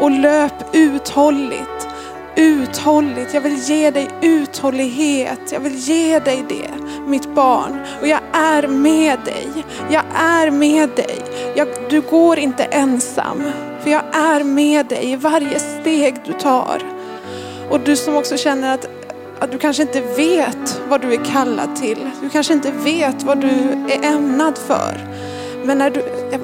och 0.00 0.10
löp 0.10 0.64
uthålligt 0.72 1.89
uthålligt. 2.36 3.34
Jag 3.34 3.40
vill 3.40 3.56
ge 3.56 3.90
dig 3.90 4.08
uthållighet. 4.22 5.52
Jag 5.52 5.60
vill 5.60 5.76
ge 5.76 6.18
dig 6.18 6.44
det, 6.48 6.70
mitt 7.06 7.34
barn. 7.34 7.80
Och 8.00 8.08
jag 8.08 8.20
är 8.32 8.68
med 8.68 9.18
dig. 9.24 9.48
Jag 9.90 10.04
är 10.14 10.50
med 10.50 10.88
dig. 10.88 11.18
Jag, 11.54 11.68
du 11.90 12.00
går 12.00 12.38
inte 12.38 12.64
ensam. 12.64 13.42
För 13.82 13.90
jag 13.90 14.02
är 14.12 14.44
med 14.44 14.86
dig 14.86 15.12
i 15.12 15.16
varje 15.16 15.58
steg 15.58 16.14
du 16.26 16.32
tar. 16.32 16.82
Och 17.70 17.80
du 17.80 17.96
som 17.96 18.16
också 18.16 18.36
känner 18.36 18.74
att, 18.74 18.88
att 19.38 19.52
du 19.52 19.58
kanske 19.58 19.82
inte 19.82 20.00
vet 20.00 20.80
vad 20.88 21.00
du 21.00 21.14
är 21.14 21.24
kallad 21.24 21.76
till. 21.76 22.10
Du 22.22 22.28
kanske 22.28 22.52
inte 22.52 22.72
vet 22.72 23.22
vad 23.22 23.40
du 23.40 23.48
är 23.88 24.14
ämnad 24.14 24.58
för. 24.58 25.00
Men 25.64 25.78
när 25.78 25.90
du, 25.90 26.02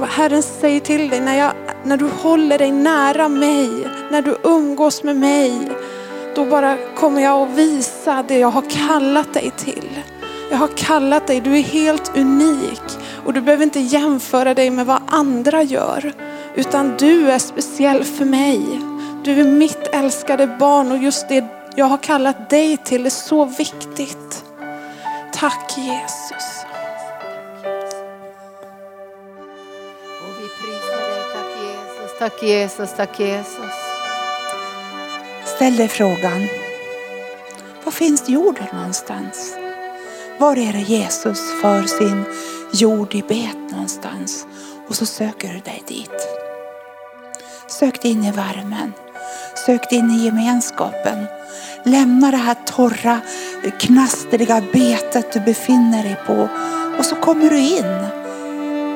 Herren 0.09 0.43
säger 0.43 0.80
till 0.80 1.10
dig, 1.10 1.20
när, 1.20 1.38
jag, 1.38 1.52
när 1.84 1.97
du 1.97 2.05
håller 2.05 2.59
dig 2.59 2.72
nära 2.72 3.28
mig, 3.28 3.68
när 4.10 4.22
du 4.22 4.36
umgås 4.43 5.02
med 5.02 5.16
mig, 5.16 5.52
då 6.34 6.44
bara 6.44 6.76
kommer 6.97 7.22
jag 7.22 7.48
att 7.48 7.59
visa 7.59 8.24
det 8.28 8.38
jag 8.38 8.51
har 8.51 8.64
kallat 8.70 9.34
dig 9.34 9.52
till. 9.56 10.01
Jag 10.51 10.59
har 10.59 10.68
kallat 10.76 11.26
dig, 11.26 11.40
du 11.40 11.59
är 11.59 11.62
helt 11.62 12.16
unik 12.16 12.82
och 13.24 13.32
du 13.32 13.40
behöver 13.40 13.64
inte 13.64 13.80
jämföra 13.80 14.55
dig 14.55 14.70
med 14.70 14.86
vad 14.86 15.02
andra 15.06 15.62
gör. 15.62 16.12
Utan 16.55 16.94
du 16.98 17.30
är 17.30 17.38
speciell 17.38 18.05
för 18.05 18.24
mig. 18.24 18.80
Du 19.24 19.40
är 19.40 19.44
mitt 19.44 19.88
älskade 19.93 20.47
barn 20.47 20.93
och 20.93 20.98
just 20.98 21.28
det 21.28 21.44
jag 21.76 21.86
har 21.86 21.98
kallat 21.98 22.51
dig 22.51 22.76
till 22.76 23.06
är 23.06 23.10
så 23.10 23.44
viktigt. 23.44 24.44
Tack 25.32 25.74
Jesus. 25.76 26.56
Tack 32.18 32.43
Jesus, 32.43 32.93
tack 32.97 33.20
Jesus. 33.20 33.72
Ställ 35.44 35.76
dig 35.76 35.88
frågan, 35.88 36.47
var 37.84 37.93
finns 37.93 38.28
jorden 38.28 38.66
någonstans? 38.72 39.56
Var 40.38 40.59
är 40.59 40.72
det 40.72 40.80
Jesus 40.80 41.40
för 41.62 41.82
sin 41.82 42.24
jord 42.72 43.14
i 43.14 43.22
bet 43.22 43.70
någonstans? 43.70 44.47
Och 44.88 44.94
så 44.94 45.06
söker 45.06 45.48
du 45.48 45.60
dig 45.60 45.82
dit. 45.86 46.28
Sök 47.66 48.02
dig 48.02 48.10
in 48.10 48.24
i 48.24 48.32
värmen. 48.32 48.93
Sök 49.66 49.90
dig 49.90 49.98
in 49.98 50.10
i 50.10 50.24
gemenskapen. 50.24 51.26
Lämna 51.84 52.30
det 52.30 52.36
här 52.36 52.56
torra, 52.66 53.20
knastriga 53.78 54.62
betet 54.72 55.32
du 55.32 55.40
befinner 55.40 56.02
dig 56.02 56.16
på. 56.26 56.48
Och 56.98 57.05
så 57.05 57.16
kommer 57.16 57.51
du 57.51 57.59
in 57.59 58.16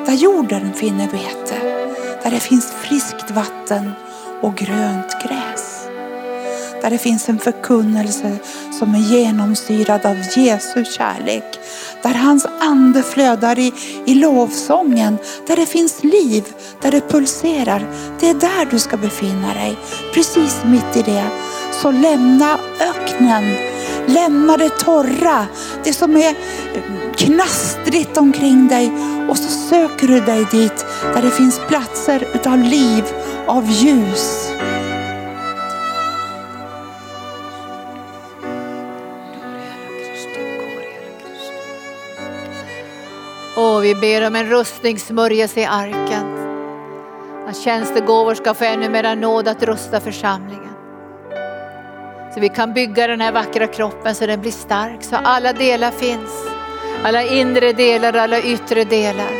där 0.06 0.14
jorden 0.14 0.72
finner 0.72 1.06
bete. 1.06 1.79
Där 2.22 2.30
det 2.30 2.40
finns 2.40 2.66
friskt 2.66 3.30
vatten 3.30 3.92
och 4.40 4.54
grönt 4.56 5.12
gräs. 5.22 5.86
Där 6.82 6.90
det 6.90 6.98
finns 6.98 7.28
en 7.28 7.38
förkunnelse 7.38 8.36
som 8.78 8.94
är 8.94 8.98
genomsyrad 8.98 10.06
av 10.06 10.16
Jesu 10.36 10.84
kärlek. 10.84 11.60
Där 12.02 12.14
hans 12.14 12.46
ande 12.60 13.02
flödar 13.02 13.58
i, 13.58 13.72
i 14.06 14.14
lovsången. 14.14 15.18
Där 15.46 15.56
det 15.56 15.66
finns 15.66 16.04
liv, 16.04 16.44
där 16.82 16.90
det 16.90 17.08
pulserar. 17.08 17.86
Det 18.20 18.30
är 18.30 18.34
där 18.34 18.70
du 18.70 18.78
ska 18.78 18.96
befinna 18.96 19.54
dig. 19.54 19.76
Precis 20.14 20.62
mitt 20.64 20.96
i 20.96 21.02
det. 21.02 21.26
Så 21.72 21.90
lämna 21.90 22.58
öknen. 22.80 23.56
Lämna 24.06 24.56
det 24.56 24.68
torra, 24.68 25.46
det 25.84 25.92
som 25.92 26.16
är 26.16 26.34
knastrigt 27.20 28.16
omkring 28.16 28.68
dig 28.68 28.92
och 29.28 29.38
så 29.38 29.50
söker 29.68 30.06
du 30.06 30.20
dig 30.20 30.46
dit 30.50 30.86
där 31.14 31.22
det 31.22 31.30
finns 31.30 31.60
platser 31.68 32.28
utav 32.34 32.58
liv, 32.58 33.04
av 33.46 33.70
ljus. 33.70 34.52
Och 43.56 43.84
vi 43.84 43.94
ber 43.94 44.26
om 44.26 44.36
en 44.36 44.46
rustningssmörjelse 44.46 45.60
i 45.60 45.64
arken. 45.64 46.36
Att 47.48 47.56
tjänstegåvor 47.56 48.34
ska 48.34 48.54
få 48.54 48.64
ännu 48.64 48.88
mera 48.88 49.14
nåd 49.14 49.48
att 49.48 49.62
rusta 49.62 50.00
församlingen. 50.00 50.74
Så 52.34 52.40
vi 52.40 52.48
kan 52.48 52.72
bygga 52.72 53.06
den 53.06 53.20
här 53.20 53.32
vackra 53.32 53.66
kroppen 53.66 54.14
så 54.14 54.26
den 54.26 54.40
blir 54.40 54.50
stark, 54.50 55.02
så 55.02 55.16
alla 55.16 55.52
delar 55.52 55.90
finns. 55.90 56.59
Alla 57.04 57.22
inre 57.22 57.72
delar, 57.72 58.16
alla 58.16 58.40
yttre 58.40 58.84
delar, 58.84 59.32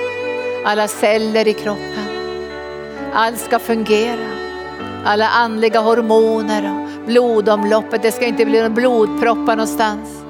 alla 0.64 0.88
celler 0.88 1.48
i 1.48 1.52
kroppen. 1.52 2.08
Allt 3.14 3.38
ska 3.38 3.58
fungera. 3.58 4.26
Alla 5.04 5.28
andliga 5.28 5.80
hormoner 5.80 6.64
och 6.64 7.06
blodomloppet, 7.06 8.02
det 8.02 8.12
ska 8.12 8.26
inte 8.26 8.44
bli 8.44 8.62
någon 8.62 8.74
blodproppar 8.74 9.56
någonstans. 9.56 10.22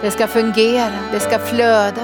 Det 0.00 0.10
ska 0.10 0.26
fungera, 0.26 0.92
det 1.12 1.20
ska 1.20 1.38
flöda. 1.38 2.02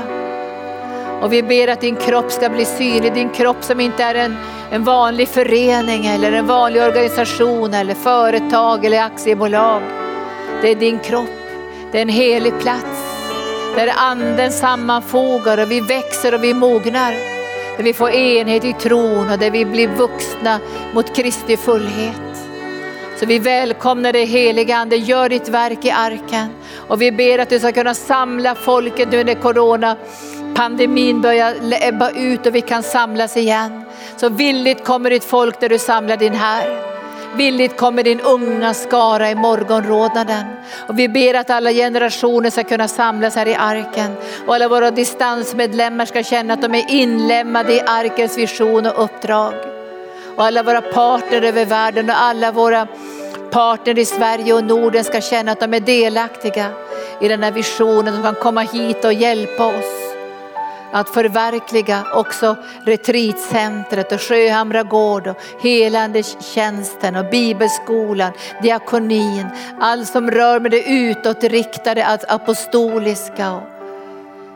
Och 1.22 1.32
vi 1.32 1.42
ber 1.42 1.68
att 1.68 1.80
din 1.80 1.96
kropp 1.96 2.32
ska 2.32 2.48
bli 2.48 2.64
synlig, 2.64 3.14
din 3.14 3.30
kropp 3.30 3.64
som 3.64 3.80
inte 3.80 4.04
är 4.04 4.14
en, 4.14 4.36
en 4.70 4.84
vanlig 4.84 5.28
förening 5.28 6.06
eller 6.06 6.32
en 6.32 6.46
vanlig 6.46 6.82
organisation 6.82 7.74
eller 7.74 7.94
företag 7.94 8.84
eller 8.84 9.02
aktiebolag. 9.02 9.82
Det 10.62 10.70
är 10.70 10.74
din 10.74 10.98
kropp, 10.98 11.30
det 11.92 11.98
är 11.98 12.02
en 12.02 12.08
helig 12.08 12.60
plats 12.60 12.93
där 13.76 13.92
anden 13.96 14.52
sammanfogar 14.52 15.58
och 15.58 15.70
vi 15.70 15.80
växer 15.80 16.34
och 16.34 16.44
vi 16.44 16.54
mognar. 16.54 17.12
Där 17.76 17.84
vi 17.84 17.92
får 17.92 18.10
enhet 18.10 18.64
i 18.64 18.72
tron 18.72 19.30
och 19.30 19.38
där 19.38 19.50
vi 19.50 19.64
blir 19.64 19.88
vuxna 19.88 20.60
mot 20.94 21.16
Kristi 21.16 21.56
fullhet. 21.56 22.20
Så 23.20 23.26
vi 23.26 23.38
välkomnar 23.38 24.12
dig 24.12 24.24
heliga 24.24 24.76
Ande, 24.76 24.96
gör 24.96 25.28
ditt 25.28 25.48
verk 25.48 25.84
i 25.84 25.90
arken. 25.90 26.48
Och 26.88 27.02
vi 27.02 27.12
ber 27.12 27.38
att 27.38 27.50
du 27.50 27.58
ska 27.58 27.72
kunna 27.72 27.94
samla 27.94 28.54
folket 28.54 29.12
nu 29.12 29.24
när 29.24 29.34
corona 29.34 29.96
pandemin 30.54 31.20
börjar 31.20 31.54
ebba 31.80 32.10
ut 32.10 32.46
och 32.46 32.54
vi 32.54 32.60
kan 32.60 32.82
samlas 32.82 33.36
igen. 33.36 33.82
Så 34.16 34.28
villigt 34.28 34.84
kommer 34.84 35.10
ditt 35.10 35.24
folk 35.24 35.60
där 35.60 35.68
du 35.68 35.78
samlar 35.78 36.16
din 36.16 36.34
här. 36.34 36.93
Villigt 37.36 37.76
kommer 37.76 38.02
din 38.02 38.20
unga 38.20 38.74
skara 38.74 39.30
i 39.30 39.34
morgonrodnaden. 39.34 40.44
Och 40.88 40.98
vi 40.98 41.08
ber 41.08 41.34
att 41.34 41.50
alla 41.50 41.72
generationer 41.72 42.50
ska 42.50 42.64
kunna 42.64 42.88
samlas 42.88 43.36
här 43.36 43.48
i 43.48 43.54
arken. 43.54 44.16
Och 44.46 44.54
alla 44.54 44.68
våra 44.68 44.90
distansmedlemmar 44.90 46.06
ska 46.06 46.22
känna 46.22 46.54
att 46.54 46.62
de 46.62 46.74
är 46.74 46.90
inlemmade 46.90 47.72
i 47.74 47.80
arkens 47.80 48.38
vision 48.38 48.86
och 48.86 49.04
uppdrag. 49.04 49.54
Och 50.36 50.44
alla 50.44 50.62
våra 50.62 50.82
partner 50.82 51.42
över 51.42 51.64
världen 51.64 52.10
och 52.10 52.22
alla 52.22 52.52
våra 52.52 52.86
partner 53.50 53.98
i 53.98 54.04
Sverige 54.04 54.54
och 54.54 54.64
Norden 54.64 55.04
ska 55.04 55.20
känna 55.20 55.52
att 55.52 55.60
de 55.60 55.74
är 55.74 55.80
delaktiga 55.80 56.66
i 57.20 57.28
den 57.28 57.42
här 57.42 57.52
visionen. 57.52 58.14
De 58.14 58.22
kan 58.22 58.34
komma 58.34 58.60
hit 58.60 59.04
och 59.04 59.12
hjälpa 59.12 59.66
oss 59.66 60.03
att 60.94 61.08
förverkliga 61.08 62.04
också 62.14 62.56
retreatcentret 62.84 64.12
och 64.12 64.20
Sjöhamra 64.20 64.82
gård 64.82 65.26
och 65.26 65.36
helande 65.60 66.22
tjänsten 66.22 67.16
och 67.16 67.30
bibelskolan, 67.30 68.32
diakonin, 68.62 69.46
allt 69.80 70.08
som 70.08 70.30
rör 70.30 70.60
med 70.60 70.70
det 70.70 70.88
utåtriktade, 70.88 72.18
apostoliska 72.28 73.52
och 73.52 73.62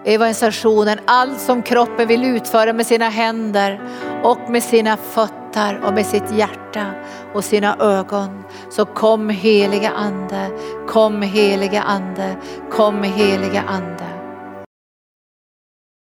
evangelisationen, 0.04 0.98
allt 1.04 1.40
som 1.40 1.62
kroppen 1.62 2.08
vill 2.08 2.24
utföra 2.24 2.72
med 2.72 2.86
sina 2.86 3.08
händer 3.08 3.80
och 4.22 4.50
med 4.50 4.62
sina 4.62 4.96
fötter 4.96 5.80
och 5.84 5.94
med 5.94 6.06
sitt 6.06 6.30
hjärta 6.36 6.86
och 7.34 7.44
sina 7.44 7.76
ögon. 7.80 8.44
Så 8.70 8.84
kom 8.84 9.30
heliga 9.30 9.90
ande, 9.90 10.50
kom 10.88 11.22
heliga 11.22 11.82
ande, 11.82 12.36
kom 12.70 13.02
heliga 13.02 13.62
ande. 13.68 14.17